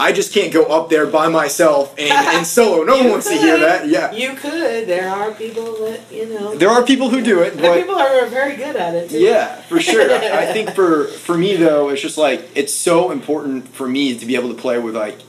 I 0.01 0.13
just 0.13 0.33
can't 0.33 0.53
go 0.53 0.63
up 0.63 0.89
there 0.89 1.05
by 1.07 1.27
myself 1.27 1.93
and, 1.99 2.09
and 2.09 2.47
solo. 2.47 2.83
No 2.89 2.95
one 2.95 3.03
You 3.05 3.11
wants 3.11 3.27
to 3.27 3.35
hear 3.35 3.59
that. 3.59 3.87
Yeah. 3.89 4.11
You 4.13 4.33
could. 4.33 4.87
There 4.87 5.09
are 5.09 5.31
people 5.33 5.65
that 5.85 5.99
you 6.09 6.25
know. 6.27 6.55
There 6.55 6.69
are 6.69 6.83
people 6.83 7.09
who 7.09 7.21
do 7.21 7.41
it, 7.41 7.57
There 7.57 7.69
are 7.69 7.75
but 7.75 7.81
people 7.81 7.95
who 7.95 8.01
are 8.01 8.25
very 8.27 8.55
good 8.55 8.77
at 8.77 8.95
it. 8.95 9.09
Too. 9.09 9.19
Yeah, 9.19 9.55
for 9.63 9.79
sure. 9.81 10.09
I 10.09 10.43
I 10.43 10.45
think 10.53 10.69
for 10.71 11.05
for 11.05 11.37
me 11.37 11.57
though, 11.57 11.89
it's 11.89 12.01
just 12.01 12.17
like 12.17 12.49
it's 12.55 12.73
so 12.73 13.11
important 13.11 13.67
for 13.67 13.87
me 13.89 14.17
to 14.17 14.25
be 14.25 14.35
able 14.35 14.49
to 14.55 14.59
play 14.61 14.79
with 14.79 14.95
like 14.95 15.19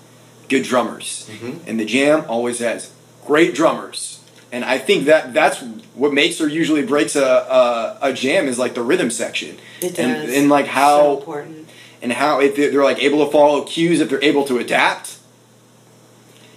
good 0.49 0.63
drummers, 0.63 1.29
Mhm. 1.31 1.61
and 1.67 1.79
the 1.81 1.85
jam 1.85 2.25
always 2.29 2.59
has 2.61 2.91
great 3.27 3.55
drummers, 3.55 4.21
and 4.53 4.65
I 4.65 4.79
think 4.79 5.05
that 5.07 5.35
that's 5.35 5.63
what 5.95 6.13
makes 6.13 6.41
or 6.41 6.47
usually 6.49 6.83
breaks 6.87 7.17
a 7.17 7.25
a, 7.61 7.99
a 8.11 8.13
jam 8.13 8.47
is 8.49 8.57
like 8.59 8.75
the 8.75 8.83
rhythm 8.83 9.11
section, 9.11 9.59
It 9.81 9.97
does. 9.97 9.99
and 9.99 10.13
and 10.31 10.49
like 10.49 10.67
so 10.67 10.73
how 10.73 11.17
important. 11.19 11.69
And 12.03 12.13
how 12.13 12.41
if 12.41 12.57
they're, 12.57 12.83
like 12.83 13.03
able 13.03 13.25
to 13.25 13.31
follow 13.31 13.63
cues, 13.65 14.01
if 14.01 14.09
they're 14.09 14.23
able 14.25 14.45
to 14.47 14.59
adapt. 14.59 15.19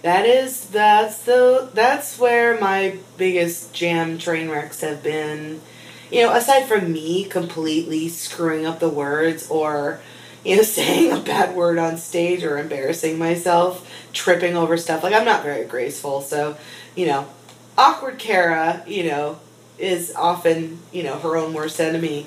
That 0.02 0.26
is 0.26 0.68
that's 0.68 1.24
the 1.24 1.70
that's 1.72 2.18
where 2.18 2.60
my 2.60 2.98
biggest 3.16 3.72
jam 3.72 4.18
train 4.18 4.50
wrecks 4.50 4.80
have 4.82 5.02
been. 5.02 5.60
You 6.10 6.24
know, 6.24 6.34
aside 6.34 6.64
from 6.64 6.92
me 6.92 7.24
completely 7.24 8.08
screwing 8.08 8.66
up 8.66 8.80
the 8.80 8.88
words 8.88 9.48
or 9.48 10.00
you 10.44 10.56
know 10.56 10.62
saying 10.78 11.10
a 11.10 11.20
bad 11.20 11.56
word 11.56 11.78
on 11.78 11.96
stage 11.96 12.44
or 12.44 12.58
embarrassing 12.58 13.18
myself, 13.18 13.90
tripping 14.12 14.56
over 14.56 14.76
stuff. 14.76 15.02
Like 15.02 15.14
I'm 15.14 15.24
not 15.24 15.42
very 15.42 15.64
graceful, 15.64 16.20
so 16.20 16.56
you 16.94 17.06
know, 17.06 17.26
awkward 17.76 18.18
Cara, 18.18 18.84
you 18.86 19.04
know, 19.04 19.38
is 19.78 20.12
often 20.14 20.80
you 20.92 21.02
know 21.02 21.18
her 21.18 21.36
own 21.36 21.54
worst 21.54 21.80
enemy. 21.80 22.26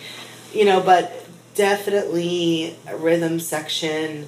You 0.51 0.65
know, 0.65 0.81
but 0.81 1.26
definitely 1.57 2.75
a 2.87 2.95
rhythm 2.95 3.39
section 3.39 4.27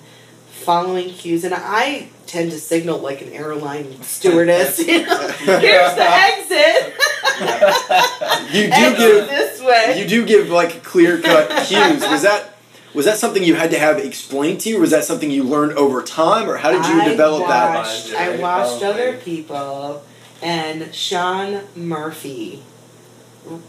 following 0.50 1.10
cues 1.10 1.44
and 1.46 1.54
I 1.56 2.10
tend 2.26 2.52
to 2.52 2.60
signal 2.60 2.98
like 3.00 3.22
an 3.22 3.30
airline 3.32 4.02
stewardess, 4.02 4.80
you 4.88 5.06
know. 5.06 5.28
Here's 5.38 5.96
the 5.96 6.06
exit. 6.06 6.96
You 8.52 8.64
do 8.66 8.72
exit 8.74 8.98
give 8.98 9.28
this 9.30 9.62
way. 9.62 10.02
you 10.02 10.08
do 10.08 10.26
give 10.26 10.50
like 10.50 10.84
clear 10.84 11.22
cut 11.22 11.48
cues. 11.68 12.02
Was 12.10 12.24
that 12.24 12.58
was 12.94 13.06
that 13.06 13.18
something 13.18 13.44
you 13.44 13.56
had 13.56 13.70
to 13.72 13.80
have 13.80 13.98
explained 14.00 14.60
to 14.62 14.70
you? 14.70 14.78
Or 14.78 14.82
was 14.82 14.90
that 14.92 15.06
something 15.06 15.30
you 15.32 15.44
learned 15.44 15.74
over 15.74 16.02
time, 16.02 16.50
or 16.50 16.58
how 16.58 16.72
did 16.72 16.84
you 16.86 17.00
I 17.02 17.08
develop 17.08 17.48
that? 17.48 17.76
watched, 17.76 18.10
that? 18.12 18.40
I 18.40 18.42
watched 18.42 18.82
Probably. 18.82 18.88
other 19.04 19.18
people 19.18 20.04
and 20.42 20.94
Shaun 20.94 21.62
Murphy 21.76 22.64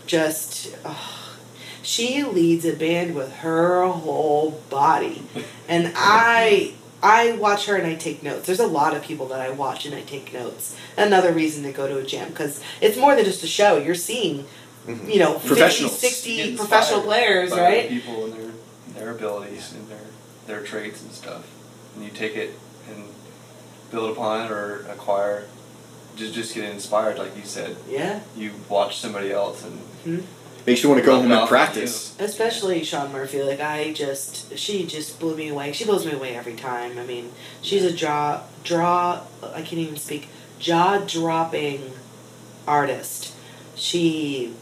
just 0.06 0.74
ugh, 0.84 0.96
she 1.90 2.22
leads 2.22 2.64
a 2.64 2.72
band 2.74 3.14
with 3.16 3.32
her 3.38 3.84
whole 3.88 4.62
body. 4.70 5.22
And 5.68 5.92
I 5.96 6.74
I 7.02 7.32
watch 7.32 7.66
her 7.66 7.76
and 7.76 7.86
I 7.86 7.94
take 7.94 8.22
notes. 8.22 8.46
There's 8.46 8.60
a 8.60 8.66
lot 8.66 8.94
of 8.94 9.02
people 9.02 9.26
that 9.28 9.40
I 9.40 9.50
watch 9.50 9.86
and 9.86 9.94
I 9.94 10.02
take 10.02 10.32
notes. 10.32 10.76
Another 10.96 11.32
reason 11.32 11.62
to 11.64 11.72
go 11.72 11.88
to 11.88 11.96
a 11.98 12.02
jam 12.04 12.28
because 12.28 12.62
it's 12.80 12.96
more 12.96 13.16
than 13.16 13.24
just 13.24 13.42
a 13.42 13.46
show. 13.46 13.78
You're 13.78 13.94
seeing, 14.10 14.46
Mhm. 14.86 15.12
you 15.12 15.18
know, 15.18 15.38
50, 15.38 15.88
60 15.88 16.56
professional 16.56 17.00
players, 17.02 17.50
by 17.50 17.60
right? 17.60 17.88
People 17.88 18.24
and 18.26 18.34
their 18.34 18.50
their 18.96 19.10
abilities 19.12 19.72
and 19.72 19.88
their 19.88 20.06
their 20.46 20.62
traits 20.64 21.00
and 21.02 21.12
stuff, 21.12 21.42
and 21.94 22.04
you 22.04 22.10
take 22.10 22.36
it 22.36 22.50
and 22.88 23.04
build 23.90 24.10
upon 24.14 24.44
it 24.46 24.50
or 24.52 24.86
acquire. 24.90 25.44
Just 26.16 26.34
just 26.34 26.54
get 26.54 26.64
inspired, 26.64 27.18
like 27.18 27.34
you 27.36 27.44
said. 27.44 27.76
Yeah. 27.88 28.20
You 28.36 28.50
watch 28.68 28.98
somebody 28.98 29.32
else 29.32 29.64
and 29.64 30.26
Makes 30.70 30.84
you 30.84 30.88
want 30.88 31.00
to 31.00 31.04
go 31.04 31.20
home 31.20 31.32
and 31.32 31.48
practice. 31.48 32.14
Especially 32.20 32.84
Shaun 32.84 33.10
Murphy, 33.10 33.42
like 33.42 33.58
I 33.58 33.92
just, 33.92 34.56
she 34.56 34.86
just 34.86 35.18
blew 35.18 35.34
me 35.34 35.48
away. 35.48 35.72
She 35.72 35.84
blows 35.84 36.06
me 36.06 36.12
away 36.12 36.36
every 36.36 36.54
time. 36.54 36.96
I 36.96 37.04
mean, 37.04 37.32
she's 37.60 37.82
a 37.82 37.92
jaw, 37.92 38.44
draw, 38.62 39.22
I 39.42 39.62
can't 39.62 39.80
even 39.80 39.96
speak, 39.96 40.28
jaw 40.60 40.98
dropping 41.04 41.90
artist. 42.68 43.34
She, 43.74 44.54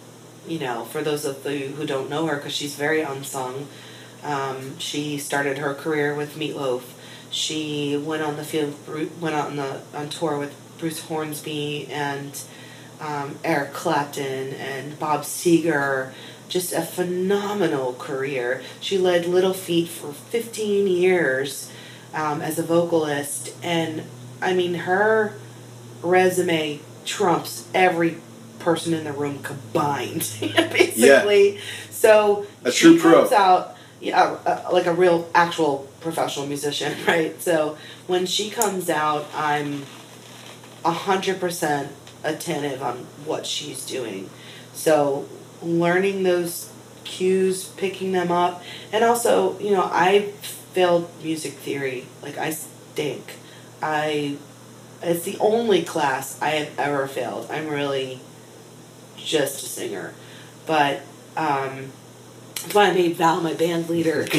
you 0.46 0.58
know, 0.58 0.86
for 0.86 1.02
those 1.02 1.26
of 1.26 1.44
you 1.44 1.68
who 1.76 1.84
don't 1.84 2.08
know 2.08 2.24
her, 2.24 2.36
because 2.36 2.56
she's 2.56 2.74
very 2.74 3.02
unsung, 3.02 3.68
um, 4.24 4.78
she 4.78 5.18
started 5.18 5.58
her 5.58 5.74
career 5.74 6.14
with 6.14 6.36
Meatloaf. 6.36 6.84
She 7.30 7.98
went 7.98 8.22
on 8.22 8.36
the 8.36 8.44
field, 8.44 8.74
went 9.20 9.34
on 9.36 9.56
the 9.56 9.82
on 9.94 10.08
tour 10.08 10.38
with 10.38 10.56
Bruce 10.78 11.00
Hornsby 11.00 11.86
and 11.90 12.42
um, 13.00 13.38
Eric 13.44 13.72
Clapton 13.72 14.52
and 14.54 14.98
Bob 14.98 15.22
Seger. 15.22 16.12
Just 16.48 16.72
a 16.72 16.80
phenomenal 16.82 17.92
career. 17.94 18.62
She 18.80 18.96
led 18.96 19.26
Little 19.26 19.52
Feat 19.52 19.88
for 19.88 20.12
15 20.12 20.86
years 20.86 21.70
um, 22.14 22.40
as 22.40 22.58
a 22.58 22.62
vocalist, 22.62 23.54
and 23.62 24.02
I 24.40 24.54
mean, 24.54 24.74
her 24.74 25.34
resume 26.02 26.80
trumps 27.04 27.68
every 27.74 28.16
person 28.60 28.94
in 28.94 29.04
the 29.04 29.12
room 29.12 29.42
combined, 29.42 30.20
basically. 30.40 31.54
Yeah. 31.56 31.60
So 31.90 32.46
A 32.64 32.70
she 32.72 32.84
true 32.86 32.98
pro. 32.98 33.12
comes 33.20 33.32
out, 33.32 33.76
yeah, 34.00 34.38
uh, 34.46 34.68
like 34.72 34.86
a 34.86 34.94
real, 34.94 35.28
actual 35.34 35.86
professional 36.00 36.46
musician, 36.46 36.94
right? 37.06 37.40
So 37.42 37.76
when 38.06 38.24
she 38.24 38.48
comes 38.50 38.88
out, 38.88 39.26
I'm 39.34 39.84
a 40.84 40.92
hundred 40.92 41.40
percent 41.40 41.92
attentive 42.24 42.82
on 42.82 43.06
what 43.24 43.46
she's 43.46 43.84
doing. 43.84 44.30
So 44.72 45.28
learning 45.62 46.22
those 46.22 46.70
cues, 47.04 47.68
picking 47.76 48.12
them 48.12 48.30
up, 48.30 48.62
and 48.92 49.04
also, 49.04 49.58
you 49.58 49.72
know, 49.72 49.88
I 49.92 50.32
failed 50.42 51.10
music 51.22 51.54
theory. 51.54 52.06
Like 52.22 52.38
I 52.38 52.50
stink. 52.50 53.34
I 53.82 54.36
it's 55.02 55.24
the 55.24 55.38
only 55.38 55.82
class 55.82 56.40
I 56.42 56.50
have 56.50 56.78
ever 56.78 57.06
failed. 57.06 57.48
I'm 57.50 57.68
really 57.68 58.20
just 59.16 59.62
a 59.62 59.66
singer. 59.66 60.14
But 60.66 61.02
um 61.36 61.92
that's 62.54 62.74
why 62.74 62.88
I 62.88 62.92
made 62.92 63.16
Val 63.16 63.40
my 63.40 63.54
band 63.54 63.88
leader. 63.88 64.26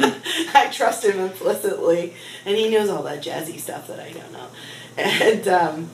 I 0.54 0.70
trust 0.72 1.04
him 1.04 1.18
implicitly, 1.18 2.14
and 2.44 2.56
he 2.56 2.70
knows 2.70 2.88
all 2.88 3.02
that 3.02 3.22
jazzy 3.22 3.58
stuff 3.58 3.88
that 3.88 4.00
I 4.00 4.12
don't 4.12 4.32
know. 4.32 4.46
And 4.96 5.48
um, 5.48 5.90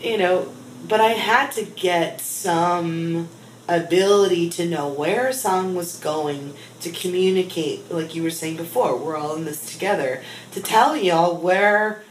you 0.00 0.18
know, 0.18 0.52
but 0.88 1.00
I 1.00 1.10
had 1.10 1.50
to 1.52 1.64
get 1.64 2.20
some 2.20 3.28
ability 3.68 4.50
to 4.50 4.66
know 4.66 4.88
where 4.88 5.28
a 5.28 5.32
song 5.32 5.74
was 5.74 5.96
going 5.98 6.54
to 6.80 6.90
communicate, 6.90 7.90
like 7.90 8.14
you 8.14 8.22
were 8.22 8.30
saying 8.30 8.56
before. 8.56 8.96
We're 8.96 9.16
all 9.16 9.36
in 9.36 9.44
this 9.44 9.72
together 9.72 10.22
to 10.52 10.60
tell 10.62 10.96
y'all 10.96 11.36
where 11.36 12.02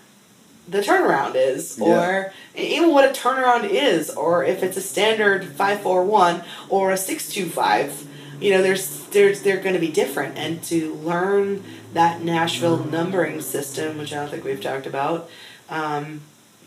the 0.67 0.79
turnaround 0.81 1.33
is, 1.35 1.77
Yeah. 1.79 1.87
or 1.87 2.33
even 2.55 2.91
what 2.93 3.03
a 3.03 3.19
turnaround 3.19 3.67
is, 3.69 4.09
or 4.11 4.43
if 4.45 4.61
it's 4.63 4.77
a 4.77 4.81
standard 4.81 5.45
five 5.45 5.81
four 5.81 6.03
one 6.05 6.43
or 6.69 6.91
a 6.91 6.97
six 6.97 7.27
two 7.29 7.47
five. 7.49 8.05
You 8.39 8.51
know, 8.51 8.61
there's 8.61 9.05
there's 9.07 9.41
they're 9.41 9.57
going 9.61 9.73
to 9.73 9.81
be 9.81 9.89
different, 9.91 10.37
and 10.37 10.63
to 10.65 10.93
learn 10.93 11.63
that 11.93 12.21
Nashville 12.21 12.77
numbering 12.85 13.41
system, 13.41 13.97
which 13.97 14.13
I 14.13 14.17
don't 14.17 14.29
think 14.29 14.45
we've 14.45 14.61
talked 14.61 14.85
about, 14.85 15.29
um, 15.69 16.21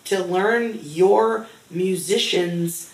to 0.06 0.22
learn 0.24 0.78
your 0.82 1.46
musicians, 1.70 2.92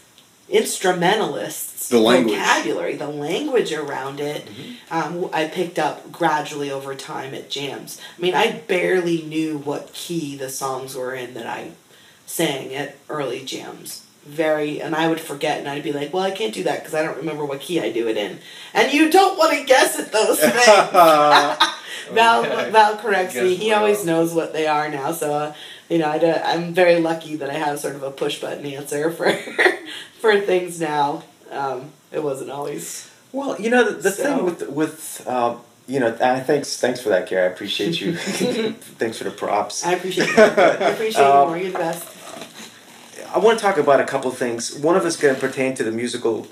instrumentalists, 0.48 1.88
The 1.88 1.98
language. 1.98 2.36
vocabulary, 2.38 2.96
the 2.96 3.08
language 3.08 3.72
around 3.72 4.20
it. 4.20 4.46
Um, 4.90 5.28
I 5.32 5.46
picked 5.46 5.78
up 5.78 6.10
gradually 6.12 6.70
over 6.70 6.94
time 6.94 7.34
at 7.34 7.50
jams. 7.50 8.00
I 8.16 8.20
mean, 8.20 8.34
I 8.34 8.52
barely 8.52 9.22
knew 9.22 9.58
what 9.58 9.92
key 9.92 10.36
the 10.36 10.48
songs 10.50 10.94
were 10.94 11.14
in 11.14 11.34
that 11.34 11.46
I 11.46 11.72
sang 12.26 12.74
at 12.74 12.96
early 13.08 13.44
jams. 13.44 14.04
Very, 14.26 14.80
and 14.82 14.94
I 14.94 15.08
would 15.08 15.20
forget, 15.20 15.58
and 15.58 15.66
I'd 15.68 15.82
be 15.82 15.92
like, 15.92 16.12
"Well, 16.12 16.22
I 16.22 16.30
can't 16.32 16.52
do 16.52 16.62
that 16.64 16.80
because 16.80 16.92
I 16.94 17.02
don't 17.02 17.16
remember 17.16 17.46
what 17.46 17.60
key 17.62 17.80
I 17.80 17.90
do 17.90 18.08
it 18.08 18.18
in." 18.18 18.40
And 18.74 18.92
you 18.92 19.10
don't 19.10 19.38
want 19.38 19.56
to 19.58 19.64
guess 19.64 19.98
at 19.98 20.12
those 20.12 20.38
things. 20.40 20.54
Val 22.12 22.44
Okay. 22.44 22.70
Val 22.70 22.96
corrects 22.98 23.34
me. 23.36 23.54
He 23.54 23.72
always 23.72 24.04
knows 24.04 24.34
what 24.34 24.52
they 24.52 24.66
are 24.66 24.90
now. 24.90 25.12
So, 25.12 25.32
uh, 25.32 25.54
you 25.88 25.98
know, 25.98 26.08
I 26.08 26.52
I'm 26.52 26.74
very 26.74 27.00
lucky 27.00 27.36
that 27.36 27.50
I 27.50 27.54
have 27.54 27.78
sort 27.80 27.94
of 27.96 28.02
a 28.02 28.10
push 28.10 28.40
button 28.40 28.64
answer 28.66 29.10
for 29.16 29.32
for 30.20 30.40
things 30.40 30.80
now. 30.80 31.22
Um, 31.50 31.92
it 32.12 32.22
wasn't 32.22 32.50
always. 32.50 33.10
Well, 33.32 33.60
you 33.60 33.70
know 33.70 33.84
the, 33.90 33.96
the 33.98 34.10
So- 34.10 34.22
thing 34.36 34.44
with 34.44 34.68
with 34.68 35.24
uh, 35.26 35.56
you 35.86 36.00
know, 36.00 36.08
and 36.20 36.44
thanks 36.46 36.78
thanks 36.80 37.00
for 37.00 37.08
that, 37.10 37.28
Gary. 37.28 37.44
I 37.48 37.52
appreciate 37.52 38.00
you. 38.00 38.14
thanks 39.00 39.18
for 39.18 39.24
the 39.24 39.30
props. 39.30 39.84
I 39.86 39.92
appreciate 39.92 40.28
it. 40.30 40.38
I 40.38 40.90
appreciate 40.90 41.22
you 41.22 41.30
Um, 41.30 41.48
more. 41.48 41.58
You're 41.58 41.72
the 41.72 41.78
best. 41.78 42.06
I 43.34 43.38
want 43.38 43.58
to 43.58 43.62
talk 43.64 43.76
about 43.76 44.00
a 44.00 44.04
couple 44.04 44.30
things. 44.30 44.74
One 44.74 44.96
of 44.96 45.04
us 45.04 45.16
going 45.16 45.34
to 45.34 45.40
pertain 45.40 45.74
to 45.74 45.84
the 45.84 45.90
musical 45.92 46.46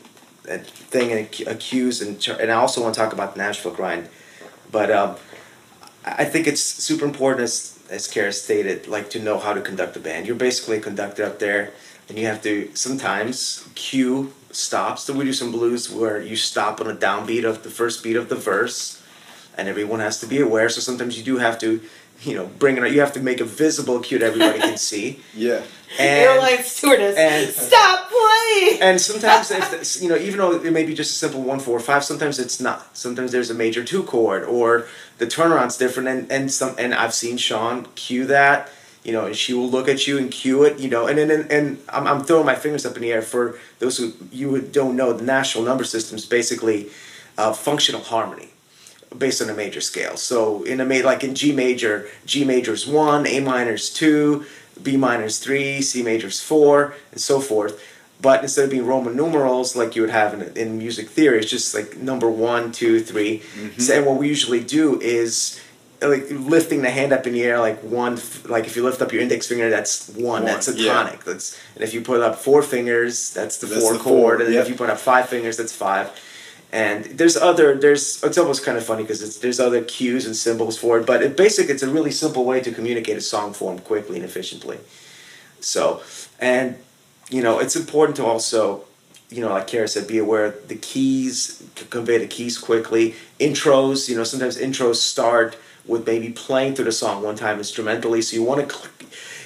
uh, 0.50 0.58
thing 0.58 1.10
and 1.10 1.20
ac- 1.28 1.44
accuse, 1.44 2.00
and 2.02 2.26
and 2.40 2.50
I 2.50 2.54
also 2.54 2.82
want 2.82 2.94
to 2.94 3.00
talk 3.00 3.12
about 3.12 3.34
the 3.34 3.38
Nashville 3.42 3.72
grind. 3.72 4.08
But 4.70 4.90
um, 4.90 5.16
I 6.04 6.22
I 6.22 6.24
think 6.24 6.46
it's 6.46 6.60
super 6.62 7.04
important 7.04 7.42
as 7.44 7.75
as 7.90 8.06
Cara 8.06 8.32
stated, 8.32 8.86
like 8.88 9.10
to 9.10 9.20
know 9.20 9.38
how 9.38 9.52
to 9.52 9.60
conduct 9.60 9.96
a 9.96 10.00
band. 10.00 10.26
You're 10.26 10.36
basically 10.36 10.78
a 10.78 10.80
conductor 10.80 11.24
up 11.24 11.38
there, 11.38 11.72
and 12.08 12.18
you 12.18 12.26
have 12.26 12.42
to 12.42 12.70
sometimes 12.74 13.68
cue 13.74 14.32
stops. 14.50 15.04
So 15.04 15.14
we 15.14 15.24
do 15.24 15.32
some 15.32 15.52
blues 15.52 15.90
where 15.90 16.20
you 16.20 16.36
stop 16.36 16.80
on 16.80 16.90
a 16.90 16.94
downbeat 16.94 17.44
of 17.44 17.62
the 17.62 17.70
first 17.70 18.02
beat 18.02 18.16
of 18.16 18.28
the 18.28 18.36
verse, 18.36 19.02
and 19.56 19.68
everyone 19.68 20.00
has 20.00 20.20
to 20.20 20.26
be 20.26 20.40
aware. 20.40 20.68
So 20.68 20.80
sometimes 20.80 21.16
you 21.18 21.24
do 21.24 21.38
have 21.38 21.58
to, 21.60 21.80
you 22.22 22.34
know, 22.34 22.46
bringing 22.58 22.84
it. 22.84 22.92
You 22.92 23.00
have 23.00 23.12
to 23.14 23.20
make 23.20 23.40
a 23.40 23.44
visible 23.44 24.00
cue 24.00 24.18
that 24.18 24.26
everybody 24.26 24.58
can 24.60 24.76
see. 24.90 25.20
Yeah. 25.34 25.62
And 25.98 26.20
Airline 26.20 26.62
stewardess, 26.64 27.16
and- 27.16 27.48
stop 27.48 28.08
playing. 28.10 28.82
and 28.82 29.00
sometimes 29.00 29.50
if 29.50 29.70
the, 29.70 30.02
you 30.02 30.08
know 30.10 30.16
even 30.16 30.38
though 30.38 30.52
it 30.52 30.72
may 30.72 30.84
be 30.84 30.94
just 30.94 31.10
a 31.12 31.14
simple 31.14 31.42
one 31.42 31.60
four 31.60 31.78
five 31.80 32.02
sometimes 32.04 32.38
it's 32.38 32.60
not 32.60 32.96
sometimes 32.96 33.30
there's 33.32 33.50
a 33.50 33.54
major 33.54 33.84
two 33.84 34.02
chord 34.02 34.42
or 34.44 34.86
the 35.18 35.26
turnaround's 35.26 35.76
different 35.78 36.08
and 36.08 36.30
and 36.32 36.50
some 36.50 36.74
and 36.78 36.92
i've 36.94 37.14
seen 37.14 37.36
Shaun 37.36 37.86
cue 37.94 38.26
that 38.26 38.68
you 39.04 39.12
know 39.12 39.26
and 39.26 39.36
she 39.36 39.54
will 39.54 39.68
look 39.70 39.88
at 39.88 40.06
you 40.08 40.18
and 40.18 40.30
cue 40.30 40.64
it 40.64 40.78
you 40.80 40.88
know 40.88 41.06
and 41.06 41.18
and, 41.18 41.30
and, 41.30 41.50
and 41.52 41.78
I'm, 41.88 42.06
I'm 42.06 42.24
throwing 42.24 42.46
my 42.46 42.56
fingers 42.56 42.84
up 42.84 42.96
in 42.96 43.02
the 43.02 43.12
air 43.12 43.22
for 43.22 43.58
those 43.78 43.96
who 43.98 44.12
you 44.32 44.50
would- 44.50 44.72
don't 44.72 44.96
know 44.96 45.12
the 45.12 45.24
Nashville 45.24 45.62
number 45.62 45.84
system 45.84 46.16
is 46.16 46.26
basically 46.26 46.88
uh, 47.38 47.52
functional 47.52 48.00
harmony 48.02 48.48
based 49.16 49.40
on 49.42 49.50
a 49.50 49.54
major 49.54 49.80
scale. 49.80 50.16
So 50.16 50.62
in 50.64 50.80
a 50.80 50.84
ma- 50.84 51.06
like 51.06 51.24
in 51.24 51.34
G 51.34 51.52
major, 51.52 52.08
G 52.24 52.44
major 52.44 52.72
is 52.72 52.86
one, 52.86 53.26
A 53.26 53.40
minor 53.40 53.74
is 53.74 53.90
two, 53.90 54.44
B 54.82 54.96
minor 54.96 55.24
is 55.24 55.38
three, 55.38 55.80
C 55.82 56.02
major 56.02 56.28
is 56.28 56.40
four, 56.40 56.94
and 57.12 57.20
so 57.20 57.40
forth. 57.40 57.82
But 58.20 58.42
instead 58.42 58.64
of 58.64 58.70
being 58.70 58.86
Roman 58.86 59.14
numerals 59.14 59.76
like 59.76 59.94
you 59.94 60.02
would 60.02 60.10
have 60.10 60.34
in, 60.34 60.56
in 60.56 60.78
music 60.78 61.08
theory, 61.08 61.38
it's 61.38 61.50
just 61.50 61.74
like 61.74 61.98
number 61.98 62.30
one, 62.30 62.72
two, 62.72 63.00
three. 63.00 63.40
Mm-hmm. 63.40 63.80
So, 63.80 63.94
and 63.94 64.06
what 64.06 64.16
we 64.16 64.28
usually 64.28 64.64
do 64.64 64.98
is 65.00 65.60
like 66.00 66.26
lifting 66.30 66.82
the 66.82 66.90
hand 66.90 67.12
up 67.12 67.26
in 67.26 67.32
the 67.34 67.42
air, 67.42 67.58
like 67.58 67.80
one, 67.80 68.18
like 68.46 68.66
if 68.66 68.76
you 68.76 68.82
lift 68.82 69.02
up 69.02 69.12
your 69.12 69.22
index 69.22 69.46
finger, 69.46 69.70
that's 69.70 70.08
one, 70.10 70.42
One, 70.42 70.44
that's 70.44 70.68
a 70.68 70.76
yeah. 70.76 70.92
tonic. 70.92 71.24
That's 71.24 71.58
and 71.74 71.84
if 71.84 71.94
you 71.94 72.00
put 72.00 72.20
up 72.20 72.36
four 72.36 72.62
fingers, 72.62 73.32
that's 73.32 73.58
the 73.58 73.66
That's 73.66 73.80
four 73.82 73.92
the 73.94 73.98
chord, 73.98 74.38
four, 74.38 74.46
and 74.46 74.54
yeah. 74.54 74.60
if 74.60 74.68
you 74.68 74.74
put 74.74 74.90
up 74.90 74.98
five 74.98 75.28
fingers, 75.28 75.56
that's 75.56 75.72
five 75.72 76.10
and 76.76 77.04
there's 77.06 77.38
other 77.38 77.74
there's 77.74 78.22
it's 78.22 78.36
almost 78.36 78.62
kind 78.62 78.76
of 78.76 78.84
funny 78.84 79.02
because 79.02 79.38
there's 79.38 79.58
other 79.58 79.82
cues 79.82 80.26
and 80.26 80.36
symbols 80.36 80.76
for 80.76 80.98
it 80.98 81.06
but 81.06 81.22
it 81.22 81.34
basically 81.34 81.72
it's 81.72 81.82
a 81.82 81.88
really 81.88 82.10
simple 82.10 82.44
way 82.44 82.60
to 82.60 82.70
communicate 82.70 83.16
a 83.16 83.20
song 83.22 83.54
form 83.54 83.78
quickly 83.78 84.16
and 84.16 84.24
efficiently. 84.26 84.78
So 85.60 86.02
and 86.38 86.76
you 87.30 87.42
know 87.42 87.60
it's 87.60 87.76
important 87.76 88.16
to 88.16 88.26
also 88.26 88.84
you 89.30 89.40
know 89.40 89.48
like 89.48 89.66
Cara 89.68 89.88
said 89.88 90.06
be 90.06 90.18
aware 90.18 90.50
the 90.50 90.76
keys 90.76 91.66
convey 91.88 92.18
the 92.18 92.26
keys 92.26 92.58
quickly. 92.58 93.14
Intros 93.40 94.10
you 94.10 94.14
know 94.14 94.24
sometimes 94.24 94.58
intros 94.58 94.96
start 94.96 95.56
with 95.86 96.06
maybe 96.06 96.28
playing 96.28 96.74
through 96.74 96.84
the 96.84 96.92
song 96.92 97.22
one 97.22 97.36
time 97.36 97.56
instrumentally 97.56 98.20
so 98.20 98.36
you 98.36 98.42
want 98.42 98.68
to 98.68 98.88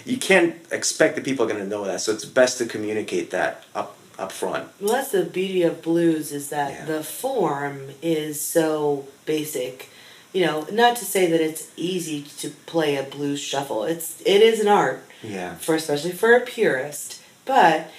you 0.05 0.17
can't 0.17 0.57
expect 0.73 1.15
that 1.15 1.25
people 1.25 1.45
are 1.45 1.49
going 1.49 1.63
to 1.63 1.69
know 1.69 1.85
that 1.85 2.01
so 2.01 2.11
it's 2.13 2.25
best 2.25 2.59
to 2.59 2.67
communicate 2.67 3.31
that 3.31 3.63
up 3.73 4.00
up 4.21 4.33
front 4.33 4.69
Well, 4.81 4.93
that's 4.93 5.13
the 5.13 5.25
beauty 5.25 5.63
of 5.63 5.83
blues 5.83 6.31
is 6.33 6.49
that 6.51 6.71
Yeah. 6.73 6.85
the 6.85 7.03
form 7.03 7.91
is 8.03 8.41
so 8.41 9.07
basic. 9.27 9.89
You 10.33 10.47
know, 10.47 10.67
not 10.71 10.97
to 10.99 11.05
say 11.05 11.27
that 11.27 11.41
it's 11.41 11.67
easy 11.77 12.23
to 12.39 12.51
play 12.67 12.97
a 12.97 13.03
blues 13.03 13.41
shuffle. 13.41 13.85
It's 13.85 14.21
it 14.25 14.43
is 14.43 14.61
an 14.61 14.69
art 14.69 15.05
yeah 15.23 15.55
for 15.57 15.75
especially 15.75 16.13
for 16.13 16.35
a 16.35 16.41
purist. 16.41 17.21
But 17.45 17.91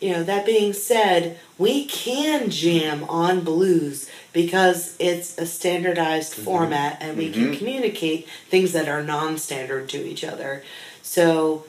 you 0.00 0.12
know, 0.12 0.22
that 0.24 0.44
being 0.44 0.72
said, 0.74 1.38
we 1.56 1.86
can 1.86 2.50
jam 2.50 3.04
on 3.04 3.40
blues 3.40 4.08
because 4.32 4.94
it's 4.98 5.38
a 5.38 5.46
standardized 5.46 6.34
format 6.34 6.98
and 7.00 7.16
we 7.16 7.30
can 7.32 7.56
communicate 7.56 8.28
things 8.50 8.72
that 8.72 8.88
are 8.88 9.02
non-standard 9.02 9.88
to 9.88 10.06
each 10.06 10.22
other. 10.22 10.62
So, 11.02 11.64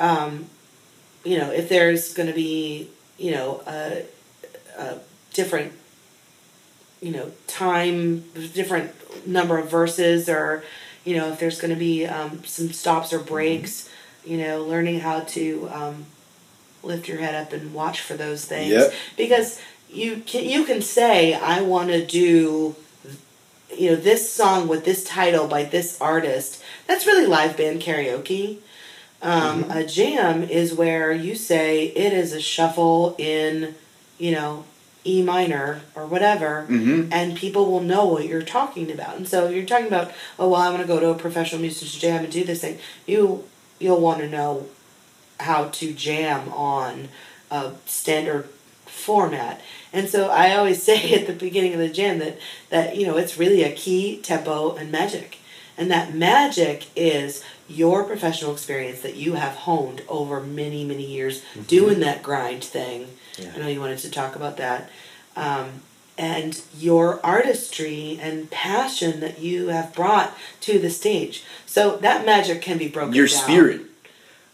um, 0.00 0.46
you 1.24 1.38
know, 1.38 1.52
if 1.52 1.68
there's 1.68 2.12
going 2.14 2.28
to 2.28 2.34
be, 2.34 2.88
you 3.18 3.32
know, 3.32 3.62
a, 3.66 4.04
a 4.78 4.98
different, 5.32 5.72
you 7.00 7.10
know, 7.10 7.32
time, 7.46 8.20
different 8.54 8.92
number 9.26 9.58
of 9.58 9.70
verses, 9.70 10.28
or, 10.28 10.64
you 11.04 11.16
know, 11.16 11.32
if 11.32 11.40
there's 11.40 11.60
going 11.60 11.72
to 11.72 11.78
be 11.78 12.06
um, 12.06 12.44
some 12.44 12.72
stops 12.72 13.12
or 13.12 13.18
breaks, 13.18 13.90
you 14.24 14.38
know, 14.38 14.62
learning 14.62 15.00
how 15.00 15.20
to 15.20 15.68
um, 15.72 16.06
lift 16.82 17.08
your 17.08 17.18
head 17.18 17.34
up 17.34 17.52
and 17.52 17.74
watch 17.74 18.00
for 18.00 18.14
those 18.14 18.44
things. 18.44 18.72
Yep. 18.72 18.92
Because 19.16 19.60
you 19.90 20.22
can 20.26 20.44
you 20.44 20.64
can 20.64 20.82
say 20.82 21.34
I 21.34 21.62
want 21.62 21.88
to 21.88 22.04
do 22.04 22.76
you 23.76 23.90
know 23.90 23.96
this 23.96 24.32
song 24.32 24.68
with 24.68 24.84
this 24.84 25.04
title 25.04 25.46
by 25.46 25.64
this 25.64 26.00
artist 26.00 26.62
that's 26.86 27.06
really 27.06 27.26
live 27.26 27.56
band 27.56 27.80
karaoke 27.80 28.58
um, 29.22 29.64
Mm-hmm. 29.64 29.70
a 29.72 29.84
jam 29.84 30.42
is 30.44 30.72
where 30.74 31.12
you 31.12 31.34
say 31.34 31.86
it 31.86 32.12
is 32.12 32.32
a 32.32 32.40
shuffle 32.40 33.14
in 33.18 33.74
you 34.18 34.30
know 34.32 34.64
e 35.04 35.22
minor 35.22 35.80
or 35.94 36.06
whatever 36.06 36.66
Mhm. 36.68 37.08
and 37.10 37.36
people 37.36 37.70
will 37.70 37.80
know 37.80 38.04
what 38.04 38.26
you're 38.26 38.42
talking 38.42 38.90
about 38.90 39.16
and 39.16 39.26
so 39.28 39.46
if 39.46 39.54
you're 39.54 39.64
talking 39.64 39.86
about 39.86 40.12
oh 40.38 40.48
well 40.48 40.60
i 40.60 40.68
want 40.70 40.82
to 40.82 40.86
go 40.88 41.00
to 41.00 41.08
a 41.10 41.14
professional 41.14 41.60
musician's 41.60 42.00
jam 42.00 42.24
and 42.24 42.32
do 42.32 42.44
this 42.44 42.60
thing 42.60 42.78
you 43.06 43.44
you'll 43.78 44.00
want 44.00 44.18
to 44.20 44.28
know 44.28 44.66
how 45.40 45.64
to 45.66 45.92
jam 45.94 46.48
on 46.52 47.08
a 47.50 47.72
standard 47.86 48.48
format. 48.86 49.60
And 49.92 50.08
so 50.08 50.28
I 50.30 50.54
always 50.56 50.82
say 50.88 51.14
at 51.14 51.26
the 51.26 51.32
beginning 51.32 51.72
of 51.74 51.78
the 51.78 51.88
jam 51.88 52.18
that 52.18 52.38
that 52.70 52.96
you 52.96 53.06
know 53.06 53.16
it's 53.16 53.38
really 53.38 53.62
a 53.62 53.72
key, 53.72 54.18
tempo, 54.20 54.74
and 54.74 54.90
magic. 54.90 55.38
And 55.76 55.90
that 55.92 56.12
magic 56.12 56.86
is 56.96 57.44
your 57.68 58.04
professional 58.04 58.52
experience 58.52 59.00
that 59.02 59.16
you 59.16 59.34
have 59.34 59.54
honed 59.54 60.02
over 60.08 60.40
many, 60.40 60.84
many 60.84 61.04
years 61.04 61.42
doing 61.66 62.00
that 62.00 62.22
grind 62.22 62.64
thing. 62.64 63.08
Yeah. 63.38 63.52
I 63.54 63.58
know 63.58 63.68
you 63.68 63.80
wanted 63.80 63.98
to 64.00 64.10
talk 64.10 64.34
about 64.36 64.56
that. 64.56 64.90
Um, 65.36 65.82
and 66.16 66.60
your 66.76 67.20
artistry 67.24 68.18
and 68.20 68.50
passion 68.50 69.20
that 69.20 69.38
you 69.38 69.68
have 69.68 69.94
brought 69.94 70.36
to 70.62 70.78
the 70.78 70.90
stage. 70.90 71.44
So 71.66 71.96
that 71.98 72.26
magic 72.26 72.60
can 72.60 72.76
be 72.76 72.88
broken 72.88 73.14
Your 73.14 73.28
down. 73.28 73.36
spirit. 73.42 73.80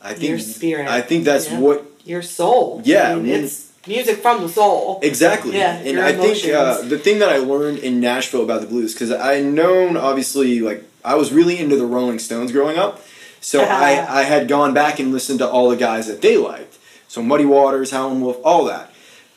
I 0.02 0.12
think 0.12 0.28
Your 0.28 0.38
spirit. 0.38 0.88
I 0.88 1.00
think 1.00 1.24
that's 1.24 1.50
Yeah. 1.50 1.60
what 1.60 1.86
Your 2.04 2.20
soul. 2.20 2.82
Yeah, 2.84 3.12
I 3.12 3.14
mean, 3.14 3.28
it's 3.44 3.68
music 3.86 4.18
from 4.18 4.42
the 4.42 4.48
soul. 4.50 4.98
Exactly. 5.02 5.56
Yeah, 5.56 5.76
and 5.76 5.98
I 5.98 6.12
think 6.12 6.52
uh, 6.54 6.82
the 6.82 6.98
thing 6.98 7.18
that 7.20 7.30
I 7.30 7.38
learned 7.38 7.78
in 7.78 7.98
Nashville 7.98 8.42
about 8.42 8.60
the 8.60 8.66
blues, 8.66 8.92
because 8.92 9.10
I 9.10 9.40
known 9.40 9.96
obviously 9.96 10.60
like 10.60 10.84
I 11.04 11.14
was 11.16 11.32
really 11.32 11.58
into 11.58 11.76
the 11.76 11.86
Rolling 11.86 12.18
Stones 12.18 12.52
growing 12.52 12.78
up, 12.78 13.02
so 13.40 13.62
uh-huh. 13.62 13.72
I 13.72 14.20
I 14.20 14.22
had 14.22 14.48
gone 14.48 14.74
back 14.74 14.98
and 14.98 15.12
listened 15.12 15.40
to 15.40 15.48
all 15.48 15.68
the 15.68 15.76
guys 15.76 16.06
that 16.06 16.22
they 16.22 16.36
liked, 16.36 16.78
so 17.08 17.22
Muddy 17.22 17.44
Waters, 17.44 17.90
Howlin' 17.90 18.20
Wolf, 18.20 18.38
all 18.44 18.64
that. 18.64 18.90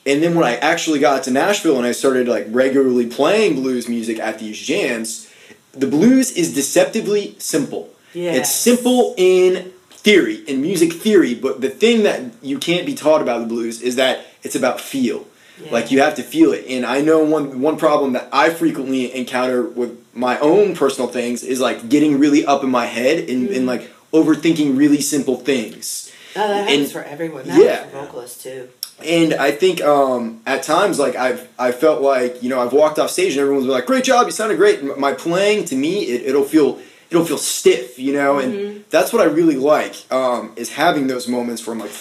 And 0.05 0.23
then 0.23 0.35
when 0.35 0.45
I 0.45 0.55
actually 0.55 0.99
got 0.99 1.23
to 1.23 1.31
Nashville 1.31 1.75
and 1.75 1.85
I 1.85 1.91
started 1.91 2.29
like 2.29 2.47
regularly 2.49 3.07
playing 3.07 3.55
blues 3.55 3.89
music 3.89 4.19
at 4.19 4.39
these 4.39 4.57
jams, 4.57 5.29
the 5.73 5.87
blues 5.87 6.31
is 6.31 6.55
deceptively 6.55 7.35
simple. 7.39 7.89
It's 8.13 8.49
simple 8.49 9.13
in 9.17 9.73
theory, 9.89 10.37
in 10.47 10.61
music 10.61 10.93
theory, 10.93 11.35
but 11.35 11.59
the 11.61 11.69
thing 11.69 12.03
that 12.03 12.21
you 12.41 12.57
can't 12.57 12.85
be 12.85 12.95
taught 12.95 13.21
about 13.21 13.41
the 13.41 13.47
blues 13.47 13.81
is 13.81 13.97
that 13.97 14.25
it's 14.43 14.55
about 14.55 14.79
feel. 14.79 15.27
Yeah. 15.61 15.71
Like 15.71 15.91
you 15.91 16.01
have 16.01 16.15
to 16.15 16.23
feel 16.23 16.53
it. 16.53 16.65
And 16.69 16.85
I 16.85 17.01
know 17.01 17.23
one 17.23 17.61
one 17.61 17.77
problem 17.77 18.13
that 18.13 18.29
I 18.31 18.49
frequently 18.49 19.13
encounter 19.13 19.63
with 19.63 20.03
my 20.17 20.39
own 20.39 20.75
personal 20.75 21.09
things 21.09 21.43
is 21.43 21.59
like 21.59 21.89
getting 21.89 22.19
really 22.19 22.45
up 22.45 22.63
in 22.63 22.69
my 22.71 22.85
head 22.85 23.29
and, 23.29 23.49
and 23.49 23.65
like 23.65 23.89
overthinking 24.11 24.77
really 24.77 25.01
simple 25.01 25.37
things. 25.37 26.11
Oh, 26.35 26.47
that 26.47 26.69
happens 26.69 26.83
and- 26.83 26.91
for 26.91 27.03
everyone. 27.03 27.47
That 27.47 27.59
yeah. 27.59 27.75
happens 27.75 27.91
for 27.91 27.99
vocalists 27.99 28.43
too. 28.43 28.69
And 29.05 29.35
I 29.35 29.51
think 29.51 29.79
um, 29.81 30.41
at 30.47 30.63
times, 30.63 30.97
like 30.97 31.15
I've, 31.15 31.47
I 31.59 31.71
felt 31.71 32.01
like 32.01 32.41
you 32.41 32.49
know 32.49 32.59
I've 32.59 32.73
walked 32.73 32.97
off 32.97 33.11
stage 33.11 33.33
and 33.33 33.41
everyone's 33.41 33.65
been 33.65 33.73
like, 33.73 33.85
"Great 33.85 34.03
job, 34.03 34.25
you 34.25 34.31
sounded 34.31 34.57
great." 34.57 34.79
And 34.79 34.97
my 34.97 35.13
playing 35.13 35.65
to 35.65 35.75
me, 35.75 36.05
it, 36.05 36.25
it'll 36.25 36.43
feel, 36.43 36.79
it'll 37.11 37.23
feel 37.23 37.37
stiff, 37.37 37.99
you 37.99 38.13
know, 38.13 38.39
and 38.39 38.83
that's 38.89 39.13
what 39.13 39.21
I 39.21 39.25
really 39.25 39.55
like 39.55 40.11
um, 40.11 40.51
is 40.55 40.71
having 40.73 41.05
those 41.05 41.27
moments 41.27 41.67
where 41.67 41.75
I'm 41.75 41.79
like 41.79 41.91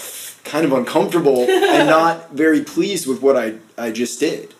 kind 0.44 0.64
of 0.64 0.72
uncomfortable 0.72 1.40
and 1.50 1.86
not 1.86 2.30
very 2.32 2.62
pleased 2.62 3.06
with 3.06 3.20
what 3.20 3.36
I, 3.36 3.56
I 3.76 3.90
just 3.90 4.18
did, 4.18 4.54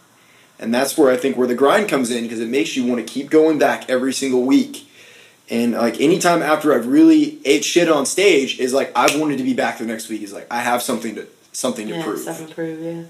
and 0.59 0.73
that's 0.75 0.97
where 0.97 1.11
I 1.11 1.17
think 1.17 1.37
where 1.37 1.47
the 1.47 1.55
grind 1.55 1.89
comes 1.89 2.11
in 2.11 2.23
because 2.25 2.41
it 2.41 2.49
makes 2.49 2.77
you 2.77 2.85
want 2.87 3.07
to 3.07 3.13
keep 3.13 3.31
going 3.31 3.59
back 3.59 3.89
every 3.91 4.13
single 4.13 4.43
week. 4.43 4.89
And 5.49 5.73
like 5.73 6.01
anytime 6.01 6.43
after 6.43 6.75
I've 6.75 6.87
really 6.87 7.39
ate 7.45 7.65
shit 7.65 7.89
on 7.89 8.05
stage 8.07 8.59
is 8.59 8.73
like 8.73 8.91
I've 8.97 9.19
wanted 9.21 9.39
to 9.39 9.45
be 9.45 9.55
back 9.55 9.79
the 9.79 9.85
next 9.87 10.09
week 10.09 10.23
is 10.23 10.33
like 10.33 10.47
I 10.51 10.61
have 10.61 10.83
something 10.83 11.15
to 11.17 11.27
something 11.53 11.87
to 11.89 11.95
Yeah, 11.95 12.03
prove. 12.05 12.19
self 12.21 12.41
improve. 12.41 12.81
Yeah, 12.83 13.05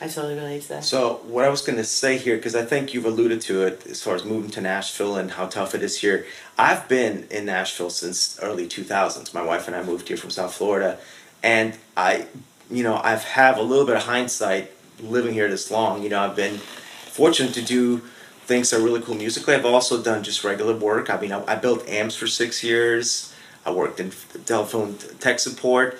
I 0.00 0.08
totally 0.08 0.34
relate 0.36 0.62
to 0.62 0.68
that. 0.70 0.84
So 0.84 1.20
what 1.26 1.44
I 1.44 1.48
was 1.50 1.60
going 1.60 1.76
to 1.76 1.84
say 1.84 2.16
here, 2.16 2.36
because 2.36 2.54
I 2.56 2.64
think 2.64 2.94
you've 2.94 3.04
alluded 3.04 3.40
to 3.42 3.64
it 3.66 3.86
as 3.86 4.02
far 4.02 4.14
as 4.14 4.24
moving 4.24 4.50
to 4.52 4.60
Nashville 4.62 5.16
and 5.16 5.32
how 5.32 5.46
tough 5.46 5.74
it 5.74 5.82
is 5.82 6.00
here. 6.00 6.24
I've 6.56 6.88
been 6.88 7.26
in 7.30 7.44
Nashville 7.44 7.90
since 7.90 8.38
early 8.40 8.66
2000s. 8.66 9.34
My 9.34 9.42
wife 9.42 9.66
and 9.66 9.76
I 9.76 9.82
moved 9.82 10.08
here 10.08 10.16
from 10.16 10.30
South 10.30 10.54
Florida, 10.54 10.98
and 11.42 11.76
I, 11.96 12.26
you 12.70 12.82
know, 12.82 12.96
I've 13.04 13.24
have 13.24 13.58
a 13.58 13.62
little 13.62 13.84
bit 13.84 13.96
of 13.96 14.04
hindsight 14.04 14.70
living 15.00 15.34
here 15.34 15.48
this 15.48 15.70
long. 15.70 16.02
You 16.02 16.08
know, 16.08 16.20
I've 16.20 16.36
been 16.36 16.58
fortunate 16.58 17.54
to 17.54 17.62
do 17.62 18.02
things 18.46 18.70
that 18.70 18.80
are 18.80 18.82
really 18.82 19.02
cool 19.02 19.14
musically. 19.14 19.54
I've 19.54 19.66
also 19.66 20.02
done 20.02 20.22
just 20.22 20.42
regular 20.42 20.74
work. 20.74 21.10
I 21.10 21.20
mean, 21.20 21.32
I, 21.32 21.44
I 21.52 21.54
built 21.56 21.86
amps 21.88 22.16
for 22.16 22.26
six 22.26 22.64
years. 22.64 23.34
I 23.66 23.70
worked 23.70 24.00
in 24.00 24.12
telephone 24.46 24.96
tech 25.20 25.38
support, 25.38 25.98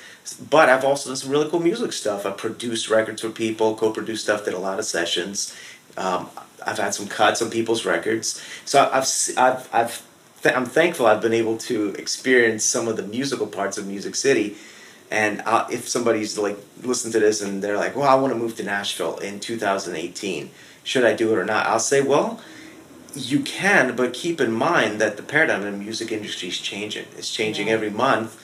but 0.49 0.70
I've 0.70 0.84
also 0.84 1.11
done 1.11 1.16
some 1.16 1.30
really 1.30 1.51
cool 1.51 1.61
music 1.61 1.92
stuff. 1.92 2.24
I 2.24 2.30
produced 2.30 2.88
records 2.88 3.20
for 3.20 3.28
people, 3.30 3.74
co-produced 3.74 4.24
stuff, 4.24 4.44
did 4.44 4.55
a 4.55 4.59
lot 4.59 4.78
of 4.78 4.86
sessions. 4.86 5.55
Um, 5.96 6.30
I've 6.66 6.78
had 6.78 6.94
some 6.94 7.07
cuts 7.07 7.42
on 7.42 7.51
people's 7.51 7.84
records, 7.84 8.42
so 8.64 8.88
I've 8.92 9.07
I've 9.36 9.68
I've 9.74 10.03
th- 10.42 10.55
I'm 10.55 10.66
thankful 10.66 11.07
I've 11.07 11.20
been 11.20 11.34
able 11.34 11.59
to 11.59 11.90
experience 11.94 12.64
some 12.64 12.88
of 12.88 12.96
the 12.96 13.03
musical 13.03 13.46
parts 13.46 13.76
of 13.78 13.86
Music 13.86 14.14
City. 14.14 14.57
And 15.11 15.43
uh, 15.47 15.67
if 15.71 15.89
somebody's 15.89 16.37
like 16.37 16.59
listen 16.83 17.11
to 17.13 17.21
this 17.21 17.41
and 17.41 17.63
they're 17.63 17.77
like, 17.79 17.97
"Well, 17.97 18.09
I 18.09 18.15
want 18.15 18.33
to 18.33 18.39
move 18.39 18.57
to 18.57 18.63
Nashville 18.63 19.17
in 19.19 19.41
2018. 19.41 20.51
Should 20.85 21.05
I 21.05 21.15
do 21.15 21.33
it 21.33 21.39
or 21.39 21.45
not?" 21.45 21.67
I'll 21.67 21.81
say, 21.81 22.01
"Well, 22.03 22.41
you 23.15 23.41
can, 23.41 23.97
but 23.97 24.13
keep 24.13 24.41
in 24.41 24.53
mind 24.53 25.01
that 25.01 25.17
the 25.17 25.23
paradigm 25.23 25.65
in 25.67 25.73
the 25.73 25.79
music 25.79 26.13
industry 26.13 26.49
is 26.49 26.59
changing. 26.59 27.07
It's 27.17 27.31
changing 27.31 27.69
Yeah. 27.69 27.75
every 27.75 27.91
month, 27.91 28.37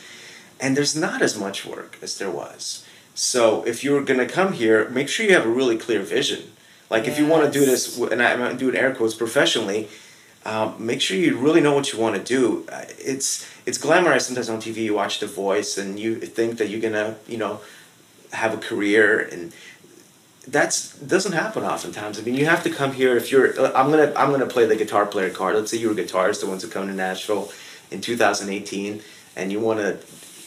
and 0.58 0.76
there's 0.76 0.96
not 0.96 1.20
as 1.20 1.36
much 1.38 1.66
work 1.66 1.98
as 2.02 2.16
there 2.18 2.30
was. 2.30 2.82
So 3.14 3.62
if 3.66 3.84
you're 3.84 4.02
gonna 4.02 4.26
come 4.26 4.54
here, 4.54 4.88
make 4.88 5.08
sure 5.08 5.26
you 5.26 5.34
have 5.34 5.44
a 5.46 5.50
really 5.60 5.76
clear 5.76 6.00
vision. 6.00 6.50
Like 6.90 7.06
if 7.06 7.18
you 7.18 7.26
want 7.26 7.44
to 7.44 7.58
do 7.58 7.64
this, 7.66 7.98
and 7.98 8.22
I'm 8.22 8.56
doing 8.56 8.76
air 8.76 8.94
quotes 8.94 9.14
professionally, 9.14 9.88
um, 10.44 10.74
make 10.78 11.00
sure 11.00 11.16
you 11.16 11.36
really 11.38 11.60
know 11.60 11.72
what 11.74 11.92
you 11.92 11.98
want 11.98 12.16
to 12.16 12.22
do. 12.22 12.66
Uh, 12.70 12.84
It's 12.98 13.46
it's 13.66 13.78
glamorized 13.78 14.22
sometimes 14.22 14.48
on 14.50 14.60
TV. 14.60 14.76
You 14.84 14.94
watch 14.94 15.18
The 15.20 15.26
Voice, 15.26 15.78
and 15.78 15.98
you 15.98 16.16
think 16.16 16.58
that 16.58 16.68
you're 16.68 16.80
gonna, 16.80 17.16
you 17.26 17.38
know, 17.38 17.60
have 18.32 18.52
a 18.54 18.58
career 18.58 19.28
and 19.32 19.52
that's 20.46 20.98
doesn't 20.98 21.32
happen 21.32 21.62
oftentimes. 21.64 22.18
I 22.18 22.22
mean, 22.22 22.34
you 22.34 22.44
have 22.46 22.62
to 22.64 22.70
come 22.70 22.92
here 22.92 23.16
if 23.16 23.32
you're. 23.32 23.58
uh, 23.58 23.72
I'm 23.74 23.90
gonna 23.90 24.12
I'm 24.14 24.30
gonna 24.30 24.46
play 24.46 24.66
the 24.66 24.76
guitar 24.76 25.06
player 25.06 25.30
card. 25.30 25.54
Let's 25.56 25.70
say 25.70 25.78
you're 25.78 25.92
a 25.92 25.94
guitarist, 25.94 26.40
the 26.40 26.46
ones 26.46 26.62
who 26.62 26.68
come 26.68 26.86
to 26.88 26.92
Nashville 26.94 27.50
in 27.90 28.00
2018, 28.02 29.00
and 29.36 29.50
you 29.52 29.58
want 29.60 29.78
to 29.80 29.98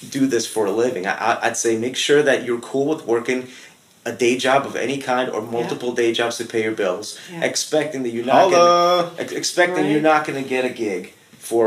do 0.07 0.27
this 0.27 0.45
for 0.45 0.67
a 0.67 0.71
living. 0.71 1.07
I, 1.07 1.13
I- 1.15 1.47
I'd 1.47 1.57
say 1.57 1.77
make 1.79 1.95
sure 1.95 2.21
that 2.21 2.43
you're 2.45 2.59
cool 2.59 2.85
with 2.85 3.05
working 3.07 3.47
a 4.07 4.13
day 4.25 4.35
job 4.37 4.65
of 4.69 4.75
any 4.75 4.97
kind 5.11 5.29
or 5.29 5.41
multiple 5.41 5.91
day 6.01 6.09
jobs 6.19 6.37
to 6.37 6.45
pay 6.45 6.63
your 6.67 6.71
bills, 6.83 7.07
Yeah. 7.31 7.43
expecting 7.51 8.03
that 8.03 8.11
you're 8.15 8.25
not 8.35 8.49
gonna, 8.51 9.11
ex- 9.21 9.33
expecting 9.41 9.83
Right. 9.83 9.91
you're 9.91 10.07
not 10.13 10.21
going 10.25 10.41
to 10.41 10.47
get 10.55 10.63
a 10.65 10.69
gig 10.85 11.13
for 11.49 11.65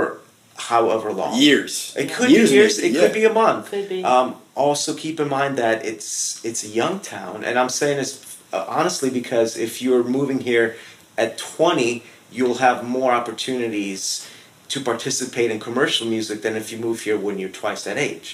however 0.71 1.09
long. 1.21 1.33
Years. 1.49 1.73
It 1.97 2.09
could 2.15 2.31
Years 2.31 2.51
be 2.51 2.57
years. 2.57 2.73
maybe, 2.79 2.89
it 2.89 2.93
yeah. 2.95 3.01
could 3.03 3.15
be 3.23 3.25
a 3.25 3.33
month. 3.45 3.71
Could 3.71 3.89
be. 3.89 4.03
Um, 4.05 4.29
also, 4.55 4.95
keep 4.95 5.17
in 5.25 5.29
mind 5.29 5.53
that 5.65 5.77
it's 5.91 6.41
it's 6.49 6.63
a 6.65 6.69
young 6.81 6.97
town, 7.17 7.37
and 7.47 7.55
I'm 7.61 7.69
saying 7.81 7.97
this 8.03 8.11
uh, 8.53 8.65
honestly 8.79 9.11
because 9.21 9.51
if 9.57 9.73
you're 9.83 10.05
moving 10.19 10.41
here 10.51 10.69
at 11.17 11.31
20, 11.39 12.03
you'll 12.37 12.59
have 12.69 12.79
more 12.99 13.13
opportunities 13.13 14.27
to 14.69 14.81
participate 14.81 15.51
in 15.51 15.59
commercial 15.61 16.07
music 16.07 16.43
than 16.43 16.55
if 16.57 16.71
you 16.73 16.79
move 16.79 16.99
here 17.07 17.19
when 17.27 17.39
you're 17.41 17.49
twice 17.63 17.83
that 17.85 17.99
age. 17.99 18.29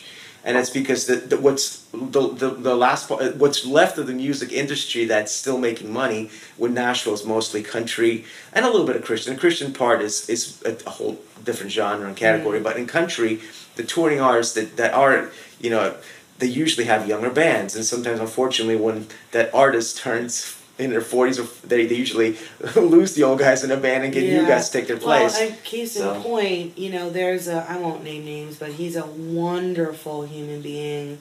And 0.46 0.56
it's 0.56 0.70
because 0.70 1.06
the, 1.06 1.16
the 1.16 1.38
what's 1.38 1.80
the, 1.92 2.28
the 2.28 2.50
the 2.50 2.76
last 2.76 3.08
part, 3.08 3.20
uh, 3.20 3.32
what's 3.32 3.66
left 3.66 3.98
of 3.98 4.06
the 4.06 4.14
music 4.14 4.52
industry 4.52 5.04
that's 5.04 5.32
still 5.32 5.58
making 5.58 5.92
money 5.92 6.30
when 6.56 6.72
Nashville 6.72 7.14
is 7.14 7.26
mostly 7.26 7.64
country 7.64 8.24
and 8.52 8.64
a 8.64 8.70
little 8.70 8.86
bit 8.86 8.94
of 8.94 9.04
Christian. 9.04 9.34
The 9.34 9.40
Christian 9.40 9.72
part 9.72 10.00
is 10.00 10.30
is 10.30 10.62
a, 10.64 10.76
a 10.86 10.90
whole 10.90 11.18
different 11.42 11.72
genre 11.72 12.06
and 12.06 12.16
category, 12.16 12.60
mm. 12.60 12.62
but 12.62 12.76
in 12.76 12.86
country, 12.86 13.40
the 13.74 13.82
touring 13.82 14.20
artists 14.20 14.54
that, 14.54 14.76
that 14.76 14.94
are 14.94 15.30
you 15.60 15.68
know 15.68 15.96
they 16.38 16.46
usually 16.46 16.86
have 16.86 17.08
younger 17.08 17.30
bands, 17.30 17.74
and 17.74 17.84
sometimes 17.84 18.20
unfortunately 18.20 18.76
when 18.76 19.08
that 19.32 19.52
artist 19.52 19.98
turns 19.98 20.62
in 20.78 20.90
their 20.90 21.00
forties, 21.00 21.38
they, 21.62 21.86
they 21.86 21.94
usually 21.94 22.36
lose 22.76 23.14
the 23.14 23.22
old 23.22 23.38
guys 23.38 23.64
in 23.64 23.70
a 23.70 23.76
band 23.76 24.04
and 24.04 24.12
get 24.12 24.24
new 24.24 24.46
guys 24.46 24.68
to 24.68 24.78
take 24.78 24.88
their 24.88 24.98
place. 24.98 25.34
Well, 25.34 25.48
and 25.48 25.64
case 25.64 25.96
in 25.96 26.02
So- 26.02 26.20
point, 26.20 26.76
you 26.78 26.90
know, 26.90 27.10
there's 27.10 27.48
a 27.48 27.66
I 27.68 27.78
won't 27.78 28.04
name 28.04 28.24
names, 28.24 28.56
but 28.56 28.72
he's 28.72 28.96
a 28.96 29.06
wonderful 29.06 30.24
human 30.26 30.60
being 30.62 31.18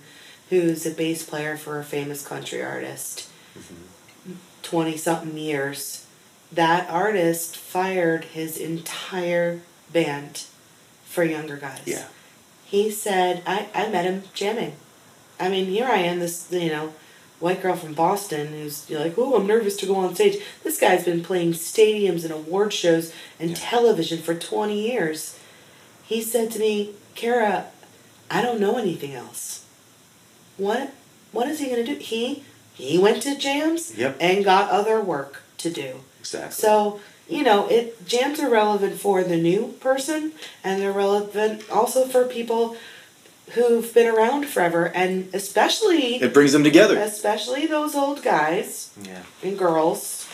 who's 0.49 0.85
a 0.85 0.91
bass 0.91 1.23
player 1.23 1.57
for 1.57 1.79
a 1.79 1.83
famous 1.83 2.25
country 2.25 2.61
artist. 2.61 3.29
Mm-hmm. 3.57 4.33
Twenty 4.61 4.97
something 4.97 5.37
years. 5.37 6.05
That 6.51 6.89
artist 6.89 7.57
fired 7.57 8.25
his 8.25 8.57
entire 8.57 9.61
band 9.91 10.43
for 11.05 11.23
younger 11.23 11.57
guys. 11.57 11.81
Yeah. 11.85 12.05
He 12.65 12.91
said 12.91 13.41
I, 13.47 13.67
I 13.73 13.89
met 13.89 14.05
him 14.05 14.23
jamming. 14.33 14.75
I 15.39 15.49
mean, 15.49 15.65
here 15.65 15.85
I 15.87 15.97
am, 15.97 16.19
this 16.19 16.47
you 16.51 16.69
know, 16.69 16.93
white 17.45 17.61
girl 17.61 17.75
from 17.75 17.93
Boston 17.93 18.47
who's 18.47 18.89
you're 18.89 18.99
like, 18.99 19.13
oh, 19.19 19.35
I'm 19.35 19.45
nervous 19.45 19.77
to 19.77 19.85
go 19.85 19.97
on 19.97 20.15
stage. 20.15 20.41
This 20.63 20.79
guy's 20.79 21.05
been 21.05 21.23
playing 21.23 21.53
stadiums 21.53 22.23
and 22.23 22.31
award 22.33 22.73
shows 22.73 23.13
and 23.39 23.51
Yeah. 23.51 23.57
television 23.59 24.19
for 24.23 24.33
20 24.33 24.81
years. 24.89 25.37
He 26.07 26.23
said 26.23 26.49
to 26.51 26.59
me, 26.59 26.95
Cara, 27.13 27.67
I 28.31 28.41
don't 28.41 28.59
know 28.59 28.77
anything 28.79 29.13
else. 29.13 29.61
What? 30.57 30.91
What 31.31 31.47
is 31.47 31.59
he 31.59 31.69
gonna 31.69 31.83
do? 31.83 31.95
He 31.95 32.43
he 32.73 32.97
went 32.97 33.21
to 33.23 33.35
jams 33.35 33.95
Yep. 33.95 34.17
and 34.19 34.43
got 34.43 34.71
other 34.71 34.99
work 34.99 35.43
to 35.59 35.69
do. 35.69 36.01
Exactly. 36.19 36.51
So 36.59 36.99
you 37.29 37.43
know, 37.43 37.67
it 37.67 38.07
jams 38.07 38.39
are 38.39 38.49
relevant 38.49 38.99
for 38.99 39.23
the 39.23 39.37
new 39.37 39.75
person, 39.79 40.31
and 40.63 40.81
they're 40.81 40.91
relevant 40.91 41.69
also 41.69 42.07
for 42.07 42.25
people 42.25 42.75
who've 43.51 43.93
been 43.93 44.07
around 44.13 44.45
forever, 44.47 44.85
and 44.95 45.29
especially 45.33 46.15
It 46.15 46.33
brings 46.33 46.51
them 46.53 46.63
together. 46.63 46.97
especially 46.97 47.65
those 47.67 47.95
old 47.95 48.23
guys 48.23 48.91
yeah. 49.01 49.21
and 49.43 49.57
girls. 49.57 50.27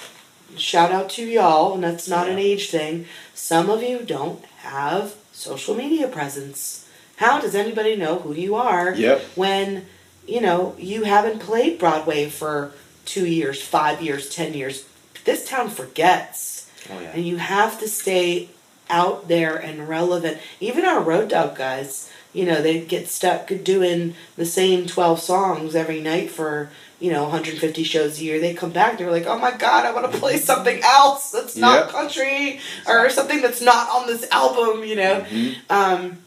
Shout 0.57 0.91
out 0.91 1.09
to 1.12 1.26
y'all, 1.26 1.74
and 1.74 1.84
that's 1.84 2.07
not 2.07 2.28
an 2.30 2.38
age 2.39 2.70
thing. 2.70 3.05
Some 3.34 3.70
of 3.70 3.82
you 3.84 3.99
don't 3.99 4.43
have 4.57 5.16
social 5.32 5.76
media 5.76 6.07
presence. 6.07 6.88
How 7.18 7.39
does 7.39 7.55
anybody 7.55 7.95
know 7.95 8.20
who 8.20 8.34
you 8.34 8.55
are 8.55 8.93
Yep. 8.93 9.22
when 9.36 9.86
you 10.28 10.41
know 10.41 10.76
you 10.78 11.03
haven't 11.03 11.39
played 11.39 11.80
Broadway 11.80 12.30
for 12.30 12.72
two 13.05 13.26
years, 13.28 13.62
five 13.62 14.01
years, 14.01 14.30
ten 14.30 14.53
years? 14.53 14.86
This 15.24 15.47
town 15.47 15.70
forgets. 15.70 16.70
Oh 16.89 16.99
yeah. 16.99 17.12
And 17.14 17.26
you 17.26 17.38
have 17.38 17.80
to 17.80 17.88
stay 17.88 18.49
out 18.89 19.28
there 19.30 19.55
and 19.55 19.88
relevant. 19.88 20.38
Even 20.59 20.84
our 20.84 20.99
road 20.99 21.30
dog 21.30 21.55
guys, 21.55 22.09
you 22.34 22.45
know, 22.45 22.61
they 22.61 22.82
get 22.82 23.07
stuck 23.07 23.51
doing 23.63 24.15
the 24.38 24.45
same 24.45 24.88
12 24.88 25.19
songs 25.19 25.75
every 25.75 25.99
night 26.01 26.32
for, 26.32 26.69
you 26.99 27.11
know, 27.11 27.23
150 27.23 27.84
shows 27.84 28.19
a 28.19 28.23
year. 28.23 28.39
They 28.39 28.53
come 28.53 28.71
back, 28.71 28.97
they're 28.97 29.11
like, 29.11 29.25
oh 29.25 29.38
my 29.38 29.51
god, 29.51 29.86
I 29.86 29.91
want 29.93 30.11
to 30.11 30.17
play 30.17 30.38
something 30.38 30.79
else 30.84 31.32
that's 31.32 31.57
not 31.57 31.86
Yep. 31.86 31.89
country 31.89 32.59
or 32.88 33.09
something 33.09 33.41
that's 33.41 33.61
not 33.61 33.89
on 33.89 34.07
this 34.07 34.29
album, 34.32 34.84
you 34.84 34.95
know. 34.95 35.25
Mhm. 35.29 35.55
Um, 35.69 36.17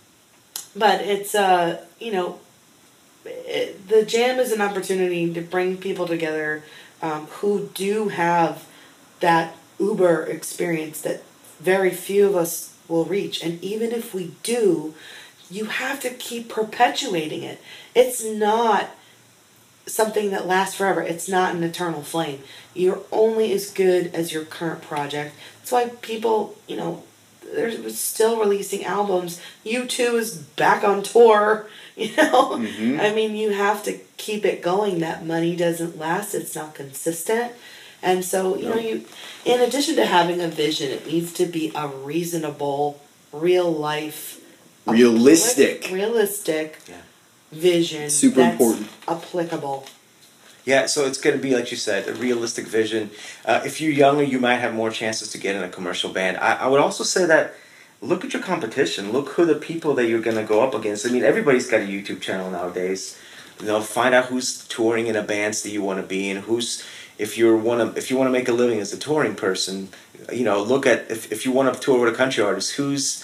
but 0.76 1.00
it's, 1.00 1.34
uh, 1.34 1.80
you 2.00 2.12
know, 2.12 2.38
it, 3.24 3.88
the 3.88 4.04
jam 4.04 4.38
is 4.38 4.52
an 4.52 4.60
opportunity 4.60 5.32
to 5.32 5.40
bring 5.40 5.76
people 5.78 6.06
together 6.06 6.62
um, 7.00 7.26
who 7.26 7.70
do 7.74 8.08
have 8.08 8.64
that 9.20 9.54
Uber 9.78 10.24
experience 10.24 11.00
that 11.02 11.22
very 11.60 11.90
few 11.90 12.26
of 12.26 12.36
us 12.36 12.74
will 12.88 13.04
reach. 13.04 13.42
And 13.42 13.62
even 13.62 13.92
if 13.92 14.12
we 14.14 14.32
do, 14.42 14.94
you 15.54 15.66
have 15.66 16.00
to 16.00 16.10
keep 16.10 16.48
perpetuating 16.48 17.44
it. 17.44 17.60
It's 17.94 18.24
not 18.24 18.90
something 19.86 20.30
that 20.30 20.46
lasts 20.46 20.74
forever. 20.74 21.00
It's 21.00 21.28
not 21.28 21.54
an 21.54 21.62
eternal 21.62 22.02
flame. 22.02 22.40
You're 22.74 23.00
only 23.12 23.52
as 23.52 23.70
good 23.70 24.12
as 24.14 24.32
your 24.32 24.44
current 24.44 24.82
project. 24.82 25.34
That's 25.58 25.70
why 25.70 25.90
people, 26.00 26.56
you 26.66 26.76
know, 26.76 27.04
they're 27.54 27.88
still 27.90 28.40
releasing 28.40 28.84
albums. 28.84 29.40
U2 29.64 30.14
is 30.14 30.36
back 30.36 30.82
on 30.82 31.02
tour, 31.04 31.68
you 31.96 32.16
know. 32.16 32.56
Mhm. 32.56 32.98
I 32.98 33.14
mean, 33.14 33.36
you 33.36 33.50
have 33.50 33.84
to 33.84 33.98
keep 34.16 34.44
it 34.44 34.60
going. 34.60 34.98
That 34.98 35.24
money 35.24 35.54
doesn't 35.54 35.98
last. 35.98 36.34
It's 36.34 36.56
not 36.56 36.74
consistent. 36.74 37.52
And 38.02 38.24
so, 38.24 38.56
you 38.56 38.68
know, 38.68 38.76
you 38.76 39.04
in 39.44 39.60
addition 39.60 39.94
to 39.96 40.06
having 40.06 40.40
a 40.40 40.48
vision, 40.48 40.90
it 40.90 41.06
needs 41.06 41.32
to 41.34 41.46
be 41.46 41.70
a 41.74 41.86
reasonable, 41.86 43.00
real 43.32 43.70
life 43.70 44.40
Realistic. 44.86 45.90
realistic 45.90 46.78
Yeah. 46.88 46.96
vision 47.52 48.10
Super 48.10 48.36
that's 48.36 48.52
important. 48.52 48.88
applicable. 49.08 49.86
Yeah, 50.64 50.86
so 50.86 51.04
it's 51.06 51.18
going 51.18 51.36
to 51.36 51.42
be 51.42 51.54
like 51.54 51.70
you 51.70 51.76
said, 51.76 52.08
a 52.08 52.14
realistic 52.14 52.66
vision. 52.66 53.10
Uh, 53.44 53.60
if 53.64 53.80
you're 53.80 53.92
younger, 53.92 54.22
you 54.22 54.38
might 54.38 54.56
have 54.56 54.74
more 54.74 54.90
chances 54.90 55.30
to 55.32 55.38
get 55.38 55.54
in 55.54 55.62
a 55.62 55.68
commercial 55.68 56.10
band. 56.10 56.38
I, 56.38 56.54
I 56.54 56.66
would 56.68 56.80
also 56.80 57.04
say 57.04 57.26
that 57.26 57.54
look 58.00 58.24
at 58.24 58.32
your 58.32 58.42
competition. 58.42 59.12
Look 59.12 59.30
who 59.30 59.44
the 59.44 59.54
people 59.54 59.94
that 59.94 60.06
you're 60.08 60.20
going 60.20 60.36
to 60.36 60.44
go 60.44 60.62
up 60.62 60.74
against. 60.74 61.06
I 61.06 61.10
mean, 61.10 61.22
everybody's 61.22 61.68
got 61.68 61.80
a 61.80 61.84
YouTube 61.86 62.20
channel 62.20 62.50
nowadays. 62.50 63.18
You 63.60 63.66
know, 63.66 63.80
find 63.80 64.14
out 64.14 64.26
who's 64.26 64.66
touring 64.68 65.06
in 65.06 65.16
a 65.16 65.22
bands 65.22 65.62
that 65.62 65.70
you 65.70 65.82
want 65.82 66.00
to 66.00 66.06
be 66.06 66.28
in. 66.30 66.38
Who's 66.38 66.82
if 67.18 67.38
you're 67.38 67.56
one 67.56 67.80
of 67.80 67.96
if 67.96 68.10
you 68.10 68.16
want 68.16 68.28
to 68.28 68.32
make 68.32 68.48
a 68.48 68.52
living 68.52 68.80
as 68.80 68.92
a 68.92 68.98
touring 68.98 69.34
person, 69.34 69.88
you 70.32 70.44
know, 70.44 70.62
look 70.62 70.86
at 70.86 71.10
if, 71.10 71.30
if 71.30 71.44
you 71.46 71.52
want 71.52 71.72
to 71.72 71.78
tour 71.80 72.00
with 72.00 72.12
a 72.12 72.16
country 72.16 72.42
artist, 72.42 72.72
who's 72.72 73.23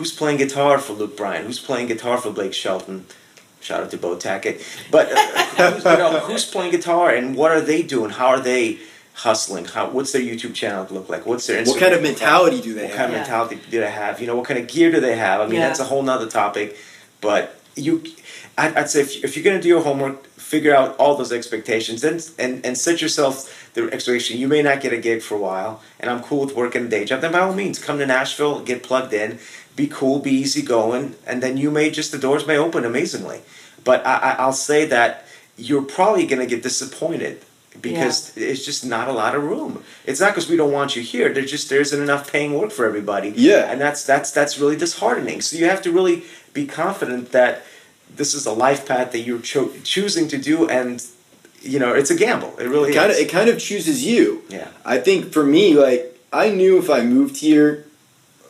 who's 0.00 0.12
playing 0.12 0.38
guitar 0.38 0.78
for 0.78 0.94
Luke 0.94 1.14
Bryan, 1.14 1.44
who's 1.44 1.58
playing 1.60 1.86
guitar 1.88 2.16
for 2.16 2.30
Blake 2.30 2.54
Shelton. 2.54 3.04
Shout 3.60 3.82
out 3.82 3.90
to 3.90 3.98
Bo 3.98 4.16
Tackett. 4.16 4.62
But 4.90 5.12
uh, 5.12 5.70
who's, 5.72 5.84
you 5.84 5.90
know, 5.98 6.20
who's 6.20 6.46
playing 6.46 6.70
guitar 6.72 7.10
and 7.10 7.36
what 7.36 7.50
are 7.50 7.60
they 7.60 7.82
doing? 7.82 8.08
How 8.08 8.28
are 8.28 8.40
they 8.40 8.78
hustling? 9.12 9.66
How 9.66 9.90
what's 9.90 10.12
their 10.12 10.22
YouTube 10.22 10.54
channel 10.54 10.86
look 10.90 11.10
like? 11.10 11.26
What's 11.26 11.46
their 11.46 11.62
Instagram 11.62 11.68
What 11.68 11.80
kind 11.80 11.92
of 11.94 12.02
mentality 12.02 12.62
do 12.62 12.72
they 12.72 12.84
what 12.84 12.90
have? 12.92 12.96
kind 12.98 13.10
of 13.10 13.12
Yeah. 13.12 13.18
mentality 13.18 13.60
do 13.70 13.80
they 13.80 13.90
have? 13.90 14.20
You 14.22 14.26
know, 14.26 14.36
what 14.36 14.46
kind 14.46 14.58
of 14.58 14.68
gear 14.68 14.90
do 14.90 15.00
they 15.00 15.16
have? 15.16 15.42
I 15.42 15.44
mean, 15.44 15.56
Yeah. 15.60 15.66
that's 15.68 15.80
a 15.80 15.84
whole 15.84 16.02
nother 16.02 16.30
topic. 16.30 16.78
But 17.20 17.60
you, 17.76 18.02
I'd, 18.56 18.74
I'd 18.74 18.88
say 18.88 19.02
if, 19.02 19.22
if 19.22 19.36
you're 19.36 19.44
gonna 19.44 19.60
do 19.60 19.68
your 19.68 19.82
homework, 19.82 20.24
figure 20.38 20.74
out 20.74 20.96
all 20.96 21.14
those 21.16 21.30
expectations 21.30 22.02
and, 22.02 22.26
and 22.38 22.64
and 22.64 22.78
set 22.78 23.02
yourself 23.02 23.70
the 23.74 23.82
expectation. 23.92 24.38
You 24.38 24.48
may 24.48 24.62
not 24.62 24.80
get 24.80 24.94
a 24.94 24.98
gig 24.98 25.20
for 25.20 25.34
a 25.34 25.38
while, 25.38 25.82
and 26.00 26.10
I'm 26.10 26.22
cool 26.22 26.46
with 26.46 26.56
working 26.56 26.86
a 26.86 26.88
day 26.88 27.04
job. 27.04 27.20
Then 27.20 27.32
by 27.32 27.40
all 27.40 27.52
means, 27.54 27.78
come 27.78 27.98
to 27.98 28.06
Nashville, 28.06 28.60
get 28.60 28.82
plugged 28.82 29.12
in, 29.12 29.38
be 29.82 29.86
cool, 29.98 30.16
be 30.30 30.34
easy 30.44 30.62
going, 30.62 31.04
and 31.28 31.36
then 31.42 31.54
you 31.62 31.70
may 31.78 31.86
just 31.98 32.08
the 32.12 32.18
doors 32.26 32.44
may 32.50 32.58
open 32.66 32.82
amazingly. 32.92 33.40
But 33.88 33.98
I, 34.12 34.14
I 34.28 34.30
I'll 34.42 34.60
say 34.70 34.80
that 34.96 35.10
you're 35.68 35.86
probably 35.96 36.24
gonna 36.30 36.50
get 36.54 36.62
disappointed 36.70 37.34
because 37.80 38.36
it's 38.36 38.64
just 38.70 38.82
not 38.94 39.06
a 39.08 39.12
lot 39.22 39.32
of 39.38 39.42
room. 39.52 39.72
It's 40.08 40.20
not 40.22 40.30
because 40.32 40.48
we 40.52 40.56
don't 40.60 40.72
want 40.78 40.90
you 40.96 41.02
here. 41.14 41.26
There's 41.32 41.50
just 41.56 41.66
there 41.70 41.80
isn't 41.86 42.02
enough 42.08 42.30
paying 42.34 42.52
work 42.60 42.70
for 42.78 42.84
everybody. 42.90 43.28
Yeah. 43.48 43.70
and 43.70 43.80
that's 43.84 44.00
that's 44.04 44.30
that's 44.38 44.54
really 44.62 44.76
disheartening. 44.84 45.38
So 45.40 45.56
you 45.60 45.66
have 45.72 45.82
to 45.86 45.90
really 45.98 46.16
be 46.52 46.64
confident 46.66 47.32
that 47.32 47.62
this 48.20 48.34
is 48.34 48.44
a 48.44 48.52
life 48.52 48.82
path 48.90 49.08
that 49.12 49.20
you're 49.26 49.44
cho- 49.52 49.72
choosing 49.94 50.26
to 50.34 50.38
do, 50.50 50.68
and 50.78 50.94
you 51.72 51.78
know 51.82 51.92
it's 52.00 52.10
a 52.16 52.18
gamble. 52.24 52.52
It 52.62 52.68
really 52.74 52.90
It 52.90 52.96
kind 53.00 53.10
of 53.12 53.16
it 53.24 53.28
kind 53.38 53.48
of 53.52 53.56
chooses 53.68 53.98
you. 54.04 54.42
yeah. 54.50 54.68
I 54.84 54.96
think 55.06 55.32
for 55.32 55.44
me, 55.56 55.64
like 55.86 56.02
I 56.44 56.46
knew 56.58 56.72
if 56.84 56.88
I 56.90 57.00
moved 57.16 57.36
here, 57.48 57.86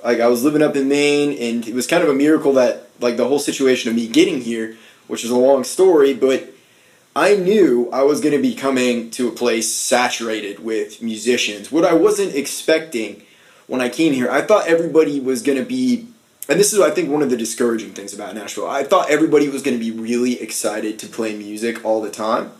like 0.04 0.20
I 0.20 0.28
was 0.28 0.44
living 0.44 0.62
up 0.62 0.76
in 0.76 0.88
Maine, 0.88 1.36
and 1.38 1.66
it 1.66 1.74
was 1.74 1.86
kind 1.86 2.02
of 2.02 2.08
a 2.08 2.14
miracle 2.14 2.52
that 2.54 2.88
like 3.00 3.16
the 3.16 3.26
whole 3.26 3.38
situation 3.38 3.90
of 3.90 3.96
me 3.96 4.08
getting 4.08 4.40
here, 4.40 4.76
which 5.06 5.24
is 5.24 5.30
a 5.30 5.36
long 5.36 5.64
story, 5.64 6.14
but 6.14 6.50
I 7.16 7.34
knew 7.34 7.90
I 7.92 8.02
was 8.02 8.20
going 8.20 8.34
to 8.34 8.42
be 8.42 8.54
coming 8.54 9.10
to 9.12 9.28
a 9.28 9.32
place 9.32 9.74
saturated 9.74 10.60
with 10.60 11.02
musicians. 11.02 11.72
What 11.72 11.84
I 11.84 11.92
wasn't 11.92 12.34
expecting 12.34 13.22
when 13.66 13.80
I 13.80 13.88
came 13.88 14.12
here, 14.12 14.30
I 14.30 14.42
thought 14.42 14.66
everybody 14.66 15.20
was 15.20 15.42
going 15.42 15.58
to 15.58 15.64
be, 15.64 16.06
and 16.48 16.58
this 16.58 16.72
is 16.72 16.80
I 16.80 16.90
think 16.90 17.10
one 17.10 17.22
of 17.22 17.30
the 17.30 17.36
discouraging 17.36 17.92
things 17.92 18.14
about 18.14 18.34
Nashville. 18.34 18.68
I 18.68 18.84
thought 18.84 19.10
everybody 19.10 19.48
was 19.48 19.62
going 19.62 19.78
to 19.78 19.84
be 19.84 19.90
really 19.90 20.40
excited 20.40 20.98
to 21.00 21.06
play 21.06 21.36
music 21.36 21.84
all 21.84 22.00
the 22.00 22.10
time. 22.10 22.52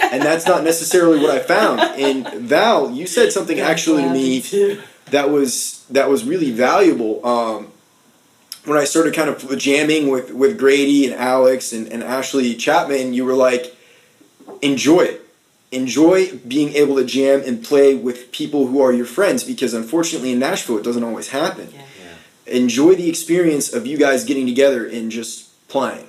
and 0.00 0.22
that's 0.22 0.46
not 0.46 0.64
necessarily 0.64 1.20
what 1.20 1.30
I 1.30 1.38
found. 1.38 1.80
And 1.80 2.28
Val, 2.48 2.90
you 2.90 3.06
said 3.06 3.32
something 3.32 3.60
actually 3.72 4.02
to 4.02 4.10
me 4.10 4.40
that 5.10 5.30
was 5.30 5.84
that 5.90 6.08
was 6.08 6.24
really 6.24 6.50
valuable. 6.50 7.24
Um, 7.26 7.72
when 8.64 8.78
I 8.78 8.84
started 8.84 9.14
kind 9.14 9.28
of 9.28 9.58
jamming 9.58 10.08
with, 10.08 10.32
with 10.32 10.58
Grady 10.58 11.04
and 11.04 11.14
Alex 11.14 11.72
and, 11.72 11.86
and 11.88 12.02
Ashley 12.02 12.54
Chapman, 12.54 13.12
you 13.12 13.24
were 13.24 13.34
like, 13.34 13.76
enjoy 14.62 15.02
it. 15.02 15.20
Enjoy 15.70 16.36
being 16.38 16.72
able 16.74 16.96
to 16.96 17.04
jam 17.04 17.42
and 17.44 17.62
play 17.62 17.94
with 17.94 18.30
people 18.32 18.68
who 18.68 18.80
are 18.80 18.92
your 18.92 19.06
friends 19.06 19.44
because 19.44 19.74
unfortunately 19.74 20.32
in 20.32 20.38
Nashville 20.38 20.78
it 20.78 20.84
doesn't 20.84 21.02
always 21.02 21.28
happen. 21.28 21.68
Yeah. 21.74 21.82
Enjoy 22.46 22.94
the 22.94 23.08
experience 23.08 23.72
of 23.72 23.86
you 23.86 23.98
guys 23.98 24.24
getting 24.24 24.46
together 24.46 24.86
and 24.86 25.10
just 25.10 25.68
playing. 25.68 26.06